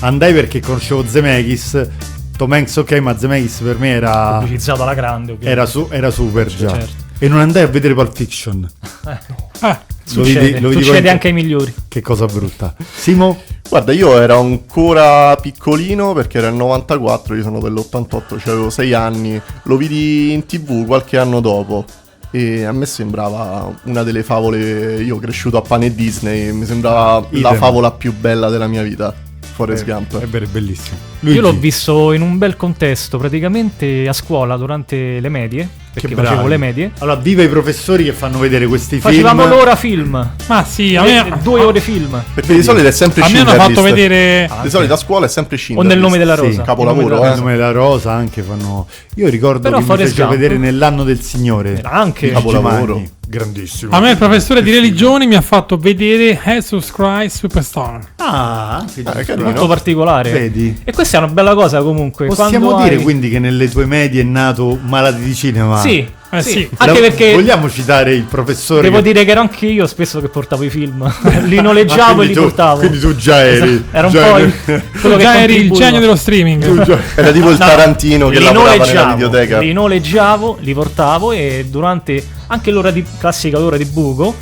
Andai 0.00 0.32
perché 0.34 0.60
conoscevo 0.60 1.04
Zemeckis. 1.06 1.88
Tom 2.36 2.52
Hanks 2.52 2.76
ok, 2.76 2.92
ma 2.98 3.16
Zemeckis 3.16 3.60
per 3.60 3.78
me 3.78 3.90
era, 3.92 4.38
Pubblicizzato 4.40 4.82
alla 4.82 4.92
grande, 4.94 5.32
ovviamente. 5.32 5.48
era, 5.50 5.64
su- 5.66 5.88
era 5.90 6.10
super 6.10 6.46
già. 6.48 6.68
Certo. 6.70 7.04
E 7.18 7.28
non 7.28 7.38
andai 7.40 7.62
a 7.62 7.66
vedere 7.66 7.94
Pulp 7.94 8.14
Fiction. 8.14 8.68
Ah, 9.60 9.80
Lo 10.12 10.22
vidi- 10.22 10.34
Succede, 10.34 10.60
lo 10.60 10.68
vidi 10.68 10.82
succede 10.82 11.00
poi- 11.00 11.10
anche 11.10 11.26
ai 11.28 11.32
migliori. 11.32 11.74
Che 11.88 12.00
cosa 12.02 12.26
brutta. 12.26 12.74
Simo? 12.94 13.40
Guarda, 13.66 13.92
io 13.92 14.20
ero 14.20 14.38
ancora 14.38 15.34
piccolino 15.36 16.12
perché 16.12 16.36
era 16.36 16.48
il 16.48 16.54
94, 16.56 17.34
io 17.34 17.42
sono 17.42 17.58
dell'88, 17.58 18.38
cioè 18.38 18.52
avevo 18.52 18.68
6 18.68 18.92
anni. 18.92 19.40
Lo 19.62 19.76
vidi 19.78 20.34
in 20.34 20.44
tv 20.44 20.84
qualche 20.84 21.16
anno 21.16 21.40
dopo. 21.40 21.86
E 22.30 22.64
a 22.64 22.72
me 22.72 22.86
sembrava 22.86 23.72
una 23.84 24.02
delle 24.02 24.22
favole. 24.22 25.02
Io 25.02 25.16
ho 25.16 25.18
cresciuto 25.18 25.56
a 25.56 25.62
pane 25.62 25.94
Disney, 25.94 26.52
mi 26.52 26.66
sembrava 26.66 27.26
la 27.30 27.38
Idem. 27.50 27.54
favola 27.56 27.90
più 27.92 28.12
bella 28.14 28.48
della 28.50 28.66
mia 28.66 28.82
vita. 28.82 29.14
Forrest 29.54 29.88
Eh, 29.88 29.92
Gump. 29.92 30.18
È 30.18 30.26
vero, 30.26 30.44
è 30.44 30.48
bellissimo. 30.48 30.96
Io 31.20 31.40
l'ho 31.40 31.48
Luigi, 31.48 31.58
visto 31.60 32.12
in 32.12 32.20
un 32.20 32.36
bel 32.36 32.56
contesto, 32.56 33.16
praticamente 33.16 34.06
a 34.06 34.12
scuola 34.12 34.56
durante 34.58 35.18
le 35.18 35.28
medie, 35.30 35.68
perché 36.00 36.14
facevo 36.14 36.34
bravi. 36.34 36.48
le 36.48 36.56
medie. 36.56 36.90
Allora, 36.98 37.16
viva 37.18 37.42
i 37.42 37.48
professori 37.48 38.04
che 38.04 38.12
fanno 38.12 38.38
vedere 38.38 38.66
questi 38.66 38.98
Facevamo 39.00 39.42
film. 39.42 39.54
l'ora 39.54 39.76
film. 39.76 40.30
ma 40.46 40.64
sì, 40.64 40.94
a 40.96 41.02
me, 41.02 41.38
due 41.42 41.60
ore 41.62 41.80
film. 41.80 42.22
Perché 42.34 42.54
di 42.54 42.62
solito 42.62 42.86
è 42.86 42.92
sempre 42.92 43.22
a 43.22 43.28
me 43.28 43.40
hanno 43.40 43.50
fatto 43.52 43.82
vedere... 43.82 44.48
Di 44.62 44.70
solito 44.70 44.92
a 44.94 44.96
scuola 44.96 45.26
è 45.26 45.28
sempre 45.28 45.56
O 45.56 45.58
Schindler 45.58 45.86
nel 45.86 45.98
nome 45.98 46.18
della 46.18 46.34
Sì, 46.36 46.40
rosa. 46.42 46.62
capolavoro, 46.62 47.06
Il 47.06 47.20
nome 47.20 47.32
eh. 47.32 47.36
nome 47.36 47.52
della 47.52 47.70
rosa 47.72 48.12
anche 48.12 48.42
fanno. 48.42 48.86
Io 49.16 49.28
ricordo 49.28 49.60
Però 49.60 49.78
che 49.78 49.82
mi 49.82 49.96
fecero 49.96 50.26
Gump- 50.26 50.30
vedere 50.38 50.58
nell'anno 50.58 51.02
del 51.04 51.20
Signore. 51.20 51.78
Era 51.78 51.90
anche 51.92 52.30
Capolavoro. 52.30 53.02
Grandissimo. 53.28 53.90
A 53.94 53.98
me 53.98 54.12
il 54.12 54.16
professore 54.18 54.62
di 54.62 54.70
religione 54.70 55.26
mi 55.26 55.34
ha 55.34 55.40
fatto 55.40 55.76
vedere 55.78 56.38
Jesus 56.44 56.92
Christ 56.92 57.38
Superstar. 57.38 57.98
Ah, 58.18 58.76
anche 58.76 59.00
Eh, 59.00 59.24
carino. 59.24 59.46
molto 59.46 59.66
particolare. 59.66 60.30
Vedi? 60.30 60.80
E 60.84 60.92
questa 60.92 61.16
è 61.18 61.22
una 61.24 61.32
bella 61.32 61.54
cosa 61.54 61.82
comunque. 61.82 62.26
Possiamo 62.26 62.66
quando 62.66 62.84
dire 62.84 62.96
hai- 62.96 63.02
quindi 63.02 63.28
che 63.28 63.40
nelle 63.40 63.68
tue 63.68 63.84
medie 63.84 64.20
è 64.20 64.24
nato 64.24 64.78
Malati 64.80 65.22
di 65.22 65.34
Cinema? 65.34 65.76
Sì, 65.88 66.08
Eh, 66.30 66.42
sì. 66.42 66.50
sì. 66.50 66.68
Anche 66.78 67.00
perché 67.00 67.32
Vogliamo 67.34 67.70
citare 67.70 68.14
il 68.14 68.24
professore? 68.24 68.82
devo 68.82 68.96
che- 68.96 69.02
dire 69.02 69.24
che 69.24 69.30
ero 69.30 69.40
anche 69.40 69.66
io 69.66 69.86
spesso 69.86 70.20
che 70.20 70.28
portavo 70.28 70.64
i 70.64 70.70
film. 70.70 71.10
li 71.44 71.58
Ah, 71.58 71.62
noleggiavo 71.62 72.22
e 72.22 72.26
li 72.26 72.32
tu- 72.34 72.40
portavo. 72.42 72.78
Quindi 72.80 72.98
tu 72.98 73.14
già 73.16 73.44
eri. 73.44 73.74
Esatto, 73.74 73.96
Era 73.96 74.06
un 74.06 74.12
già 74.12 74.26
po' 74.28 74.36
eri- 74.36 74.44
il- 74.44 75.16
Già 75.18 75.40
eri 75.42 75.54
il 75.56 75.70
genio 75.72 76.00
dello 76.00 76.16
streaming. 76.16 76.82
già- 76.84 76.98
Era 77.14 77.30
tipo 77.32 77.46
il 77.50 77.58
No, 77.58 77.64
Tarantino 77.66 78.28
che 78.28 78.40
lavorava 78.40 78.84
nella 78.84 79.12
videoteca. 79.14 79.58
Li 79.60 79.72
noleggiavo, 79.72 80.58
li 80.60 80.74
portavo 80.74 81.32
e 81.32 81.66
durante 81.68 82.24
anche 82.48 82.70
l'ora 82.70 82.90
di 82.90 83.04
classica 83.18 83.58
ora 83.58 83.76
di 83.76 83.84
buco 83.84 84.34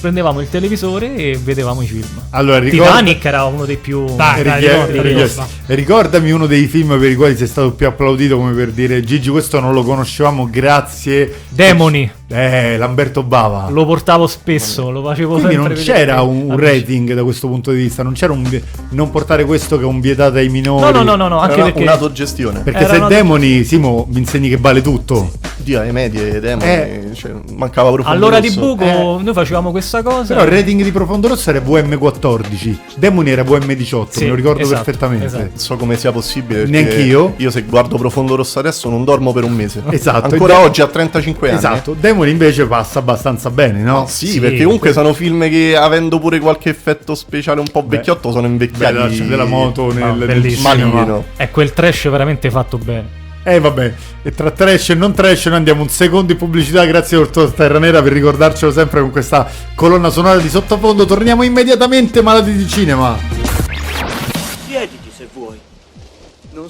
prendevamo 0.00 0.40
il 0.40 0.48
televisore 0.48 1.14
e 1.14 1.38
vedevamo 1.42 1.82
i 1.82 1.86
film. 1.86 2.06
Allora, 2.30 2.58
ricorda- 2.58 2.84
Titanic 2.98 3.24
era 3.24 3.44
uno 3.44 3.64
dei 3.64 3.76
più 3.76 4.04
Dai, 4.16 4.42
ricorda. 4.42 5.46
Ricordami 5.66 6.30
uno 6.30 6.46
dei 6.46 6.66
film 6.66 6.98
per 6.98 7.10
i 7.10 7.14
quali 7.14 7.36
sei 7.36 7.46
stato 7.46 7.72
più 7.72 7.86
applaudito 7.86 8.36
come 8.36 8.52
per 8.52 8.70
dire 8.70 9.02
Gigi 9.02 9.30
questo 9.30 9.60
non 9.60 9.72
lo 9.74 9.82
conoscevamo 9.82 10.48
grazie 10.50 11.42
Demoni. 11.48 12.10
Eh, 12.32 12.76
Lamberto 12.76 13.24
Bava. 13.24 13.68
Lo 13.70 13.84
portavo 13.84 14.28
spesso, 14.28 14.90
lo 14.90 15.02
facevo 15.02 15.34
Quindi 15.34 15.54
sempre 15.54 15.74
non 15.74 15.82
c'era 15.82 16.22
un 16.22 16.50
amici. 16.52 16.64
rating 16.64 17.12
da 17.14 17.24
questo 17.24 17.48
punto 17.48 17.72
di 17.72 17.78
vista, 17.78 18.04
non 18.04 18.12
c'era 18.12 18.32
un 18.32 18.60
non 18.90 19.10
portare 19.10 19.44
questo 19.44 19.76
che 19.76 19.82
è 19.82 19.86
un 19.86 19.98
vietato 20.00 20.36
ai 20.36 20.48
minori. 20.48 20.80
No, 20.80 20.90
no, 20.90 21.02
no, 21.02 21.16
no, 21.16 21.26
no, 21.28 21.38
anche 21.40 21.54
Era 21.54 21.64
perché 21.64 21.82
un'autogestione. 21.82 22.60
Perché 22.60 22.84
Era 22.84 22.94
se 22.94 23.06
demoni, 23.14 23.64
Simo, 23.64 24.06
mi 24.10 24.18
insegni 24.20 24.48
che 24.48 24.56
vale 24.58 24.80
tutto. 24.80 25.30
Dio, 25.56 25.80
ai 25.80 25.92
medie, 25.92 26.34
ai 26.34 26.40
demoni, 26.40 26.70
Eh. 26.70 27.10
cioè, 27.14 27.32
mancava 27.54 27.90
proprio 27.90 28.14
all'ora 28.14 28.40
di 28.40 28.46
rosso. 28.48 28.60
buco 28.60 28.84
Eh. 28.84 29.22
noi 29.22 29.34
facevamo 29.34 29.70
questa 29.72 30.02
cosa. 30.02 30.34
Però 30.34 30.44
il 30.46 30.50
rating 30.56 30.82
di 30.82 30.90
Profondo 30.92 31.28
Rosso 31.28 31.50
era 31.50 31.58
VM14, 31.60 32.76
Demoni 32.96 33.30
era 33.30 33.42
VM18, 33.42 34.06
Sì, 34.08 34.22
me 34.22 34.28
lo 34.30 34.34
ricordo 34.36 34.60
esatto, 34.62 34.84
perfettamente. 34.84 35.26
esatto. 35.26 35.42
Non 35.42 35.50
so 35.58 35.76
come 35.76 35.96
sia 35.96 36.12
possibile. 36.12 36.60
perché 36.64 36.70
Neanch'io. 36.70 37.34
Io 37.36 37.50
se 37.50 37.62
guardo 37.62 37.96
Profondo 37.96 38.36
Rosso 38.36 38.58
adesso 38.58 38.88
non 38.88 39.04
dormo 39.04 39.32
per 39.32 39.44
un 39.44 39.52
mese. 39.52 39.82
Esatto. 39.90 40.30
Ancora 40.32 40.60
E- 40.60 40.64
oggi 40.64 40.80
a 40.80 40.86
35 40.86 41.48
anni. 41.48 41.58
Esatto, 41.58 41.94
Demoni 41.98 42.18
invece 42.28 42.66
passa 42.66 42.98
abbastanza 42.98 43.50
bene, 43.50 43.80
no? 43.82 44.00
No, 44.00 44.06
sì, 44.06 44.26
Sì. 44.26 44.40
perché 44.40 44.64
comunque 44.64 44.92
sono 44.92 45.12
film 45.14 45.48
che 45.48 45.76
avendo 45.76 46.18
pure 46.18 46.38
qualche 46.38 46.68
effetto 46.70 47.14
speciale 47.14 47.60
un 47.60 47.68
po' 47.70 47.84
vecchiotto 47.86 48.30
sono 48.30 48.46
invecchiati. 48.46 48.92
Bella 48.94 49.08
scena 49.08 49.28
della 49.30 49.44
moto 49.44 49.92
nel, 49.92 50.02
Ah, 50.02 50.12
nel 50.12 50.42
cinema. 50.48 50.74
Maligno. 50.74 51.24
È 51.36 51.50
quel 51.50 51.72
trash 51.72 52.08
veramente 52.10 52.50
fatto 52.50 52.78
bene. 52.78 53.18
Eh 53.42 53.58
vabbè, 53.58 53.94
e 54.22 54.32
tra 54.34 54.50
trash 54.50 54.90
e 54.90 54.94
non 54.94 55.14
trash 55.14 55.46
noi 55.46 55.56
andiamo 55.56 55.80
un 55.80 55.88
secondo 55.88 56.30
in 56.32 56.36
pubblicità 56.36 56.84
grazie 56.84 57.16
a 57.16 57.20
Orto 57.20 57.50
Terra 57.50 57.78
Nera 57.78 58.02
per 58.02 58.12
ricordarcelo 58.12 58.70
sempre 58.70 59.00
con 59.00 59.10
questa 59.10 59.48
colonna 59.74 60.10
sonora 60.10 60.36
di 60.38 60.48
sottofondo. 60.50 61.06
Torniamo 61.06 61.42
immediatamente 61.42 62.20
malati 62.20 62.52
di 62.54 62.68
cinema. 62.68 63.16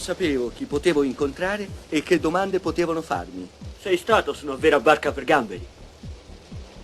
Non 0.01 0.09
sapevo 0.16 0.51
chi 0.55 0.64
potevo 0.64 1.03
incontrare 1.03 1.68
e 1.90 2.03
che 2.03 2.18
domande 2.18 2.59
potevano 2.59 3.03
farmi. 3.03 3.46
Sei 3.78 3.98
stato 3.98 4.32
su 4.32 4.46
una 4.46 4.55
vera 4.55 4.80
barca 4.80 5.12
per 5.12 5.24
gamberi. 5.24 5.66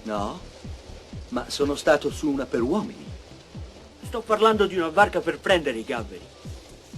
No? 0.02 0.38
Ma 1.28 1.46
sono 1.48 1.76
stato 1.76 2.10
su 2.10 2.28
una 2.28 2.44
per 2.44 2.60
uomini. 2.60 3.06
Sto 4.02 4.20
parlando 4.20 4.66
di 4.66 4.76
una 4.76 4.90
barca 4.90 5.20
per 5.20 5.38
prendere 5.38 5.78
i 5.78 5.84
gamberi. 5.84 6.20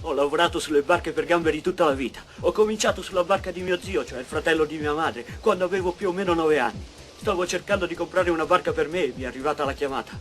Ho 0.01 0.11
lavorato 0.11 0.59
sulle 0.59 0.81
barche 0.81 1.13
per 1.13 1.23
gamberi 1.23 1.61
tutta 1.61 1.85
la 1.85 1.93
vita. 1.93 2.21
Ho 2.41 2.51
cominciato 2.51 3.01
sulla 3.01 3.23
barca 3.23 3.51
di 3.51 3.61
mio 3.61 3.79
zio, 3.81 4.03
cioè 4.03 4.19
il 4.19 4.25
fratello 4.25 4.65
di 4.65 4.77
mia 4.77 4.91
madre, 4.91 5.25
quando 5.39 5.63
avevo 5.63 5.93
più 5.93 6.09
o 6.09 6.11
meno 6.11 6.33
nove 6.33 6.59
anni. 6.59 6.83
Stavo 7.17 7.47
cercando 7.47 7.85
di 7.85 7.95
comprare 7.95 8.29
una 8.29 8.45
barca 8.45 8.73
per 8.73 8.89
me 8.89 9.05
e 9.05 9.13
mi 9.15 9.23
è 9.23 9.27
arrivata 9.27 9.63
la 9.63 9.71
chiamata. 9.71 10.19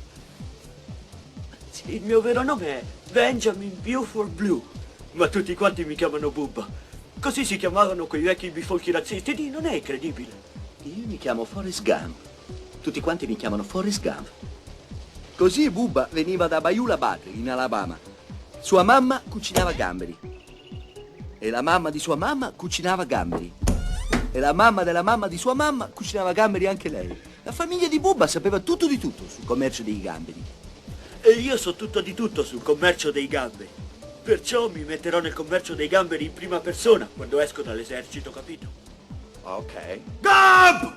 Il 1.87 2.03
mio 2.03 2.21
vero 2.21 2.45
nome 2.45 2.67
è 2.69 2.83
Benjamin 3.11 3.77
Buford 3.83 4.31
Blue, 4.31 4.63
ma 5.13 5.29
tutti 5.29 5.55
quanti 5.55 5.85
mi 5.85 5.95
chiamano 5.95 6.31
Bubba. 6.31 6.67
Così 7.21 7.45
si 7.45 7.57
chiamavano 7.57 8.07
quei 8.07 8.23
vecchi 8.23 8.51
bifolchi 8.51 8.91
razzisti 8.91 9.35
di 9.35 9.51
non 9.51 9.67
è 9.67 9.75
incredibile. 9.75 10.31
Io 10.85 11.07
mi 11.07 11.19
chiamo 11.19 11.45
Forrest 11.45 11.83
Gump. 11.83 12.15
Tutti 12.81 13.01
quanti 13.01 13.27
mi 13.27 13.37
chiamano 13.37 13.63
Forrest 13.63 14.01
Gump. 14.01 14.29
Così 15.35 15.71
Bubba 15.71 16.09
veniva 16.13 16.47
da 16.47 16.61
Baiula 16.61 16.97
Battery, 16.97 17.39
in 17.39 17.51
Alabama. 17.51 17.99
Sua 18.61 18.83
mamma 18.83 19.23
cucinava 19.29 19.73
gamberi. 19.73 20.17
E 21.39 21.51
la 21.51 21.63
mamma 21.63 21.91
di 21.91 21.99
sua 21.99 22.17
mamma 22.17 22.53
cucinava 22.53 23.05
gamberi. 23.05 23.53
E 24.31 24.39
la 24.39 24.53
mamma 24.53 24.83
della 24.83 25.03
mamma 25.03 25.27
di 25.27 25.39
sua 25.39 25.55
mamma 25.55 25.87
cucinava 25.87 26.33
gamberi 26.33 26.67
anche 26.67 26.89
lei. 26.89 27.17
La 27.43 27.53
famiglia 27.53 27.89
di 27.89 27.99
Bubba 27.99 28.27
sapeva 28.27 28.61
tutto 28.61 28.87
di 28.87 28.99
tutto 28.99 29.25
sul 29.29 29.45
commercio 29.45 29.83
dei 29.83 30.01
gamberi. 30.01 30.43
E 31.21 31.31
io 31.31 31.57
so 31.57 31.75
tutto 31.75 32.01
di 32.01 32.15
tutto 32.15 32.45
sul 32.45 32.63
commercio 32.63 33.11
dei 33.11 33.27
gamberi. 33.27 33.69
Perciò 34.29 34.69
mi 34.69 34.85
metterò 34.85 35.21
nel 35.21 35.33
commercio 35.33 35.75
dei 35.75 35.89
gamberi 35.89 36.27
in 36.27 36.35
prima 36.35 36.61
persona 36.61 37.09
quando 37.17 37.41
esco 37.41 37.63
dall'esercito, 37.63 38.31
capito? 38.31 38.67
Ok. 39.41 40.01
Gab! 40.21 40.97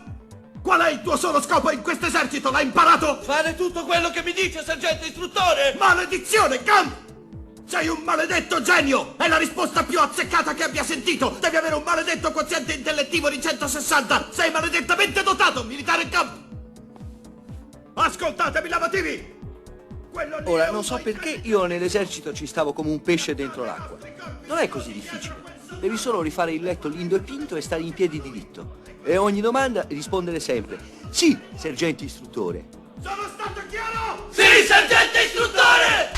Qual 0.61 0.81
è 0.81 0.91
il 0.91 1.01
tuo 1.01 1.15
solo 1.15 1.41
scopo 1.41 1.71
in 1.71 1.81
questo 1.81 2.07
esercito? 2.07 2.51
L'hai 2.51 2.65
imparato? 2.65 3.21
Fare 3.21 3.55
tutto 3.55 3.85
quello 3.85 4.09
che 4.09 4.21
mi 4.21 4.33
dice, 4.33 4.65
sergente 4.65 5.05
istruttore! 5.05 5.77
Maledizione, 5.79 6.61
Gump! 6.61 7.69
Sei 7.69 7.87
un 7.87 8.01
maledetto 8.03 8.61
genio! 8.61 9.15
È 9.17 9.29
la 9.29 9.37
risposta 9.37 9.85
più 9.85 9.97
azzeccata 9.97 10.53
che 10.53 10.63
abbia 10.63 10.83
sentito! 10.83 11.37
Devi 11.39 11.55
avere 11.55 11.75
un 11.75 11.83
maledetto 11.83 12.33
quoziente 12.33 12.73
intellettivo 12.73 13.29
di 13.29 13.41
160! 13.41 14.27
Sei 14.33 14.51
maledettamente 14.51 15.23
dotato, 15.23 15.63
militare 15.63 16.09
Gump! 16.09 16.31
Ascoltatemi, 17.93 18.67
lavativi! 18.67 19.40
Ora, 20.45 20.71
non 20.71 20.83
so 20.83 20.99
perché 21.01 21.39
io 21.43 21.65
nell'esercito 21.65 22.33
ci 22.33 22.45
stavo 22.45 22.73
come 22.73 22.89
un 22.89 23.01
pesce 23.01 23.33
dentro 23.35 23.63
l'acqua. 23.63 23.97
Non 24.47 24.57
è 24.57 24.67
così 24.67 24.91
difficile. 24.91 25.35
Devi 25.79 25.97
solo 25.97 26.21
rifare 26.21 26.51
il 26.51 26.61
letto 26.61 26.87
lindo 26.87 27.15
e 27.15 27.21
pinto 27.21 27.55
e 27.55 27.61
stare 27.61 27.81
in 27.81 27.93
piedi 27.93 28.21
diritto. 28.21 28.79
E 29.03 29.15
a 29.15 29.21
ogni 29.21 29.41
domanda 29.41 29.85
rispondere 29.87 30.39
sempre 30.39 30.77
Sì, 31.09 31.37
sergente 31.55 32.03
istruttore. 32.03 32.67
Sono 33.01 33.23
stato 33.33 33.61
chiaro? 33.69 34.27
Sì, 34.29 34.63
sergente 34.67 35.23
istruttore! 35.23 36.11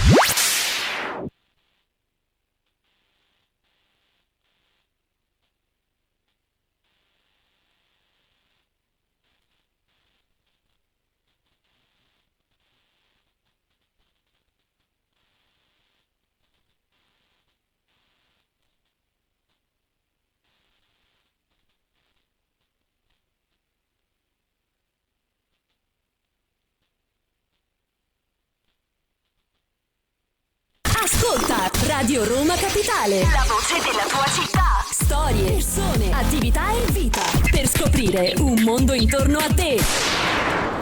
Ascolta 31.03 31.69
Radio 32.03 32.25
Roma 32.25 32.55
Capitale. 32.55 33.21
La 33.21 33.45
voce 33.47 33.79
della 33.81 34.03
tua 34.09 34.25
città. 34.29 34.83
Storie, 34.91 35.53
persone, 35.53 36.11
attività 36.11 36.73
e 36.73 36.91
vita. 36.91 37.21
Per 37.49 37.65
scoprire 37.65 38.33
un 38.39 38.61
mondo 38.61 38.91
intorno 38.91 39.37
a 39.37 39.47
te. 39.47 39.79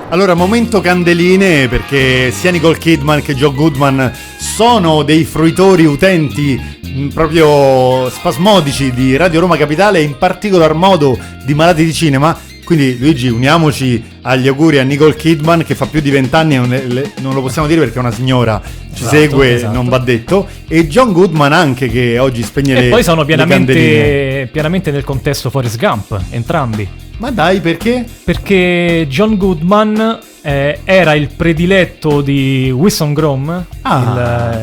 Allora, 0.09 0.33
momento 0.33 0.81
candeline 0.81 1.67
perché 1.67 2.31
sia 2.31 2.49
Nicole 2.49 2.79
Kidman 2.79 3.21
che 3.21 3.35
Joe 3.35 3.53
Goodman 3.53 4.11
sono 4.39 5.03
dei 5.03 5.23
fruitori 5.23 5.85
utenti 5.85 6.59
mh, 6.59 7.09
proprio 7.09 8.09
spasmodici 8.09 8.91
di 8.91 9.15
Radio 9.15 9.41
Roma 9.41 9.57
Capitale 9.57 9.99
e 9.99 10.01
in 10.01 10.17
particolar 10.17 10.73
modo 10.73 11.15
di 11.45 11.53
Malati 11.53 11.85
di 11.85 11.93
Cinema. 11.93 12.35
Quindi 12.71 12.97
Luigi, 12.99 13.27
uniamoci 13.27 14.01
agli 14.21 14.47
auguri 14.47 14.79
a 14.79 14.83
Nicole 14.83 15.13
Kidman 15.13 15.65
che 15.65 15.75
fa 15.75 15.87
più 15.87 15.99
di 15.99 16.09
vent'anni, 16.09 16.55
e 16.55 17.11
non, 17.19 17.33
lo 17.33 17.41
possiamo 17.41 17.67
dire 17.67 17.81
perché 17.81 17.97
è 17.97 17.99
una 17.99 18.13
signora, 18.13 18.61
ci 18.93 19.01
Esatto, 19.01 19.09
segue, 19.09 19.55
esatto. 19.55 19.73
non 19.73 19.89
va 19.89 19.97
detto, 19.97 20.47
e 20.69 20.87
John 20.87 21.11
Goodman 21.11 21.51
anche 21.51 21.89
che 21.89 22.17
oggi 22.17 22.43
spegne 22.43 22.75
le 22.75 22.85
E 22.85 22.89
poi 22.89 23.03
sono 23.03 23.25
pienamente, 23.25 24.47
pienamente 24.49 24.89
nel 24.89 25.03
contesto 25.03 25.49
Forrest 25.49 25.77
Gump, 25.77 26.17
entrambi. 26.29 26.87
Ma 27.21 27.29
dai, 27.29 27.59
perché? 27.61 28.03
Perché 28.23 29.05
John 29.07 29.37
Goodman 29.37 30.17
eh, 30.41 30.79
era 30.83 31.13
il 31.13 31.27
prediletto 31.35 32.21
di 32.21 32.71
Wilson 32.75 33.13
Grom, 33.13 33.65
Ah. 33.83 33.99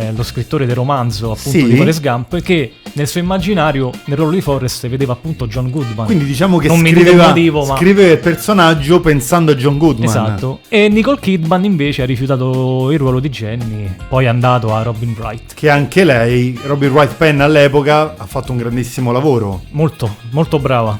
il- 0.00 0.06
eh, 0.08 0.12
lo 0.16 0.24
scrittore 0.24 0.66
del 0.66 0.74
romanzo 0.74 1.30
appunto 1.30 1.56
Sì. 1.56 1.66
di 1.66 1.76
Forrest 1.76 2.00
Gump, 2.00 2.40
che 2.42 2.72
nel 2.94 3.06
suo 3.06 3.20
immaginario, 3.20 3.92
nel 4.06 4.16
ruolo 4.16 4.32
di 4.32 4.40
Forrest, 4.40 4.88
vedeva 4.88 5.12
appunto 5.12 5.46
John 5.46 5.70
Goodman. 5.70 6.06
Quindi 6.06 6.24
diciamo 6.24 6.58
che 6.58 6.66
Non 6.66 6.80
mi 6.80 6.90
scriveva, 6.90 7.28
motivo, 7.28 7.64
ma- 7.64 7.76
scriveva 7.76 8.10
il 8.10 8.18
personaggio 8.18 8.98
pensando 9.00 9.52
a 9.52 9.54
John 9.54 9.78
Goodman. 9.78 10.08
Esatto. 10.08 10.58
E 10.68 10.88
Nicole 10.88 11.20
Kidman 11.20 11.62
invece 11.64 12.02
ha 12.02 12.06
rifiutato 12.06 12.90
il 12.90 12.98
ruolo 12.98 13.20
di 13.20 13.28
Jenny, 13.28 13.88
poi 14.08 14.24
è 14.24 14.26
andato 14.28 14.74
a 14.74 14.82
Robin 14.82 15.14
Wright. 15.16 15.54
Che 15.54 15.70
anche 15.70 16.02
lei, 16.02 16.58
Robin 16.64 16.90
Wright 16.90 17.14
Penn 17.14 17.40
all'epoca, 17.40 18.14
ha 18.18 18.26
fatto 18.26 18.50
un 18.50 18.58
grandissimo 18.58 19.12
lavoro. 19.12 19.62
Molto, 19.70 20.16
molto 20.30 20.58
brava. 20.58 20.98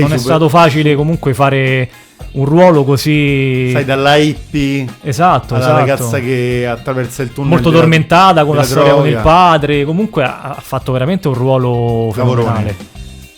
Lei 0.00 0.04
non 0.04 0.12
è 0.12 0.18
super- 0.18 0.36
stato 0.36 0.48
facile 0.48 0.94
comunque 0.94 1.34
fare 1.34 1.88
un 2.32 2.44
ruolo 2.44 2.84
così... 2.84 3.70
Sai, 3.72 3.84
dalla 3.84 4.16
hippie 4.16 4.86
Esatto, 5.02 5.54
alla 5.54 5.64
esatto. 5.64 5.78
ragazza 5.78 6.18
che 6.20 6.66
attraversa 6.68 7.22
il 7.22 7.32
tunnel. 7.32 7.50
molto 7.50 7.68
della- 7.70 7.80
tormentata 7.82 8.44
con 8.44 8.56
la 8.56 8.62
storia 8.62 8.92
con 8.92 9.02
droga. 9.02 9.16
il 9.16 9.22
padre. 9.22 9.84
Comunque 9.84 10.22
ha 10.24 10.56
fatto 10.60 10.92
veramente 10.92 11.28
un 11.28 11.34
ruolo 11.34 12.10
fenomenale. 12.12 12.76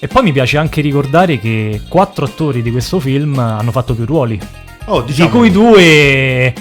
E 0.00 0.06
poi 0.06 0.22
mi 0.22 0.32
piace 0.32 0.58
anche 0.58 0.80
ricordare 0.80 1.38
che 1.40 1.80
quattro 1.88 2.24
attori 2.24 2.62
di 2.62 2.70
questo 2.70 3.00
film 3.00 3.38
hanno 3.38 3.70
fatto 3.72 3.94
più 3.94 4.04
ruoli, 4.04 4.38
Oh, 4.86 5.02
diciamo, 5.02 5.28
di 5.28 5.36
cui 5.36 5.50
due 5.50 6.52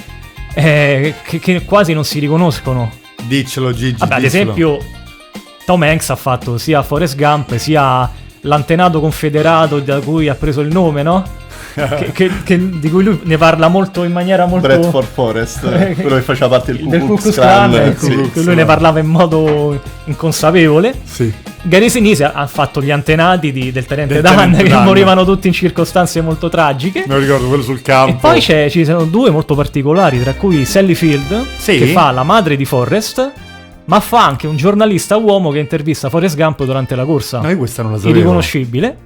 eh, 0.54 1.14
che, 1.22 1.38
che 1.38 1.64
quasi 1.64 1.92
non 1.92 2.04
si 2.04 2.18
riconoscono. 2.18 2.90
Diccelo 3.26 3.72
Gigi, 3.72 3.98
Vabbè, 3.98 4.14
ad 4.14 4.20
diccelo. 4.22 4.42
esempio, 4.42 4.78
Tom 5.64 5.82
Hanks 5.82 6.10
ha 6.10 6.16
fatto 6.16 6.58
sia 6.58 6.82
Forrest 6.82 7.16
Gump 7.16 7.56
sia 7.56 8.10
l'antenato 8.42 9.00
confederato 9.00 9.78
da 9.80 10.00
cui 10.00 10.28
ha 10.28 10.34
preso 10.34 10.60
il 10.60 10.68
nome, 10.72 11.02
no? 11.02 11.24
che- 11.74 12.10
che- 12.12 12.30
che- 12.42 12.78
di 12.80 12.90
cui 12.90 13.04
lui 13.04 13.20
ne 13.22 13.36
parla 13.36 13.68
molto 13.68 14.02
in 14.02 14.10
maniera 14.10 14.46
molto... 14.46 14.66
Bradford 14.66 15.06
Forest, 15.12 15.62
eh, 15.72 15.94
quello 15.94 16.16
che 16.16 16.22
faceva 16.22 16.48
parte 16.48 16.72
del 16.72 17.00
Ku 17.00 17.14
Klux 17.14 17.34
Klan, 17.34 17.72
ecco, 17.74 18.04
sì. 18.06 18.44
lui 18.44 18.54
ne 18.56 18.64
parlava 18.64 18.98
in 18.98 19.06
modo 19.06 19.80
inconsapevole. 20.06 20.92
Sì. 21.04 21.32
Gary 21.62 21.88
Sinise 21.88 22.24
ha 22.24 22.46
fatto 22.48 22.82
gli 22.82 22.90
antenati 22.90 23.52
di- 23.52 23.70
del 23.70 23.86
tenente 23.86 24.14
Del 24.14 24.22
Dan 24.22 24.36
tenente 24.36 24.62
che 24.64 24.68
Dan. 24.70 24.84
morivano 24.84 25.24
tutti 25.24 25.46
in 25.46 25.52
circostanze 25.52 26.20
molto 26.20 26.48
tragiche. 26.48 27.04
Me 27.06 27.14
lo 27.14 27.20
ricordo, 27.20 27.46
quello 27.46 27.62
sul 27.62 27.80
campo. 27.82 28.10
E 28.12 28.18
poi 28.32 28.40
c'è- 28.40 28.68
ci 28.70 28.84
sono 28.84 29.04
due 29.04 29.30
molto 29.30 29.54
particolari, 29.54 30.20
tra 30.20 30.34
cui 30.34 30.64
Sally 30.64 30.94
Field, 30.94 31.44
Sì. 31.58 31.78
che 31.78 31.86
fa 31.88 32.10
la 32.10 32.22
madre 32.24 32.56
di 32.56 32.64
Forrest, 32.64 33.30
ma 33.88 34.00
fa 34.00 34.24
anche 34.26 34.46
un 34.46 34.56
giornalista 34.56 35.16
uomo 35.16 35.50
che 35.50 35.58
intervista 35.58 36.10
Forrest 36.10 36.36
Gump 36.36 36.62
durante 36.64 36.94
la 36.94 37.04
corsa. 37.04 37.40
No, 37.40 37.50
io 37.50 37.56
questa 37.56 37.82
non 37.82 37.92
la 37.92 37.98
sapevo. 37.98 38.16
Irriconoscibile. 38.16 38.96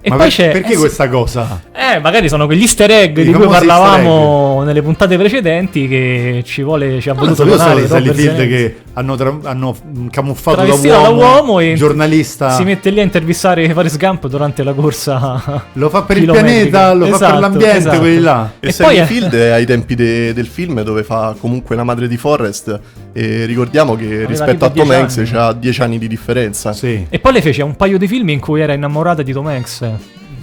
E 0.00 0.10
Ma 0.10 0.16
poi 0.16 0.24
per- 0.26 0.34
c'è... 0.34 0.50
perché 0.52 0.74
eh 0.74 0.76
questa 0.76 1.08
cosa? 1.08 1.62
Eh, 1.72 1.98
magari 1.98 2.28
sono 2.28 2.46
quegli 2.46 2.62
easter 2.62 2.90
egg 2.90 3.16
I 3.18 3.24
di 3.24 3.32
cui 3.32 3.46
parlavamo 3.46 4.62
nelle 4.62 4.80
puntate 4.82 5.16
precedenti 5.16 5.88
che 5.88 6.42
ci 6.44 6.62
vuole, 6.62 7.00
ci 7.00 7.08
ha 7.10 7.14
voluto 7.14 7.44
donare 7.44 7.80
Robert 7.86 8.12
Field 8.14 8.36
Zemeckis. 8.36 8.48
che 8.48 8.76
hanno, 8.98 9.16
tra- 9.16 9.38
hanno 9.44 9.74
mm, 9.86 10.06
camuffato 10.08 10.64
da 10.64 10.72
uomo, 10.74 10.82
da 10.88 11.08
uomo 11.08 11.60
e 11.60 11.74
giornalista. 11.74 12.50
si 12.50 12.64
mette 12.64 12.90
lì 12.90 13.00
a 13.00 13.02
intervistare 13.02 13.72
Forrest 13.72 13.96
Gump 13.98 14.26
durante 14.28 14.62
la 14.62 14.72
corsa. 14.72 15.62
Lo 15.74 15.88
fa 15.88 16.02
per 16.02 16.18
il 16.18 16.30
pianeta, 16.30 16.92
lo 16.92 17.06
fa 17.06 17.10
per 17.18 17.26
Esatto, 17.26 17.40
l'ambiente, 17.40 17.76
esatto. 17.76 17.98
quelli 17.98 18.20
là. 18.20 18.50
E, 18.58 18.68
E 18.68 18.72
Sally 18.72 18.94
poi 18.96 19.02
è- 19.02 19.06
Field 19.06 19.34
è 19.34 19.48
ai 19.50 19.66
tempi 19.66 19.94
de- 19.94 20.32
del 20.34 20.46
film 20.46 20.82
dove 20.82 21.04
fa 21.04 21.34
comunque 21.38 21.76
la 21.76 21.84
madre 21.84 22.08
di 22.08 22.16
Forrest 22.16 22.80
e 23.12 23.44
ricordiamo 23.46 23.94
che 23.96 24.24
rispetto 24.26 24.52
tipo 24.52 24.64
a 24.64 24.70
Tom 24.70 24.88
10 24.88 24.92
Hanks 25.00 25.30
c'ha 25.30 25.52
10 25.52 25.82
anni 25.82 25.98
di 25.98 26.08
differenza. 26.08 26.72
Sì. 26.72 27.06
E 27.08 27.18
poi 27.20 27.32
le 27.32 27.40
fece 27.42 27.62
un 27.62 27.76
paio 27.76 27.98
di 27.98 28.06
film 28.08 28.28
in 28.30 28.40
cui 28.40 28.60
era 28.60 28.72
innamorata 28.72 29.22
di 29.22 29.32
Tom 29.32 29.46
Hanks. 29.46 29.90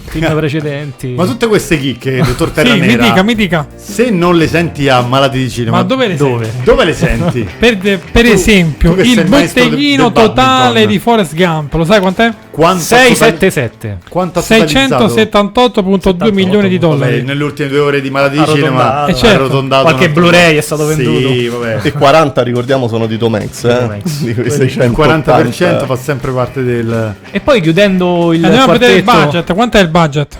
Film 0.08 0.34
precedenti. 0.38 1.14
Ma 1.16 1.26
tutte 1.26 1.48
queste 1.48 1.78
chicche, 1.80 2.18
dottor 2.18 2.48
Sì, 2.54 2.54
Terranera, 2.54 3.02
mi 3.04 3.10
dica, 3.10 3.24
mi 3.24 3.36
dica. 3.36 3.68
se 3.76 4.10
non 4.10 4.38
le 4.38 4.48
senti 4.48 4.88
a 4.88 5.02
Malati 5.02 5.38
di 5.40 5.50
Cinema, 5.50 5.78
Ma 5.78 5.84
dove 5.84 6.08
le 6.08 6.16
dove? 6.16 6.46
senti? 6.46 6.64
Dove 6.64 6.86
le 6.86 6.94
senti? 6.94 7.48
Per, 7.58 8.00
per 8.12 8.26
esempio, 8.26 8.92
tu 8.92 8.98
che 8.98 9.04
sei 9.04 9.14
il 9.14 9.24
botteghino 9.26 10.12
totale 10.12 10.86
di 10.88 11.00
Forrest 11.00 11.34
Gump, 11.36 11.74
lo 11.74 11.84
sai 11.86 12.00
quant'è? 12.00 12.34
Quanto 12.52 12.82
ha 12.96 12.98
totali- 13.00 13.16
677. 13.16 13.98
Quanto 14.08 14.40
ha 14.40 14.42
totalizzato? 14.42 15.08
678.2 15.08 16.34
milioni 16.34 16.70
di 16.70 16.78
Vabbè, 16.78 16.94
dollari. 16.96 17.22
nelle 17.24 17.44
ultime 17.44 17.68
due 17.70 17.80
ore 17.80 18.02
di 18.02 18.10
Malati 18.10 18.38
di 18.38 18.46
Cinema 18.46 19.04
Arrotondato. 19.04 19.12
Eh, 19.12 19.16
certo. 19.16 19.36
arrotondato 19.44 19.84
Qualche 19.84 20.10
Blu-ray 20.10 20.56
è 20.58 20.62
stato 20.62 20.90
Sì, 20.90 20.96
venduto. 20.96 21.60
vabbè. 21.60 21.80
E 21.84 21.92
40 21.92 22.44
ricordiamo 22.44 22.88
sono 22.88 23.08
di 23.08 23.18
Tom 23.18 23.34
Hanks, 23.36 23.64
eh? 23.66 24.02
Il 24.24 24.52
680. 24.52 25.42
40% 25.42 25.86
fa 25.86 25.96
sempre 25.98 26.32
parte 26.32 26.64
del... 26.64 27.16
E 27.32 27.40
poi 27.42 27.60
chiudendo 27.62 28.32
il 28.34 28.44
Andiamo 28.46 28.70
a 28.70 28.72
vedere 28.74 28.94
il 28.96 29.04
quartetto, 29.04 29.26
budget. 29.32 29.54
Quant'è 29.54 29.80
il 29.82 29.90
budget? 29.96 30.38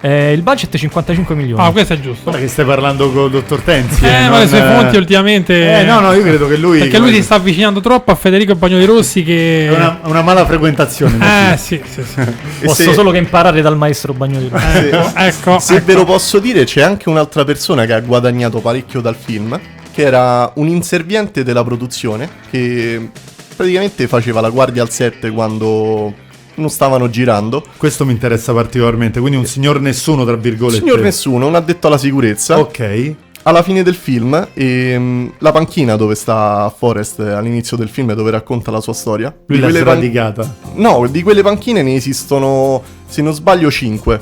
eh, 0.00 0.32
il 0.32 0.42
budget 0.42 0.72
è 0.74 0.78
55 0.78 1.34
milioni. 1.34 1.62
Ah, 1.62 1.70
questo 1.72 1.92
è 1.94 2.00
giusto. 2.00 2.22
Guarda 2.24 2.40
che 2.40 2.48
stai 2.48 2.64
parlando 2.64 3.10
con 3.10 3.24
il 3.24 3.30
dottor 3.30 3.60
Tenzi. 3.60 4.04
Eh, 4.04 4.10
ma 4.10 4.28
non- 4.28 4.40
le 4.40 4.46
sue 4.46 4.60
fonti 4.60 4.96
ultimamente. 4.96 5.80
Eh, 5.80 5.84
no, 5.84 6.00
no, 6.00 6.12
io 6.12 6.22
credo 6.22 6.46
che 6.46 6.56
lui... 6.56 6.78
Perché 6.78 6.98
lui 6.98 7.12
si 7.12 7.22
sta 7.22 7.36
avvicinando 7.36 7.80
troppo 7.80 8.12
a 8.12 8.14
Federico 8.14 8.54
Bagnoli 8.54 8.84
Rossi 8.84 9.24
che. 9.24 9.66
È 9.66 9.74
una, 9.74 10.00
una 10.04 10.22
mala 10.22 10.44
frequentazione. 10.46 11.52
Eh, 11.52 11.56
sì, 11.56 11.80
sì, 11.84 12.02
sì. 12.02 12.20
Posso 12.64 12.82
se- 12.82 12.92
solo 12.92 13.10
che 13.10 13.18
imparare 13.18 13.60
dal 13.60 13.76
maestro 13.76 14.12
Bagnoli. 14.12 14.50
Ecco, 14.52 15.10
ecco. 15.14 15.58
Se 15.58 15.76
ecco. 15.76 15.84
ve 15.84 15.94
lo 15.94 16.04
posso 16.04 16.38
dire, 16.38 16.64
c'è 16.64 16.82
anche 16.82 17.08
un'altra 17.08 17.44
persona 17.44 17.84
che 17.84 17.92
ha 17.92 18.00
guadagnato 18.00 18.60
parecchio 18.60 19.00
dal 19.00 19.16
film, 19.16 19.58
che 19.92 20.02
era 20.02 20.50
un 20.56 20.68
inserviente 20.68 21.42
della 21.42 21.64
produzione, 21.64 22.28
che 22.50 23.10
praticamente 23.56 24.06
faceva 24.06 24.40
la 24.40 24.50
guardia 24.50 24.82
al 24.82 24.90
set 24.90 25.32
quando 25.32 26.26
non 26.58 26.70
stavano 26.70 27.08
girando. 27.10 27.64
Questo 27.76 28.04
mi 28.04 28.12
interessa 28.12 28.52
particolarmente, 28.52 29.20
quindi 29.20 29.38
un 29.38 29.46
signor 29.46 29.80
nessuno, 29.80 30.24
tra 30.24 30.36
virgolette. 30.36 30.80
Signor 30.80 31.00
nessuno, 31.00 31.46
un 31.46 31.54
addetto 31.54 31.86
alla 31.86 31.98
sicurezza. 31.98 32.58
Ok. 32.58 33.14
Alla 33.44 33.62
fine 33.62 33.82
del 33.82 33.94
film, 33.94 34.48
ehm, 34.52 35.32
la 35.38 35.52
panchina 35.52 35.96
dove 35.96 36.14
sta 36.14 36.70
Forrest 36.76 37.20
all'inizio 37.20 37.76
del 37.78 37.88
film, 37.88 38.12
dove 38.12 38.30
racconta 38.30 38.70
la 38.70 38.80
sua 38.80 38.92
storia. 38.92 39.34
Lui 39.46 39.58
l'ha 39.58 39.68
quelle 39.68 39.84
pan- 39.84 39.92
sradicata. 39.94 40.54
No, 40.74 41.06
di 41.10 41.22
quelle 41.22 41.42
panchine 41.42 41.82
ne 41.82 41.94
esistono, 41.94 42.82
se 43.06 43.22
non 43.22 43.32
sbaglio, 43.32 43.70
5. 43.70 44.20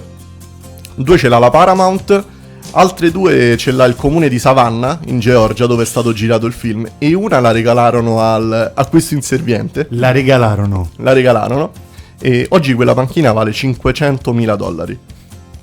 Due 0.94 1.18
ce 1.18 1.28
l'ha 1.28 1.38
la 1.38 1.50
Paramount, 1.50 2.24
altre 2.72 3.10
due 3.10 3.56
ce 3.56 3.72
l'ha 3.72 3.84
il 3.86 3.96
comune 3.96 4.28
di 4.28 4.38
Savannah, 4.38 5.00
in 5.06 5.18
Georgia, 5.18 5.66
dove 5.66 5.82
è 5.82 5.86
stato 5.86 6.12
girato 6.12 6.46
il 6.46 6.52
film, 6.52 6.86
e 6.98 7.12
una 7.14 7.40
la 7.40 7.50
regalarono 7.50 8.20
al- 8.20 8.72
a 8.74 8.86
questo 8.86 9.14
inserviente. 9.14 9.86
La 9.90 10.12
regalarono. 10.12 10.90
La 10.98 11.12
regalarono. 11.12 11.72
E 12.20 12.46
oggi 12.50 12.74
quella 12.74 12.94
panchina 12.94 13.32
vale 13.32 13.50
500.000 13.50 14.56
dollari. 14.56 14.98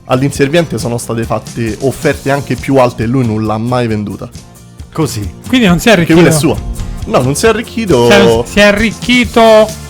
All'inserviente 0.06 0.78
sono 0.78 0.98
state 0.98 1.24
fatte 1.24 1.78
offerte 1.82 2.30
anche 2.30 2.56
più 2.56 2.78
alte 2.78 3.04
e 3.04 3.08
lui 3.08 3.26
non 3.26 3.46
l'ha 3.46 3.58
mai 3.58 3.88
venduta. 3.88 4.30
Così. 4.92 5.28
Quindi 5.48 5.68
non 5.68 5.80
si 5.80 5.90
è 5.90 5.94
arricchito. 5.94 6.20
quella 6.20 6.30
è 6.30 6.38
sua. 6.38 6.56
No, 7.06 7.22
non 7.22 7.36
si 7.36 7.46
è 7.46 7.50
arricchito. 7.50 8.10
Si 8.10 8.12
è, 8.12 8.42
si 8.46 8.60
è 8.60 8.64
arricchito. 8.64 9.82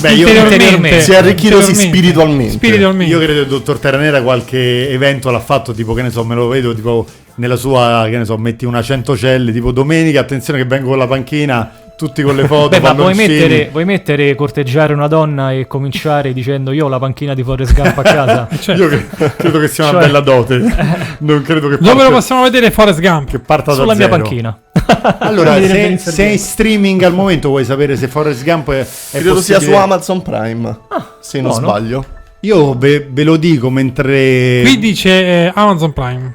Beh, 0.00 0.12
io, 0.14 0.28
interiormente. 0.28 1.00
Si 1.00 1.12
è 1.12 1.16
arricchito 1.16 1.60
sì, 1.62 1.74
spiritualmente. 1.74 2.54
Spiritualmente. 2.54 3.12
io 3.12 3.18
credo 3.18 3.34
che 3.34 3.40
il 3.40 3.46
dottor 3.46 3.78
Terranera 3.78 4.22
qualche 4.22 4.88
evento 4.90 5.30
l'ha 5.30 5.40
fatto, 5.40 5.72
tipo, 5.72 5.92
che 5.94 6.02
ne 6.02 6.10
so, 6.10 6.24
me 6.24 6.34
lo 6.34 6.48
vedo, 6.48 6.74
tipo, 6.74 7.06
nella 7.36 7.56
sua, 7.56 8.06
che 8.10 8.18
ne 8.18 8.24
so, 8.24 8.36
metti 8.36 8.64
una 8.64 8.82
100 8.82 9.16
celle, 9.16 9.52
tipo, 9.52 9.70
domenica, 9.70 10.20
attenzione 10.20 10.58
che 10.58 10.64
vengo 10.64 10.88
con 10.88 10.98
la 10.98 11.06
panchina, 11.06 11.70
tutti 11.96 12.22
con 12.22 12.34
le 12.34 12.46
foto, 12.46 12.68
Beh, 12.70 12.80
ma 12.80 12.92
vuoi 12.92 13.14
mettere, 13.14 13.68
vuoi 13.70 13.84
mettere 13.84 14.34
corteggiare 14.34 14.92
una 14.92 15.06
donna 15.06 15.52
e 15.52 15.66
cominciare 15.68 16.32
dicendo 16.32 16.72
io 16.72 16.86
ho 16.86 16.88
la 16.88 16.98
panchina 16.98 17.32
di 17.34 17.42
Forrest 17.44 17.74
Gump 17.74 17.96
a 17.98 18.02
casa? 18.02 18.48
Cioè, 18.58 18.76
Io 18.76 18.88
che- 18.88 19.06
credo 19.36 19.58
che 19.60 19.68
sia 19.68 19.84
una 19.84 19.92
Cioè- 19.92 20.02
bella 20.06 20.20
dote. 20.20 20.58
Non 21.22 21.42
credo 21.42 21.68
che 21.68 21.76
dove 21.76 21.88
parta, 21.94 22.02
lo 22.04 22.10
possiamo 22.10 22.42
vedere 22.42 22.70
Forrest 22.70 23.00
Gump? 23.00 23.30
che 23.30 23.38
parta 23.38 23.72
Sulla 23.72 23.94
da 23.94 23.94
mia 23.94 24.08
zero. 24.08 24.16
panchina. 24.22 24.58
Allora, 25.18 25.54
se, 25.60 25.96
se 25.98 26.24
in 26.24 26.38
streaming 26.38 27.02
al 27.02 27.12
momento 27.14 27.48
vuoi 27.48 27.64
sapere 27.64 27.96
se 27.96 28.08
Forrest 28.08 28.42
Gump 28.44 28.70
è, 28.72 28.80
è 28.80 28.86
Credo 29.18 29.40
sia 29.40 29.54
su 29.54 29.66
possibile- 29.66 29.76
Amazon 29.78 30.22
Prime. 30.22 30.78
se 31.20 31.40
non 31.40 31.50
buono. 31.50 31.66
sbaglio. 31.68 32.04
Io 32.40 32.74
ve, 32.76 33.06
ve 33.08 33.22
lo 33.22 33.36
dico 33.36 33.70
mentre... 33.70 34.60
Qui 34.64 34.78
dice 34.78 35.10
eh, 35.46 35.52
Amazon 35.54 35.92
Prime. 35.92 36.34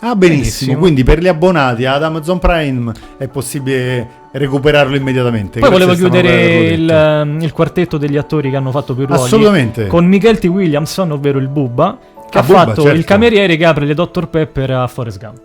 Ah, 0.00 0.14
benissimo. 0.14 0.42
Benissimo. 0.42 0.78
Quindi 0.78 1.02
per 1.02 1.20
gli 1.20 1.26
abbonati 1.28 1.84
ad 1.84 2.02
Amazon 2.02 2.38
Prime 2.38 2.92
è 3.18 3.26
possibile 3.28 4.08
recuperarlo 4.32 4.94
immediatamente. 4.94 5.58
Poi 5.58 5.70
volevo 5.70 5.94
chiudere 5.94 6.68
il, 6.68 6.88
ehm, 6.88 7.40
il 7.40 7.52
quartetto 7.52 7.98
degli 7.98 8.16
attori 8.16 8.50
che 8.50 8.56
hanno 8.56 8.70
fatto 8.70 8.94
più 8.94 9.06
ruoli. 9.06 9.20
Assolutamente. 9.20 9.86
Con 9.88 10.04
Michael 10.06 10.38
T. 10.38 10.44
Williamson, 10.44 11.10
ovvero 11.10 11.38
il 11.38 11.48
Bubba, 11.48 11.98
che 12.30 12.38
Ah, 12.38 12.40
ha 12.40 12.44
Bubba, 12.44 12.58
fatto 12.66 12.82
certo. 12.82 12.96
il 12.96 13.04
cameriere 13.04 13.56
che 13.56 13.64
apre 13.64 13.86
le 13.86 13.94
Dr. 13.94 14.28
Pepper 14.28 14.70
a 14.70 14.86
Forrest 14.86 15.18
Gump. 15.18 15.40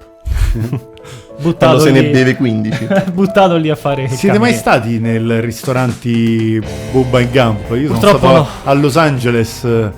buttato, 1.41 1.77
Quando 1.77 1.79
se 1.83 1.91
ne 1.91 2.01
lì, 2.01 2.09
beve 2.11 2.35
15. 2.35 2.87
buttato 3.11 3.55
lì 3.55 3.69
a 3.71 3.75
fare 3.75 4.07
Siete 4.07 4.37
mai 4.37 4.53
stati 4.53 4.99
nel 4.99 5.41
ristoranti 5.41 6.61
Bubba 6.91 7.19
in 7.21 7.29
Gump? 7.31 7.69
Io 7.71 7.87
sono 7.87 7.99
Purtroppo 7.99 8.17
stato 8.17 8.33
no. 8.35 8.47
a 8.65 8.69
a 8.69 8.73
Los 8.73 8.97
Angeles 8.97 9.63
eh, 9.63 9.91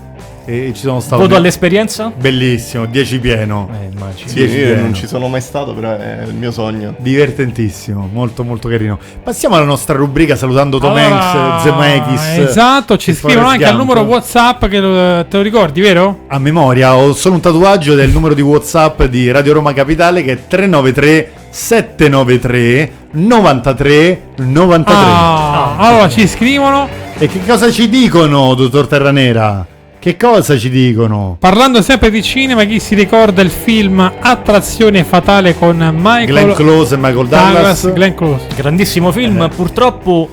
e 0.45 0.71
ci 0.73 0.81
sono 0.81 0.99
stato. 0.99 1.21
Voto 1.23 1.35
all'esperienza? 1.35 2.11
Bellissimo, 2.15 2.85
10 2.85 3.19
pieno. 3.19 3.69
Eh, 3.73 3.89
immagino. 3.91 4.27
Sì, 4.29 4.35
Dieci 4.35 4.55
io 4.57 4.65
pieno. 4.67 4.81
non 4.81 4.93
ci 4.93 5.07
sono 5.07 5.27
mai 5.27 5.41
stato, 5.41 5.73
però 5.73 5.97
è 5.97 6.23
il 6.27 6.33
mio 6.35 6.51
sogno. 6.51 6.93
Divertentissimo, 6.97 8.09
molto 8.11 8.43
molto 8.43 8.67
carino. 8.69 8.97
Passiamo 9.23 9.55
alla 9.55 9.65
nostra 9.65 9.95
rubrica 9.95 10.35
salutando 10.35 10.77
Tom 10.77 10.91
Allora, 10.95 11.31
Hanks, 11.31 11.63
Zemeckis. 11.63 12.49
Esatto, 12.49 12.97
ci 12.97 13.13
scrivono 13.13 13.47
anche 13.47 13.65
al 13.65 13.75
numero 13.75 14.01
WhatsApp 14.01 14.65
che 14.65 14.79
lo- 14.79 15.25
te 15.25 15.37
lo 15.37 15.41
ricordi, 15.43 15.81
vero? 15.81 16.25
A 16.27 16.37
memoria, 16.39 16.95
ho 16.95 17.13
solo 17.13 17.35
un 17.35 17.41
tatuaggio 17.41 17.95
del 17.95 18.09
numero 18.11 18.33
di 18.33 18.41
WhatsApp 18.41 19.03
di 19.03 19.31
Radio 19.31 19.53
Roma 19.53 19.73
Capitale 19.73 20.23
che 20.23 20.31
è 20.33 20.47
393 20.47 21.31
793 21.49 22.91
93 23.11 24.21
93. 24.37 24.93
Ah, 24.93 25.75
allora 25.77 26.09
ci 26.09 26.27
scrivono 26.27 26.87
E 27.17 27.27
che 27.27 27.39
cosa 27.47 27.71
ci 27.71 27.87
dicono, 27.89 28.53
dottor 28.55 28.87
Terranera? 28.87 29.65
Che 30.05 30.17
cosa 30.17 30.55
ci 30.55 30.69
dicono? 30.69 31.35
Parlando 31.39 31.81
sempre 31.81 32.11
di 32.11 32.21
cinema, 32.21 32.63
chi 32.65 32.79
si 32.79 32.93
ricorda 32.93 33.41
il 33.41 33.49
film 33.49 33.99
Attrazione 34.19 35.03
fatale 35.03 35.55
con 35.57 35.77
Michael 35.77 36.27
Glenn 36.27 36.51
Close 36.51 36.93
e 36.93 36.97
Michael 36.99 37.27
Douglas. 37.27 37.91
Glenn 37.91 38.13
Close. 38.13 38.45
Grandissimo 38.55 39.11
film, 39.11 39.41
Eh. 39.41 39.47
purtroppo 39.49 40.29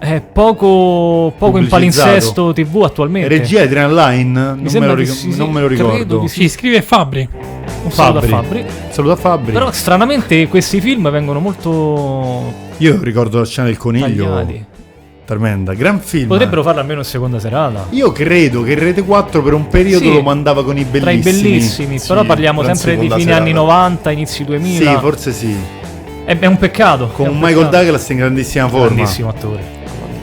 è 0.00 0.20
poco, 0.20 1.32
poco 1.38 1.58
in 1.58 1.68
palinsesto 1.68 2.52
TV 2.52 2.82
attualmente. 2.82 3.28
Regia 3.28 3.62
Adrian 3.62 3.94
Line? 3.94 4.24
Non, 4.40 4.58
me 4.60 4.68
sembra 4.68 4.90
lo, 4.90 4.96
di 4.96 5.02
ric- 5.04 5.12
sì, 5.14 5.30
sì, 5.30 5.38
non 5.38 5.52
me 5.52 5.60
lo 5.60 5.68
ricordo. 5.68 6.18
di 6.18 6.26
sì. 6.26 6.40
Ci 6.40 6.48
scrive 6.48 6.82
Fabri. 6.82 7.28
Un 7.84 7.92
saluto 7.92 8.18
a 8.18 8.22
Fabri. 8.22 8.62
Fabri. 8.62 8.64
Saluto 8.90 9.12
a 9.12 9.16
Fabri. 9.16 9.52
Però 9.52 9.70
stranamente 9.70 10.48
questi 10.48 10.80
film 10.80 11.08
vengono 11.12 11.38
molto 11.38 12.52
Io 12.78 12.98
ricordo 13.00 13.38
la 13.38 13.44
scena 13.46 13.68
del 13.68 13.76
coniglio. 13.76 14.24
tagliati. 14.24 14.64
Tremenda, 15.24 15.72
gran 15.72 16.00
film. 16.00 16.28
Potrebbero 16.28 16.62
farlo 16.62 16.80
almeno 16.80 17.00
in 17.00 17.06
seconda 17.06 17.38
serata. 17.40 17.86
Io 17.90 18.12
credo 18.12 18.62
che 18.62 18.74
Rete 18.74 19.02
4 19.02 19.42
per 19.42 19.54
un 19.54 19.68
periodo 19.68 20.04
Sì, 20.04 20.12
lo 20.12 20.20
mandava 20.20 20.62
con 20.62 20.76
i 20.76 20.84
Tra 20.90 21.10
i 21.10 21.16
bellissimi. 21.18 21.48
bellissimi, 21.50 21.98
Sì, 21.98 22.06
però 22.08 22.24
parliamo 22.24 22.62
sempre 22.62 22.96
di 22.98 23.08
fine 23.08 23.20
serata. 23.22 23.36
anni 23.40 23.52
90, 23.52 24.10
inizi 24.10 24.44
2000. 24.44 24.90
Sì, 24.92 24.96
forse 25.00 25.32
sì. 25.32 25.56
È, 26.26 26.38
è 26.38 26.46
un 26.46 26.58
peccato. 26.58 27.08
Con 27.08 27.28
un 27.28 27.34
Michael 27.38 27.54
peccato. 27.66 27.76
Douglas 27.76 28.08
in 28.10 28.16
grandissima 28.18 28.68
forma. 28.68 28.94
Grandissimo 28.96 29.28
attore. 29.30 29.62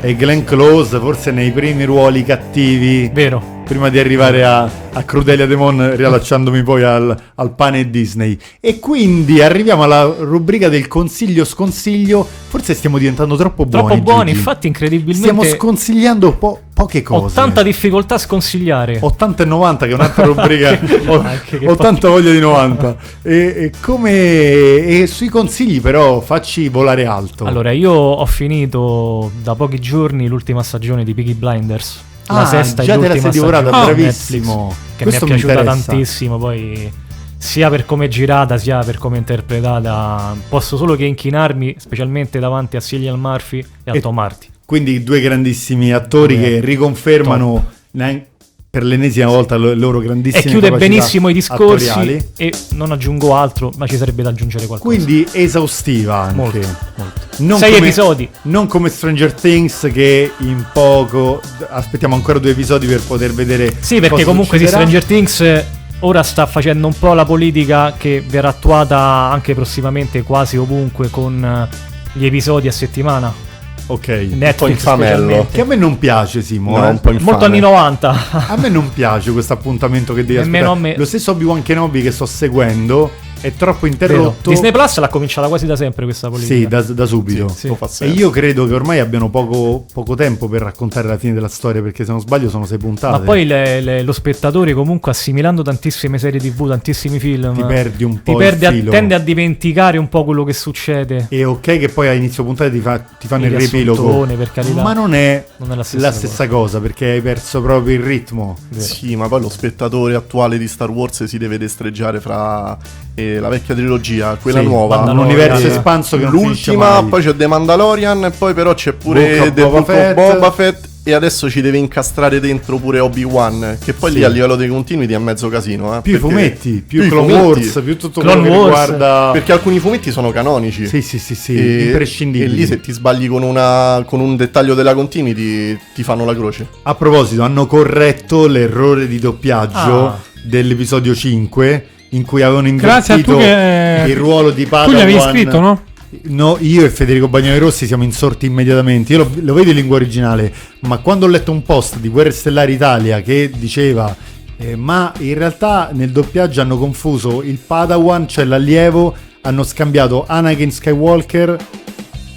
E 0.01 0.15
Glenn 0.15 0.43
Close, 0.43 0.99
forse 0.99 1.31
nei 1.31 1.51
primi 1.51 1.83
ruoli 1.83 2.23
cattivi. 2.23 3.09
Vero. 3.11 3.59
Prima 3.71 3.87
di 3.87 3.99
arrivare 3.99 4.43
a, 4.43 4.69
a 4.91 5.03
Crudelia 5.03 5.45
Demon, 5.45 5.95
riallacciandomi 5.95 6.61
poi 6.61 6.83
al, 6.83 7.17
al 7.35 7.55
pane 7.55 7.89
Disney. 7.89 8.37
E 8.59 8.79
quindi 8.79 9.41
arriviamo 9.41 9.83
alla 9.83 10.03
rubrica 10.03 10.67
del 10.67 10.89
consiglio 10.89 11.45
sconsiglio. 11.45 12.27
Forse 12.49 12.73
stiamo 12.73 12.97
diventando 12.97 13.37
troppo 13.37 13.65
buoni. 13.65 13.85
Troppo 13.87 14.01
buoni, 14.01 14.25
Gigi. 14.25 14.37
infatti 14.39 14.67
incredibilmente 14.67 15.21
Stiamo 15.21 15.43
sconsigliando 15.45 16.33
po- 16.33 16.59
poche 16.73 17.01
cose. 17.01 17.27
ho 17.27 17.29
tanta 17.29 17.63
difficoltà 17.63 18.15
a 18.15 18.17
sconsigliare. 18.17 18.97
80 18.99 19.43
e 19.43 19.45
90 19.45 19.85
che 19.85 19.91
è 19.91 19.95
un'altra 19.95 20.25
rubrica 20.25 20.77
ho, 21.07 21.23
ho 21.67 21.75
tanta 21.77 22.09
voglia 22.09 22.31
di 22.31 22.39
90 22.39 22.95
e, 23.21 23.35
e 23.35 23.71
come 23.79 24.11
e 24.11 25.07
sui 25.07 25.29
consigli 25.29 25.79
però 25.79 26.19
facci 26.19 26.67
volare 26.67 27.05
alto 27.05 27.45
Allora, 27.45 27.71
io 27.71 27.91
ho 27.93 28.25
finito 28.25 29.31
da 29.41 29.55
pochi 29.55 29.79
giorni 29.79 30.27
l'ultima 30.27 30.61
stagione 30.61 31.05
di 31.05 31.13
Piggy 31.13 31.35
Blinders. 31.35 32.09
Ah, 32.27 32.39
la 32.41 32.45
sesta 32.45 32.83
già 32.83 32.93
e 32.93 32.97
te 32.99 33.01
l'ultima 33.07 33.21
sei 33.21 33.31
divorata, 33.31 33.69
bravissimo. 33.69 34.65
Netflix, 34.67 34.95
che 34.97 35.03
Questo 35.03 35.25
mi 35.25 35.31
mi 35.31 35.37
è 35.37 35.39
piaciuta 35.41 35.59
interessa. 35.63 35.85
tantissimo. 35.91 36.37
Poi, 36.37 36.91
sia 37.37 37.69
per 37.69 37.85
come 37.85 38.05
è 38.05 38.07
girata, 38.07 38.57
sia 38.57 38.79
per 38.79 38.97
come 38.97 39.15
è 39.15 39.19
interpretata, 39.19 40.35
posso 40.47 40.77
solo 40.77 40.95
che 40.95 41.05
inchinarmi, 41.05 41.75
specialmente 41.79 42.39
davanti 42.39 42.77
a 42.77 42.79
Cillian 42.79 43.19
Murphy 43.19 43.65
e 43.83 43.91
a 43.91 43.95
E- 43.95 43.99
Tom 43.99 44.17
Hardy. 44.19 44.45
quindi 44.65 45.03
due 45.03 45.19
grandissimi 45.21 45.91
attori 45.91 46.37
Due 46.37 46.43
che 46.49 46.59
riconfermano 46.61 47.65
nean- 47.91 48.23
per 48.71 48.83
l'ennesima 48.85 49.25
volta 49.27 49.57
le 49.57 49.75
loro 49.75 49.99
grandissime 49.99 50.43
E 50.45 50.47
chiude 50.47 50.71
benissimo 50.71 51.27
i 51.27 51.33
discorsi. 51.33 51.89
attoriali. 51.89 52.25
E 52.37 52.53
non 52.69 52.93
aggiungo 52.93 53.35
altro, 53.35 53.69
ma 53.75 53.85
ci 53.85 53.97
sarebbe 53.97 54.23
da 54.23 54.29
aggiungere 54.29 54.65
qualcosa. 54.65 54.95
quindi 54.95 55.27
esaustiva 55.33 56.19
anche 56.21 56.35
Molto, 56.35 56.57
molto. 56.95 57.21
Non 57.39 57.59
Sei 57.59 57.73
come- 57.73 57.85
episodi. 57.85 58.29
Non 58.43 58.67
come 58.67 58.87
Stranger 58.87 59.33
Things 59.33 59.89
che 59.91 60.31
in 60.37 60.63
poco 60.71 61.41
aspettiamo 61.69 62.15
ancora 62.15 62.39
due 62.39 62.51
episodi 62.51 62.87
per 62.87 63.01
poter 63.01 63.33
vedere 63.33 63.75
Sì, 63.81 63.99
perché 63.99 64.23
comunque 64.23 64.57
sì, 64.57 64.63
succederà. 64.63 64.87
Stranger 64.89 65.03
Things 65.05 65.41
eh, 65.41 65.65
ora 65.99 66.23
sta 66.23 66.45
facendo 66.45 66.87
un 66.87 66.97
po' 66.97 67.13
la 67.13 67.25
politica 67.25 67.93
che 67.97 68.23
verrà 68.25 68.47
attuata 68.49 68.97
anche 68.97 69.53
prossimamente 69.53 70.23
quasi 70.23 70.55
ovunque 70.55 71.09
con 71.09 71.43
eh, 71.43 71.67
gli 72.13 72.25
episodi 72.25 72.69
a 72.69 72.71
settimana. 72.71 73.49
Ok. 73.91 74.07
Netflix 74.07 74.69
infamello. 74.71 75.11
specialmente. 75.15 75.51
Che 75.51 75.61
a 75.61 75.65
me 75.65 75.75
non 75.75 75.99
piace, 75.99 76.41
Simo. 76.41 76.77
No, 76.77 76.87
eh. 76.87 76.99
un. 77.03 77.17
Molto 77.21 77.45
anni 77.45 77.59
90. 77.59 78.15
A 78.47 78.55
me 78.57 78.69
non 78.69 78.89
piace 78.93 79.31
questo 79.31 79.53
appuntamento 79.53 80.13
che 80.13 80.23
devi 80.23 80.39
Nemmeno 80.39 80.71
aspettare. 80.71 80.89
a 80.89 80.93
me. 80.93 80.97
Lo 80.97 81.05
stesso 81.05 81.31
Obi-Wan 81.31 81.61
Kenobi 81.61 82.01
che 82.01 82.11
sto 82.11 82.25
seguendo 82.25 83.11
è 83.41 83.53
troppo 83.55 83.79
Vero. 83.81 83.91
interrotto. 83.93 84.49
Disney 84.49 84.71
Plus 84.71 84.97
l'ha 84.99 85.07
cominciata 85.09 85.47
quasi 85.47 85.65
da 85.65 85.75
sempre 85.75 86.05
questa 86.05 86.29
politica. 86.29 86.53
Sì, 86.55 86.67
da, 86.67 86.81
da 86.93 87.05
subito. 87.05 87.47
Sì, 87.49 87.73
sì. 87.87 88.03
E 88.03 88.07
io 88.09 88.29
credo 88.29 88.65
che 88.67 88.73
ormai 88.73 88.99
abbiano 88.99 89.29
poco, 89.29 89.85
poco 89.91 90.15
tempo 90.15 90.47
per 90.47 90.61
raccontare 90.61 91.07
la 91.07 91.17
fine 91.17 91.33
della 91.33 91.47
storia, 91.47 91.81
perché 91.81 92.05
se 92.05 92.11
non 92.11 92.21
sbaglio 92.21 92.49
sono 92.49 92.65
sei 92.65 92.77
puntate. 92.77 93.17
Ma 93.19 93.23
poi 93.23 93.45
le- 93.45 93.81
le- 93.81 94.01
lo 94.03 94.11
spettatore 94.13 94.73
comunque 94.73 95.11
assimilando 95.11 95.61
tantissime 95.61 96.17
serie 96.17 96.39
tv, 96.39 96.67
tantissimi 96.67 97.19
film, 97.19 97.53
Ti 97.55 97.63
perdi 97.63 98.03
un 98.03 98.21
po' 98.21 98.21
ti 98.23 98.31
il 98.31 98.37
perde 98.37 98.65
a- 98.67 98.71
filo. 98.71 98.91
tende 98.91 99.15
a 99.15 99.19
dimenticare 99.19 99.97
un 99.97 100.07
po' 100.09 100.23
quello 100.23 100.43
che 100.43 100.53
succede. 100.53 101.27
E 101.29 101.43
ok 101.43 101.59
che 101.79 101.89
poi 101.89 102.07
a 102.07 102.13
inizio 102.13 102.43
puntata 102.43 102.69
ti, 102.69 102.79
fa- 102.79 102.99
ti 102.99 103.27
fanno 103.27 103.45
Il 103.45 103.51
il 103.53 103.57
riepilogo. 103.57 104.01
riassuntone, 104.01 104.35
per 104.35 104.51
carità. 104.51 104.81
Ma 104.81 104.93
non 104.93 105.13
è, 105.13 105.45
Non 105.57 105.71
è 105.71 105.75
la 105.75 105.83
stessa 105.83 106.47
cosa. 106.47 106.79
perché 106.79 107.05
hai 107.11 107.21
perso 107.21 107.61
proprio 107.61 107.95
il 107.95 108.03
ritmo. 108.03 108.57
Vero. 108.69 108.83
Sì, 108.83 109.15
ma 109.15 109.27
poi 109.27 109.41
lo 109.41 109.49
spettatore 109.49 110.15
attuale 110.15 110.57
di 110.57 110.67
Star 110.67 110.89
Wars 110.89 111.23
si 111.23 111.37
deve 111.37 111.57
destreggiare 111.57 112.19
fra 112.19 112.77
eh, 113.15 113.39
la 113.39 113.49
vecchia 113.49 113.75
trilogia, 113.75 114.37
quella 114.41 114.59
Sì, 114.59 114.65
nuova, 114.65 114.97
un 115.11 115.17
universo 115.17 115.67
espanso 115.67 116.17
che 116.17 116.23
non 116.23 116.31
finisce 116.39 116.71
l'ultima, 116.71 117.01
mai. 117.01 117.09
poi 117.09 117.21
c'è 117.23 117.35
The 117.35 117.47
Mandalorian 117.47 118.25
e 118.25 118.31
poi 118.31 118.53
però 118.53 118.73
c'è 118.73 118.91
Book 118.91 119.01
pure 119.03 119.39
of 119.39 119.53
The 119.53 119.61
Boba 119.61 119.69
Book 119.79 119.89
of 119.89 119.95
Fett. 119.95 120.13
Boba 120.15 120.51
Fett 120.51 120.89
e 121.03 121.13
adesso 121.13 121.49
ci 121.49 121.61
deve 121.61 121.77
incastrare 121.77 122.39
dentro 122.39 122.77
pure 122.77 122.99
Obi-Wan, 122.99 123.77
che 123.83 123.93
poi 123.93 124.11
Sì. 124.11 124.17
lì 124.17 124.23
a 124.23 124.27
livello 124.29 124.55
dei 124.55 124.67
continuity 124.69 125.13
è 125.13 125.17
mezzo 125.17 125.49
casino, 125.49 125.97
eh, 125.97 126.01
Più 126.01 126.13
i 126.13 126.19
perché- 126.19 126.35
fumetti, 126.35 126.83
più, 126.87 127.03
i 127.03 127.07
Clone 127.09 127.33
fumetti. 127.33 127.59
Wars, 127.67 127.81
più 127.83 127.97
tutto 127.97 128.21
Clone 128.21 128.39
quello 128.39 128.53
che 128.53 128.59
Wars, 128.69 128.89
riguarda... 128.91 129.29
Perché 129.33 129.51
alcuni 129.51 129.79
fumetti 129.79 130.11
sono 130.11 130.31
canonici. 130.31 130.85
Sì, 130.87 131.01
sì, 131.01 131.17
sì, 131.17 131.33
sì, 131.33 131.55
E, 131.57 131.83
imprescindibili. 131.85 132.51
e 132.51 132.55
lì 132.55 132.65
se 132.67 132.79
ti 132.81 132.91
sbagli 132.91 133.27
con, 133.27 133.41
una, 133.41 134.03
con 134.05 134.19
un 134.19 134.35
dettaglio 134.35 134.75
della 134.75 134.93
continuity 134.93 135.75
ti 135.95 136.03
fanno 136.03 136.23
la 136.23 136.35
croce. 136.35 136.67
A 136.83 136.93
proposito, 136.93 137.41
hanno 137.41 137.65
corretto 137.65 138.45
l'errore 138.45 139.07
di 139.07 139.17
doppiaggio 139.17 140.05
Ah. 140.07 140.19
dell'episodio 140.43 141.15
5 141.15 141.85
in 142.11 142.23
cui 142.23 142.41
avevano 142.41 142.67
invertito 142.67 143.33
tu 143.33 143.37
che 143.37 144.05
il 144.07 144.15
ruolo 144.15 144.51
di 144.51 144.65
Padawan. 144.65 144.93
Tu 144.93 144.97
gli 144.97 145.01
avevi 145.01 145.19
scritto, 145.19 145.59
no? 145.59 145.81
No, 146.23 146.57
io 146.59 146.83
e 146.83 146.89
Federico 146.89 147.29
Bagnoli 147.29 147.57
Rossi 147.57 147.85
siamo 147.85 148.03
insorti 148.03 148.45
immediatamente. 148.45 149.13
Io 149.13 149.19
lo, 149.19 149.31
lo 149.41 149.53
vedo 149.53 149.69
in 149.69 149.75
lingua 149.77 149.95
originale, 149.95 150.51
ma 150.81 150.97
quando 150.97 151.25
ho 151.25 151.29
letto 151.29 151.51
un 151.51 151.63
post 151.63 151.97
di 151.97 152.09
Guerre 152.09 152.31
Stellari 152.31 152.73
Italia 152.73 153.21
che 153.21 153.49
diceva 153.55 154.13
eh, 154.61 154.75
ma 154.75 155.11
in 155.19 155.33
realtà 155.33 155.89
nel 155.91 156.11
doppiaggio 156.11 156.61
hanno 156.61 156.77
confuso 156.77 157.41
il 157.41 157.57
Padawan, 157.57 158.27
cioè 158.27 158.45
l'allievo, 158.45 159.15
hanno 159.41 159.63
scambiato 159.63 160.25
Anakin 160.27 160.71
Skywalker 160.71 161.57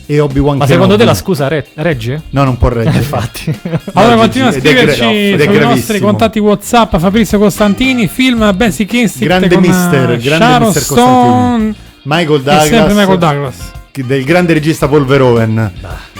e 0.06 0.20
Obi-Wan 0.20 0.58
Ma 0.58 0.66
secondo 0.66 0.94
te 0.96 1.00
Kenobi. 1.00 1.16
la 1.16 1.22
scusa 1.22 1.48
re- 1.48 1.66
regge? 1.74 2.22
No, 2.30 2.44
non 2.44 2.56
può 2.58 2.68
reggere. 2.68 2.98
Infatti. 2.98 3.58
Allora 3.94 4.16
continua 4.16 4.48
a 4.48 4.52
scriverci 4.52 5.36
sui 5.38 5.58
nostri 5.58 6.00
contatti 6.00 6.38
WhatsApp 6.38 6.96
Fabrizio 6.98 7.38
Costantini, 7.38 8.06
film 8.08 8.54
Basic 8.54 8.92
Instinct 8.92 9.24
Grande 9.26 9.48
con 9.48 9.60
mister, 9.62 10.10
eh, 10.10 10.18
grande 10.18 10.44
Sharon 10.44 10.62
mister 10.66 10.82
Stone 10.82 11.74
Michael 12.02 12.42
Douglas, 12.42 12.92
Michael 12.94 13.18
Douglas. 13.18 13.56
del 13.92 14.24
grande 14.24 14.52
regista 14.52 14.88
Paul 14.88 15.06
Verhoeven. 15.06 15.72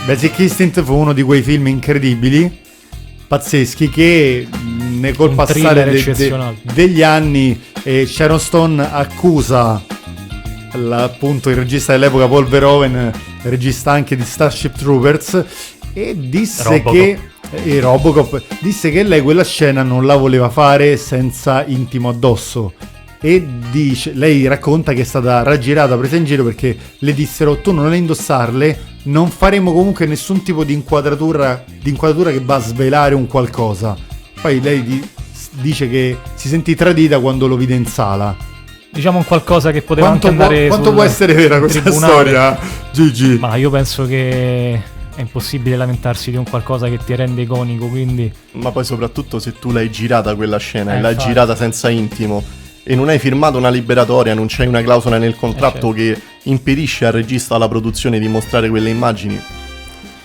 Basic 0.06 0.38
Instinct 0.38 0.82
fu 0.82 0.94
uno 0.94 1.12
di 1.12 1.22
quei 1.22 1.42
film 1.42 1.66
incredibili, 1.66 2.60
pazzeschi, 3.28 3.90
che 3.90 4.46
nel 4.98 5.14
col 5.16 5.30
Un 5.30 5.34
passare 5.34 5.84
de- 5.90 6.12
de- 6.14 6.54
degli 6.72 7.02
anni 7.02 7.60
eh, 7.82 8.06
Sharon 8.06 8.40
Stone 8.40 8.86
accusa 8.90 9.82
l- 10.72 10.90
appunto 10.92 11.50
il 11.50 11.56
regista 11.56 11.92
dell'epoca 11.92 12.26
Paul 12.28 12.46
Verhoeven, 12.46 13.12
regista 13.44 13.92
anche 13.92 14.16
di 14.16 14.24
Starship 14.24 14.76
Troopers, 14.76 15.44
e 15.92 16.16
disse 16.18 16.64
Robocop. 16.64 16.92
che 16.92 17.18
e 17.62 17.78
Robocop 17.78 18.42
disse 18.60 18.90
che 18.90 19.04
lei 19.04 19.20
quella 19.20 19.44
scena 19.44 19.82
non 19.82 20.06
la 20.06 20.16
voleva 20.16 20.48
fare 20.48 20.96
senza 20.96 21.64
intimo 21.64 22.08
addosso 22.08 22.72
e 23.20 23.42
dice, 23.70 24.12
lei 24.12 24.46
racconta 24.46 24.92
che 24.92 25.00
è 25.00 25.04
stata 25.04 25.42
raggirata, 25.42 25.96
presa 25.96 26.16
in 26.16 26.24
giro 26.24 26.44
perché 26.44 26.76
le 26.98 27.14
dissero 27.14 27.58
tu 27.58 27.72
non 27.72 27.88
le 27.88 27.96
indossarle, 27.96 28.78
non 29.04 29.30
faremo 29.30 29.72
comunque 29.72 30.04
nessun 30.04 30.42
tipo 30.42 30.62
di 30.62 30.74
inquadratura, 30.74 31.64
di 31.80 31.88
inquadratura 31.88 32.32
che 32.32 32.40
va 32.40 32.56
a 32.56 32.60
svelare 32.60 33.14
un 33.14 33.26
qualcosa. 33.26 33.96
Poi 34.42 34.60
lei 34.60 34.82
di- 34.82 35.08
dice 35.52 35.88
che 35.88 36.18
si 36.34 36.48
sentì 36.48 36.74
tradita 36.74 37.18
quando 37.18 37.46
lo 37.46 37.56
vide 37.56 37.74
in 37.74 37.86
sala. 37.86 38.36
Diciamo 38.94 39.18
un 39.18 39.24
qualcosa 39.24 39.72
che 39.72 39.82
poteva 39.82 40.06
Quanto, 40.06 40.28
anche 40.28 40.36
può, 40.38 40.46
andare 40.46 40.66
quanto 40.68 40.86
sul 40.86 40.94
può 40.94 41.02
essere 41.02 41.32
vera 41.34 41.58
questa 41.58 41.80
tribunale. 41.80 42.12
storia, 42.12 42.58
Gigi? 42.92 43.38
Ma 43.40 43.56
io 43.56 43.68
penso 43.68 44.06
che 44.06 44.72
è 45.16 45.20
impossibile 45.20 45.76
lamentarsi 45.76 46.30
di 46.30 46.36
un 46.36 46.44
qualcosa 46.48 46.88
che 46.88 46.98
ti 47.04 47.14
rende 47.16 47.42
iconico, 47.42 47.88
quindi 47.88 48.32
Ma 48.52 48.70
poi 48.70 48.84
soprattutto 48.84 49.40
se 49.40 49.54
tu 49.58 49.72
l'hai 49.72 49.90
girata 49.90 50.34
quella 50.36 50.58
scena 50.58 50.94
Eh, 50.94 50.98
e 50.98 51.00
l'hai 51.00 51.12
infatti. 51.12 51.28
girata 51.28 51.56
senza 51.56 51.88
intimo 51.90 52.42
e 52.84 52.94
non 52.94 53.08
hai 53.08 53.18
firmato 53.18 53.58
una 53.58 53.68
liberatoria, 53.68 54.32
non 54.34 54.46
c'hai 54.48 54.68
una 54.68 54.82
clausola 54.82 55.18
nel 55.18 55.34
contratto 55.34 55.90
Eh, 55.90 55.94
che 55.94 56.20
impedisce 56.44 57.06
al 57.06 57.12
regista 57.12 57.56
alla 57.56 57.66
produzione 57.68 58.20
di 58.20 58.28
mostrare 58.28 58.68
quelle 58.68 58.90
immagini, 58.90 59.34
An- 59.34 59.42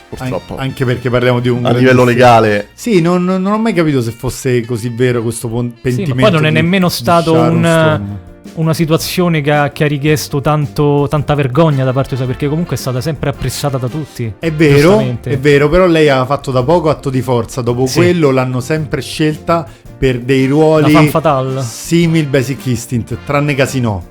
purtroppo. 0.10 0.58
anche 0.58 0.86
perché 0.86 1.10
parliamo 1.10 1.40
di 1.40 1.50
un... 1.50 1.66
a 1.66 1.72
livello 1.72 2.04
legale 2.04 2.70
Sì, 2.76 3.02
non, 3.02 3.24
non 3.24 3.46
ho 3.48 3.58
mai 3.58 3.74
capito 3.74 4.02
se 4.02 4.12
fosse 4.12 4.64
così 4.66 4.90
vero 4.90 5.24
questo 5.24 5.48
pon- 5.48 5.72
sì, 5.74 5.80
pentimento. 5.82 6.16
ma 6.16 6.22
poi 6.30 6.32
non 6.32 6.46
è 6.46 6.52
nemmeno 6.52 6.88
stato 6.90 7.34
un, 7.34 7.60
Stone. 7.64 8.28
Una 8.56 8.74
situazione 8.74 9.41
che 9.41 9.52
ha, 9.52 9.70
che 9.70 9.84
ha 9.84 9.88
richiesto 9.88 10.41
tanto, 10.41 11.08
tanta 11.10 11.34
vergogna 11.36 11.84
da 11.84 11.93
parte 11.93 12.16
sua, 12.16 12.26
perché 12.26 12.47
comunque 12.50 12.76
è 12.76 12.80
stata 12.80 13.02
sempre 13.02 13.30
apprezzata 13.30 13.78
da 13.78 13.88
tutti. 13.88 14.34
È 14.39 14.52
vero, 14.52 15.00
è 15.24 15.38
vero, 15.38 15.70
però 15.70 15.86
lei 15.86 16.10
ha 16.10 16.26
fatto 16.26 16.52
da 16.52 16.64
poco 16.64 16.89
atto 16.89 17.10
di 17.10 17.22
forza. 17.22 17.62
Dopo 17.62 17.86
Sì. 17.86 17.97
quello 18.00 18.32
l'hanno 18.32 18.60
sempre 18.60 19.02
scelta 19.02 19.66
per 19.97 20.20
dei 20.20 20.45
ruoli 20.47 20.91
fan 20.91 21.08
fatale. 21.08 21.62
simil 21.62 22.26
Basic 22.28 22.66
Instinct, 22.66 23.18
tranne 23.26 23.56
Casino. 23.56 24.04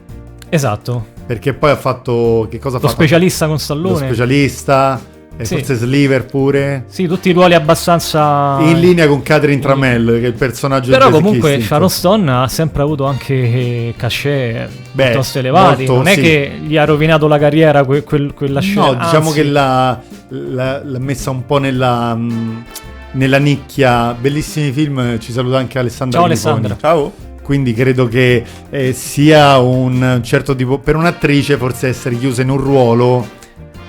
Esatto. 0.49 1.17
Perché 1.27 1.53
poi 1.53 1.71
ha 1.71 1.77
fatto. 1.77 2.47
Che 2.51 2.59
cosa 2.59 2.77
ha 2.79 2.81
Lo 2.81 2.87
fatto? 2.89 3.01
specialista 3.01 3.45
con 3.45 3.55
Lo 3.57 3.61
Stallone. 3.61 4.07
specialista, 4.07 5.01
e 5.41 5.45
Sì. 5.45 5.55
forse 5.55 5.75
Sliver 5.77 6.27
pure. 6.27 6.85
Sì, 6.89 7.07
tutti 7.07 7.29
i 7.29 7.33
ruoli 7.33 7.55
abbastanza... 7.55 8.59
In 8.61 8.81
linea 8.81 9.07
con 9.07 9.23
Catherine 9.23 9.61
Tramell, 9.61 10.19
che 10.19 10.25
è 10.25 10.27
il 10.27 10.33
personaggio 10.35 10.91
Però 10.91 11.09
comunque 11.11 11.51
Instinct. 11.51 11.67
Sharon 11.69 11.89
Stone 11.91 12.31
ha 12.33 12.49
sempre 12.49 12.83
avuto 12.83 13.05
anche 13.07 13.95
cachet 13.97 14.69
Beh, 14.93 15.05
piuttosto 15.05 15.39
elevati. 15.39 15.77
molto, 15.87 15.95
non 15.95 16.09
è 16.09 16.15
sì. 16.15 16.21
che 16.21 16.59
gli 16.63 16.77
ha 16.77 16.85
rovinato 16.85 17.29
la 17.29 17.39
carriera 17.39 17.85
que- 17.85 18.03
quel- 18.03 18.35
quella 18.35 18.61
scena. 18.61 18.87
No, 18.87 18.95
diciamo 18.95 19.29
anzi. 19.29 19.35
che 19.35 19.45
l'ha, 19.45 20.01
l'ha- 20.29 20.83
l'ha 20.85 20.99
messa 20.99 21.31
un 21.31 21.47
po' 21.47 21.59
nella, 21.59 22.15
mh, 22.17 22.65
nella 23.13 23.39
nicchia. 23.39 24.15
Bellissimi 24.21 24.73
film, 24.73 25.19
ci 25.21 25.31
saluta 25.33 25.59
anche 25.59 25.79
Alessandra. 25.79 26.19
Ciao, 26.19 26.29
Filiponi. 26.29 26.55
Alessandra. 26.57 26.77
Ciao. 26.89 27.13
Quindi 27.43 27.73
credo 27.73 28.07
che 28.09 28.43
eh, 28.69 28.93
sia 28.93 29.57
un 29.59 30.21
certo 30.23 30.55
tipo. 30.55 30.79
Per 30.79 30.97
un'attrice, 30.97 31.57
forse 31.57 31.89
essere 31.89 32.19
chiusa 32.19 32.43
in 32.43 32.51
un 32.51 32.59
ruolo 32.59 33.27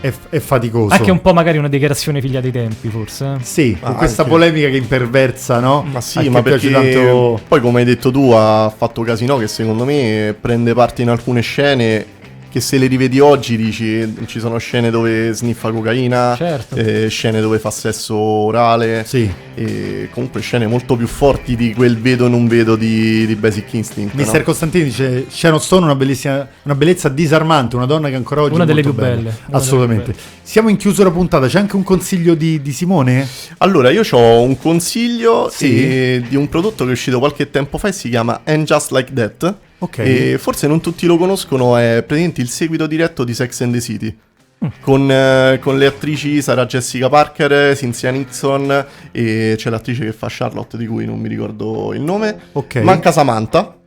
è, 0.01 0.11
è 0.29 0.39
faticoso. 0.39 0.93
Anche 0.93 1.11
un 1.11 1.21
po' 1.21 1.33
magari 1.33 1.57
una 1.57 1.67
dichiarazione 1.69 2.21
figlia 2.21 2.41
dei 2.41 2.51
tempi, 2.51 2.89
forse. 2.89 3.35
eh. 3.39 3.43
Sì, 3.43 3.77
con 3.79 3.91
Ma 3.91 3.97
questa 3.97 4.21
anche- 4.23 4.33
polemica 4.33 4.69
che 4.69 4.77
imperversa, 4.77 5.59
no? 5.59 5.85
Ma 5.89 6.01
sì, 6.01 6.19
A 6.19 6.21
chi 6.21 6.29
ma 6.29 6.41
piace 6.41 6.69
perché 6.69 6.93
tanto- 6.93 7.39
poi 7.47 7.61
come 7.61 7.79
hai 7.79 7.85
detto 7.85 8.11
tu 8.11 8.31
ha 8.33 8.73
fatto 8.75 9.01
Casino 9.01 9.37
che 9.37 9.47
secondo 9.47 9.85
me 9.85 10.35
prende 10.39 10.73
parte 10.73 11.01
in 11.01 11.09
alcune 11.09 11.41
scene 11.41 12.05
che 12.51 12.61
se 12.61 12.77
le 12.79 12.87
rivedi 12.87 13.19
oggi 13.19 13.55
dici 13.57 14.15
ci 14.25 14.39
sono 14.39 14.57
scene 14.57 14.89
dove 14.89 15.31
sniffa 15.33 15.71
cocaina, 15.71 16.35
Certo. 16.35 16.75
eh, 16.75 17.07
scene 17.07 17.41
dove 17.41 17.59
fa 17.59 17.69
sesso 17.69 18.15
orale 18.15 19.03
Sì. 19.05 19.31
e 19.53 20.09
comunque 20.11 20.41
scene 20.41 20.65
molto 20.65 20.95
più 20.95 21.05
forti 21.05 21.55
di 21.55 21.73
quel 21.73 21.97
vedo 21.99 22.27
non 22.27 22.47
vedo 22.47 22.75
di, 22.75 23.25
di 23.27 23.35
Basic 23.35 23.71
Instinct. 23.73 24.13
no? 24.15 24.21
Mister 24.21 24.43
Costantini 24.43 24.85
dice 24.85 25.25
Sharon 25.29 25.59
Stone 25.61 25.85
una, 25.85 25.95
bellissima, 25.95 26.47
una 26.63 26.75
bellezza 26.75 27.07
disarmante, 27.09 27.75
una 27.75 27.85
donna 27.85 28.09
che 28.09 28.15
ancora 28.15 28.41
oggi 28.41 28.55
Una 28.55 28.63
è 28.63 28.67
delle 28.67 28.81
molto 28.83 28.97
più 28.97 29.05
bella. 29.07 29.15
belle, 29.17 29.29
una 29.29 29.39
delle 29.45 29.57
Assolutamente. 29.57 30.11
più 30.13 30.21
Siamo 30.41 30.69
in 30.69 30.77
chiusura 30.77 31.11
puntata, 31.11 31.45
c'è 31.47 31.59
anche 31.59 31.75
un 31.75 31.83
consiglio 31.83 32.33
di, 32.33 32.59
di 32.63 32.71
Simone? 32.71 33.27
Allora, 33.59 33.91
io 33.91 34.01
ho 34.09 34.41
un 34.41 34.57
consiglio 34.57 35.49
Sì. 35.51 35.83
eh, 35.83 36.23
di 36.27 36.35
un 36.35 36.49
prodotto 36.49 36.83
che 36.85 36.89
è 36.89 36.93
uscito 36.93 37.19
qualche 37.19 37.51
tempo 37.51 37.77
fa 37.77 37.89
e 37.89 37.91
si 37.91 38.09
chiama 38.09 38.41
And 38.45 38.65
Just 38.65 38.89
Like 38.91 39.13
That. 39.13 39.55
Ok. 39.79 39.97
E 39.99 40.37
forse 40.37 40.67
non 40.67 40.81
tutti 40.81 41.05
lo 41.05 41.17
conoscono, 41.17 41.77
è 41.77 42.03
praticamente 42.05 42.41
il 42.41 42.49
seguito 42.49 42.87
diretto 42.87 43.23
di 43.23 43.33
Sex 43.33 43.61
and 43.61 43.73
the 43.73 43.81
City. 43.81 44.17
Mm. 44.63 44.67
Con, 44.81 45.09
eh, 45.09 45.57
con 45.61 45.77
le 45.77 45.85
attrici 45.85 46.41
Sarah 46.41 46.65
Jessica 46.65 47.07
Parker, 47.07 47.75
Cynthia 47.77 48.11
Nixon 48.11 48.85
e 49.11 49.53
c'è 49.57 49.69
l'attrice 49.69 50.03
che 50.03 50.11
fa 50.11 50.27
Charlotte 50.29 50.75
di 50.77 50.85
cui 50.85 51.05
non 51.05 51.17
mi 51.17 51.29
ricordo 51.29 51.93
il 51.93 52.01
nome. 52.01 52.37
Ok. 52.51 52.75
Manca 52.75 53.11
Samantha. 53.11 53.78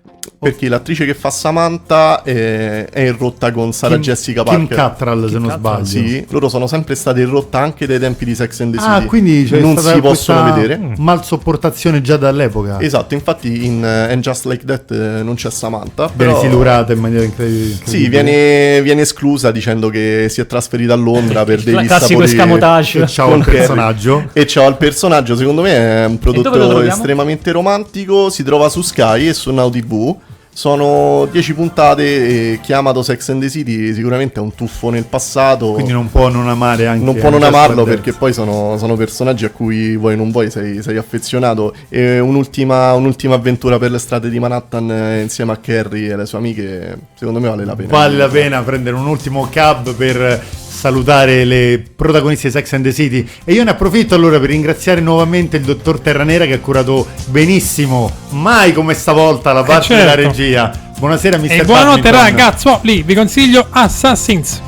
Perché 0.43 0.68
l'attrice 0.68 1.05
che 1.07 1.14
fa 1.14 1.30
Samantha 1.30 2.22
è, 2.24 2.86
è 2.90 3.01
in 3.01 3.16
rotta 3.16 3.53
con 3.53 3.72
Sarah 3.72 3.95
Kim- 3.95 4.03
Jessica 4.03 4.43
Kim 4.43 4.66
Parker. 4.66 4.76
Cattrall, 4.76 5.30
se 5.30 5.38
non 5.38 5.51
sbaglio. 5.53 5.84
Sì, 5.84 6.26
loro 6.30 6.49
sono 6.49 6.66
sempre 6.66 6.97
state 6.97 7.20
in 7.20 7.30
rotta 7.30 7.61
anche 7.61 7.86
dai 7.86 8.01
tempi 8.01 8.24
di 8.24 8.34
Sex 8.34 8.61
and 8.61 8.74
the 8.74 8.80
Ah, 8.82 8.97
City. 8.97 9.07
quindi 9.07 9.45
c'è 9.49 9.61
non 9.61 9.78
si 9.78 10.01
possono 10.01 10.53
vedere. 10.53 10.95
mal 10.99 11.24
sopportazione 11.24 12.01
già 12.01 12.16
dall'epoca. 12.16 12.80
Esatto, 12.80 13.14
infatti 13.14 13.64
in 13.66 13.84
eh, 13.84 14.12
And 14.12 14.20
Just 14.20 14.47
Like 14.47 14.64
That 14.64 14.90
eh, 14.90 15.22
non 15.22 15.34
c'è 15.36 15.49
Samantha. 15.49 16.11
Viene 16.12 16.32
Però... 16.32 16.43
silurata 16.45 16.93
in 16.93 16.99
maniera 16.99 17.22
incredibile. 17.22 17.76
Sì, 17.84 18.09
viene, 18.09 18.82
viene 18.82 19.03
esclusa 19.03 19.53
dicendo 19.53 19.90
che 19.90 20.26
si 20.28 20.40
è 20.40 20.47
trasferita 20.47 20.95
a 20.95 20.97
Londra 20.97 21.45
per 21.47 21.62
classico 21.62 22.01
sapori 22.01 22.24
escamotage. 22.24 23.03
E 23.03 23.07
ciao 23.07 23.32
al 23.32 23.45
personaggio. 23.45 24.28
E 24.32 24.47
ciao 24.49 24.66
al 24.66 24.76
personaggio, 24.76 25.36
secondo 25.36 25.62
me 25.62 25.72
è 25.76 26.05
un 26.05 26.18
prodotto 26.18 26.80
estremamente 26.82 27.53
romantico, 27.53 28.28
si 28.28 28.43
trova 28.43 28.68
su 28.68 28.82
Sky 28.82 29.28
e 29.28 29.34
su 29.34 29.53
Now 29.53 29.70
TV. 29.70 30.16
Sono 30.55 31.26
10 31.30 31.55
puntate 31.55 32.61
chiamato 32.62 33.03
Sex 33.03 33.30
and 33.30 33.40
the 33.40 33.48
City 33.48 33.94
sicuramente 33.94 34.38
è 34.38 34.42
un 34.42 34.55
tuffo 34.55 34.90
nel 34.90 35.05
passato. 35.05 35.72
Quindi 35.72 35.92
non 35.92 36.11
può 36.11 36.28
non 36.28 36.48
amare 36.48 36.86
anche 36.86 37.05
non 37.05 37.16
può 37.16 37.30
non 37.30 37.42
amarlo 37.42 37.84
perché 37.84 38.12
poi 38.12 38.34
sono, 38.34 38.76
sono 38.76 38.94
personaggi 38.94 39.46
a 39.46 39.50
cui 39.50 39.96
vuoi 39.96 40.16
non 40.16 40.30
vuoi 40.30 40.50
sei, 40.50 40.82
sei 40.82 40.98
affezionato. 40.98 41.74
E 41.88 42.18
un'ultima, 42.18 42.92
un'ultima 42.92 43.34
avventura 43.34 43.78
per 43.78 43.90
le 43.90 43.98
strade 43.98 44.28
di 44.28 44.38
Manhattan 44.38 44.90
eh, 44.90 45.22
insieme 45.22 45.53
a 45.53 45.57
Carrie 45.57 46.12
e 46.12 46.16
le 46.16 46.26
sue 46.26 46.38
amiche, 46.38 46.98
secondo 47.14 47.40
me 47.40 47.48
vale 47.48 47.64
la 47.64 47.74
pena. 47.74 47.88
Vale 47.88 48.16
la 48.16 48.28
pena 48.28 48.62
prendere 48.62 48.96
un 48.96 49.07
ultimo 49.07 49.48
cab 49.50 49.94
per 49.94 50.61
salutare 50.72 51.44
le 51.44 51.82
protagoniste 51.94 52.48
di 52.48 52.54
Sex 52.54 52.72
and 52.72 52.84
the 52.84 52.92
City 52.92 53.26
e 53.44 53.52
io 53.52 53.62
ne 53.62 53.70
approfitto 53.70 54.14
allora 54.14 54.40
per 54.40 54.48
ringraziare 54.48 55.00
nuovamente 55.00 55.58
il 55.58 55.64
dottor 55.64 56.00
Terranera 56.00 56.46
che 56.46 56.54
ha 56.54 56.58
curato 56.58 57.06
benissimo, 57.26 58.10
mai 58.30 58.72
come 58.72 58.94
stavolta 58.94 59.52
la 59.52 59.62
parte 59.62 59.94
certo. 59.94 60.04
della 60.04 60.28
regia. 60.28 60.72
Buonasera 60.98 61.36
Mr. 61.36 61.52
E 61.52 61.64
buonanotte 61.64 62.10
ragazzi, 62.10 62.68
vi 62.82 63.14
consiglio 63.14 63.66
Assassins. 63.70 64.60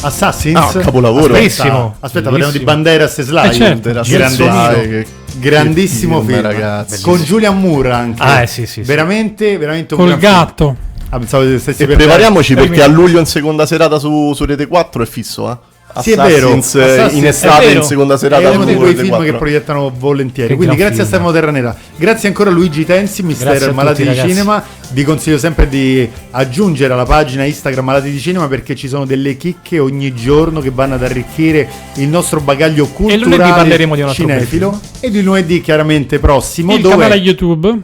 Assassins? 0.00 0.56
Ah, 0.56 0.78
capolavoro. 0.78 1.34
Aspetta, 1.34 1.38
Bellissimo. 1.38 1.96
Aspetta, 1.98 2.28
parliamo 2.30 2.52
di 2.52 2.58
Bellissimo. 2.58 2.82
Banderas 2.82 3.18
e 3.18 3.22
Sly. 3.22 3.48
Eh, 3.48 3.52
certo. 3.52 3.88
Era 3.88 4.02
Grandissimo. 4.02 5.04
Grandissimo 5.38 6.22
film, 6.22 6.40
ragazzi. 6.40 7.02
con 7.02 7.20
Julian 7.20 7.60
Moore 7.60 7.92
anche. 7.92 8.22
Ah, 8.22 8.42
eh, 8.42 8.46
sì, 8.46 8.66
sì, 8.66 8.74
sì. 8.74 8.82
Veramente, 8.82 9.58
veramente 9.58 9.94
un 9.94 10.00
Col 10.00 10.18
gran 10.18 10.52
film. 10.54 10.76
Ah, 11.10 11.18
pensavo 11.18 11.44
che 11.44 11.58
stessi 11.58 11.82
E 11.82 11.86
per 11.86 11.96
prepariamoci 11.96 12.54
dare- 12.54 12.66
perché 12.68 12.82
a 12.82 12.86
luglio 12.86 13.18
in 13.18 13.26
seconda 13.26 13.64
serata 13.66 13.98
su, 13.98 14.32
su 14.34 14.44
Rete 14.44 14.66
4 14.66 15.02
è 15.02 15.06
fisso, 15.06 15.50
eh. 15.50 15.56
Sì, 16.02 16.12
è 16.12 16.16
vero. 16.16 16.50
Eh, 16.52 17.08
in 17.16 17.24
è 17.24 17.28
estate 17.28 17.66
vero. 17.66 17.80
in 17.80 17.82
seconda 17.84 18.14
È 18.14 18.18
serata 18.18 18.50
uno 18.50 18.60
su 18.60 18.66
dei 18.66 18.76
quei 18.76 18.94
film 18.94 19.08
4. 19.08 19.24
che 19.24 19.32
proiettano 19.32 19.92
volentieri. 19.98 20.50
Che 20.50 20.54
Quindi 20.56 20.76
grazie 20.76 20.96
a 21.02 21.06
film. 21.06 21.08
Stefano 21.08 21.32
Terranera. 21.32 21.74
Grazie 21.96 22.28
ancora 22.28 22.50
a 22.50 22.52
Luigi 22.52 22.84
Tensi, 22.84 23.22
mister 23.22 23.70
a 23.70 23.72
Malati 23.72 24.02
tutti, 24.02 24.08
di 24.08 24.14
ragazzi. 24.14 24.28
Cinema. 24.28 24.62
Vi 24.90 25.02
consiglio 25.02 25.38
sempre 25.38 25.66
di 25.66 26.08
aggiungere 26.32 26.92
alla 26.92 27.04
pagina 27.06 27.44
Instagram 27.44 27.84
Malati 27.86 28.10
di 28.10 28.20
Cinema 28.20 28.46
perché 28.48 28.76
ci 28.76 28.86
sono 28.86 29.06
delle 29.06 29.36
chicche 29.38 29.78
ogni 29.78 30.14
giorno 30.14 30.60
che 30.60 30.70
vanno 30.70 30.94
ad 30.94 31.02
arricchire 31.02 31.66
il 31.94 32.08
nostro 32.08 32.40
bagaglio 32.40 32.86
culturale 32.86 33.24
lunedì 33.24 33.50
parleremo 33.50 33.94
di 33.94 34.02
un 34.02 34.08
altro 34.08 34.24
cinefilo. 34.26 34.80
E 35.00 35.10
di 35.10 35.22
lunedì 35.22 35.62
chiaramente 35.62 36.18
prossimo 36.18 36.74
Il 36.74 36.82
dove 36.82 36.96
canale 36.96 37.14
YouTube. 37.16 37.80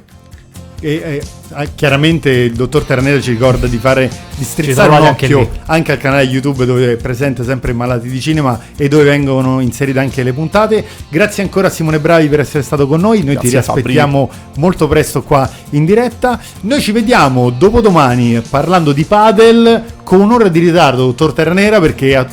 E, 0.85 0.93
e, 1.03 1.23
ah, 1.53 1.65
chiaramente 1.75 2.29
il 2.29 2.53
dottor 2.53 2.83
Terranera 2.83 3.19
ci 3.19 3.31
ricorda 3.31 3.67
di 3.67 3.79
fare 3.79 4.11
di 4.37 4.45
strizzare 4.45 4.91
un 4.91 4.97
anche 4.97 5.25
occhio 5.25 5.39
lì. 5.41 5.49
anche, 5.67 5.93
al 5.93 5.99
canale 5.99 6.25
YouTube 6.25 6.67
dove 6.67 6.93
è 6.93 6.97
presente 6.97 7.43
sempre 7.43 7.73
Malati 7.73 8.09
di 8.09 8.21
Cinema 8.21 8.61
e 8.77 8.87
dove 8.89 9.05
vengono 9.05 9.61
inserite 9.61 9.99
anche 9.99 10.23
le 10.23 10.35
puntate. 10.35 10.85
Grazie 11.09 11.43
ancora 11.43 11.69
a 11.69 11.71
Simone 11.71 12.01
Bravi 12.01 12.29
per 12.29 12.41
essere 12.41 12.63
stato 12.63 12.87
con 12.87 13.01
noi. 13.01 13.23
Noi 13.23 13.37
ti 13.39 13.49
Grazie, 13.49 13.63
Fabri. 13.63 13.83
riaspettiamo 13.83 14.31
molto 14.57 14.87
presto 14.87 15.23
qua 15.23 15.49
in 15.71 15.87
diretta. 15.87 16.39
Noi 16.63 16.83
ci 16.83 16.93
vediamo 16.93 17.49
dopodomani 17.49 18.43
parlando 18.51 18.93
di 18.93 19.05
padel 19.05 19.83
con 20.05 20.21
un'ora 20.21 20.49
di 20.49 20.59
ritardo, 20.59 21.07
dottor 21.07 21.33
Terranera, 21.33 21.81
perché 21.81 22.15
a- 22.15 22.27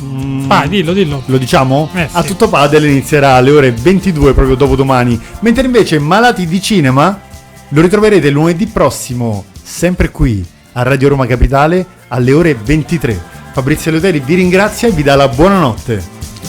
mm, 0.00 0.52
dillo, 0.68 0.92
dillo. 0.92 1.22
lo 1.26 1.38
diciamo? 1.38 1.88
Eh, 1.92 2.06
sì. 2.08 2.16
A 2.16 2.22
tutto 2.22 2.48
padel 2.48 2.84
inizierà 2.84 3.34
alle 3.34 3.50
ore 3.50 3.72
22 3.72 4.32
proprio 4.32 4.54
dopodomani. 4.54 5.20
Mentre 5.40 5.66
invece 5.66 5.98
Malati 5.98 6.46
di 6.46 6.62
Cinema 6.62 7.24
lo 7.70 7.80
ritroverete 7.80 8.30
lunedì 8.30 8.66
prossimo, 8.66 9.44
sempre 9.62 10.10
qui 10.10 10.44
a 10.72 10.82
Radio 10.82 11.08
Roma 11.08 11.26
Capitale 11.26 11.84
alle 12.08 12.32
ore 12.32 12.54
23. 12.54 13.20
Fabrizio 13.52 13.90
Leoteri 13.90 14.20
vi 14.20 14.34
ringrazia 14.34 14.88
e 14.88 14.92
vi 14.92 15.02
dà 15.02 15.16
la 15.16 15.28
buonanotte. 15.28 16.02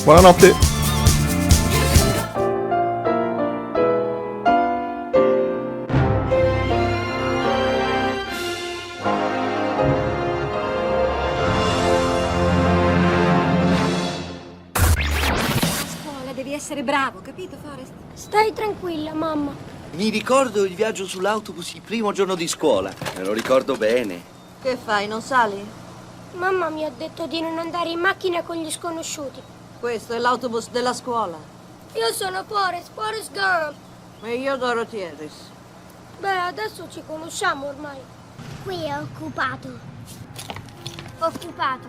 Buonanotte. 0.03 0.66
Mi 19.93 20.09
ricordo 20.09 20.63
il 20.63 20.75
viaggio 20.75 21.07
sull'autobus 21.07 21.73
il 21.73 21.81
primo 21.81 22.11
giorno 22.11 22.35
di 22.35 22.47
scuola. 22.47 22.93
Me 23.15 23.23
lo 23.23 23.33
ricordo 23.33 23.75
bene. 23.77 24.21
Che 24.61 24.77
fai, 24.77 25.07
non 25.07 25.21
sali? 25.21 25.65
Mamma 26.33 26.69
mi 26.69 26.83
ha 26.83 26.91
detto 26.91 27.25
di 27.25 27.41
non 27.41 27.57
andare 27.57 27.89
in 27.89 27.99
macchina 27.99 28.43
con 28.43 28.57
gli 28.57 28.69
sconosciuti. 28.69 29.41
Questo 29.79 30.13
è 30.13 30.19
l'autobus 30.19 30.69
della 30.69 30.93
scuola. 30.93 31.37
Io 31.93 32.11
sono 32.13 32.43
Forrest, 32.43 32.89
Forrest 32.93 33.31
Gump. 33.31 33.75
E 34.23 34.35
io 34.35 34.55
Dorothy 34.57 35.03
Harris. 35.03 35.33
Beh, 36.19 36.39
adesso 36.39 36.87
ci 36.91 37.01
conosciamo 37.05 37.67
ormai. 37.67 37.99
Qui 38.63 38.83
è 38.83 38.99
occupato. 38.99 39.79
Occupato. 41.19 41.87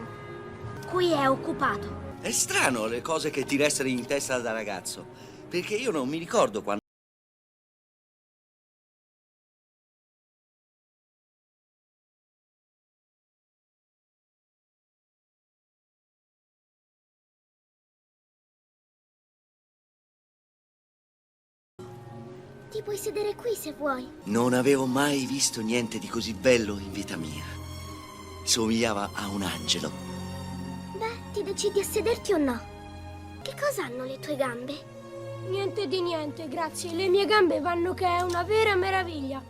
Qui 0.89 1.13
è 1.13 1.29
occupato. 1.29 2.07
È 2.21 2.31
strano 2.31 2.87
le 2.87 3.03
cose 3.03 3.31
che 3.31 3.45
ti 3.45 3.57
restano 3.57 3.89
in 3.89 4.07
testa 4.07 4.39
da 4.39 4.53
ragazzo. 4.53 5.05
Perché 5.49 5.75
io 5.75 5.91
non 5.91 6.09
mi 6.09 6.19
ricordo 6.19 6.63
quando. 6.63 6.87
Ti 22.79 22.85
puoi 22.85 22.97
sedere 22.97 23.35
qui 23.35 23.57
se 23.57 23.73
vuoi. 23.77 24.09
Non 24.27 24.53
avevo 24.53 24.87
mai 24.87 25.27
visto 25.27 25.61
niente 25.61 25.99
di 25.99 26.07
così 26.07 26.33
bello 26.33 26.79
in 26.79 26.93
vita 26.93 27.17
mia. 27.17 27.43
Somigliava 28.45 29.11
a 29.15 29.27
un 29.31 29.43
angelo. 29.43 29.91
Beh, 30.97 31.33
ti 31.33 31.43
decidi 31.43 31.81
a 31.81 31.83
sederti 31.83 32.35
o 32.35 32.39
no? 32.39 32.61
Che 33.43 33.53
cosa 33.61 33.83
hanno 33.83 34.05
le 34.05 34.21
tue 34.21 34.37
gambe? 34.37 34.79
Niente 35.49 35.89
di 35.89 36.01
niente, 36.01 36.47
grazie. 36.47 36.93
Le 36.95 37.09
mie 37.09 37.27
gambe 37.27 37.59
vanno 37.59 37.95
che 37.95 38.07
è 38.07 38.21
una 38.21 38.45
vera 38.45 38.77
meraviglia. 38.77 39.43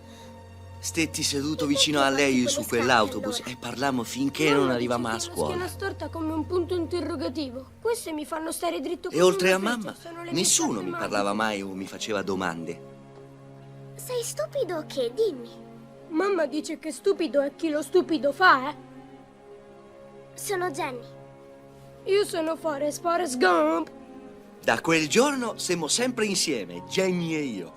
Stetti 0.78 1.22
seduto 1.22 1.66
vicino 1.66 2.00
a 2.00 2.08
lei 2.08 2.48
su 2.48 2.64
quell'autobus 2.64 3.42
e 3.44 3.58
parlammo 3.60 4.04
finché 4.04 4.50
non 4.52 4.70
arrivammo 4.70 5.08
a 5.08 5.12
La 5.12 5.18
scuola. 5.18 5.50
schiena 5.50 5.68
storta 5.68 6.08
come 6.08 6.32
un 6.32 6.46
punto 6.46 6.74
interrogativo. 6.74 7.72
Queste 7.78 8.10
mi 8.10 8.24
fanno 8.24 8.52
stare 8.52 8.80
dritto 8.80 9.10
E 9.10 9.20
oltre 9.20 9.52
una 9.52 9.56
a 9.56 9.76
mamma, 9.76 9.94
nessuno 10.30 10.80
mi 10.80 10.92
parlava 10.92 11.34
mai 11.34 11.60
o 11.60 11.74
mi 11.74 11.86
faceva 11.86 12.22
domande. 12.22 12.96
Sei 14.08 14.24
stupido 14.24 14.78
o 14.78 14.86
che? 14.86 15.12
Dimmi. 15.12 15.50
Mamma 16.08 16.46
dice 16.46 16.78
che 16.78 16.90
stupido 16.90 17.42
è 17.42 17.54
chi 17.54 17.68
lo 17.68 17.82
stupido 17.82 18.32
fa, 18.32 18.70
eh? 18.70 18.74
Sono 20.32 20.70
Jenny. 20.70 21.04
Io 22.04 22.24
sono 22.24 22.56
Forrest, 22.56 23.02
Forrest 23.02 23.36
Gump. 23.36 23.90
Da 24.62 24.80
quel 24.80 25.08
giorno 25.08 25.58
siamo 25.58 25.88
sempre 25.88 26.24
insieme, 26.24 26.84
Jamie 26.88 27.36
e 27.36 27.42
io. 27.42 27.74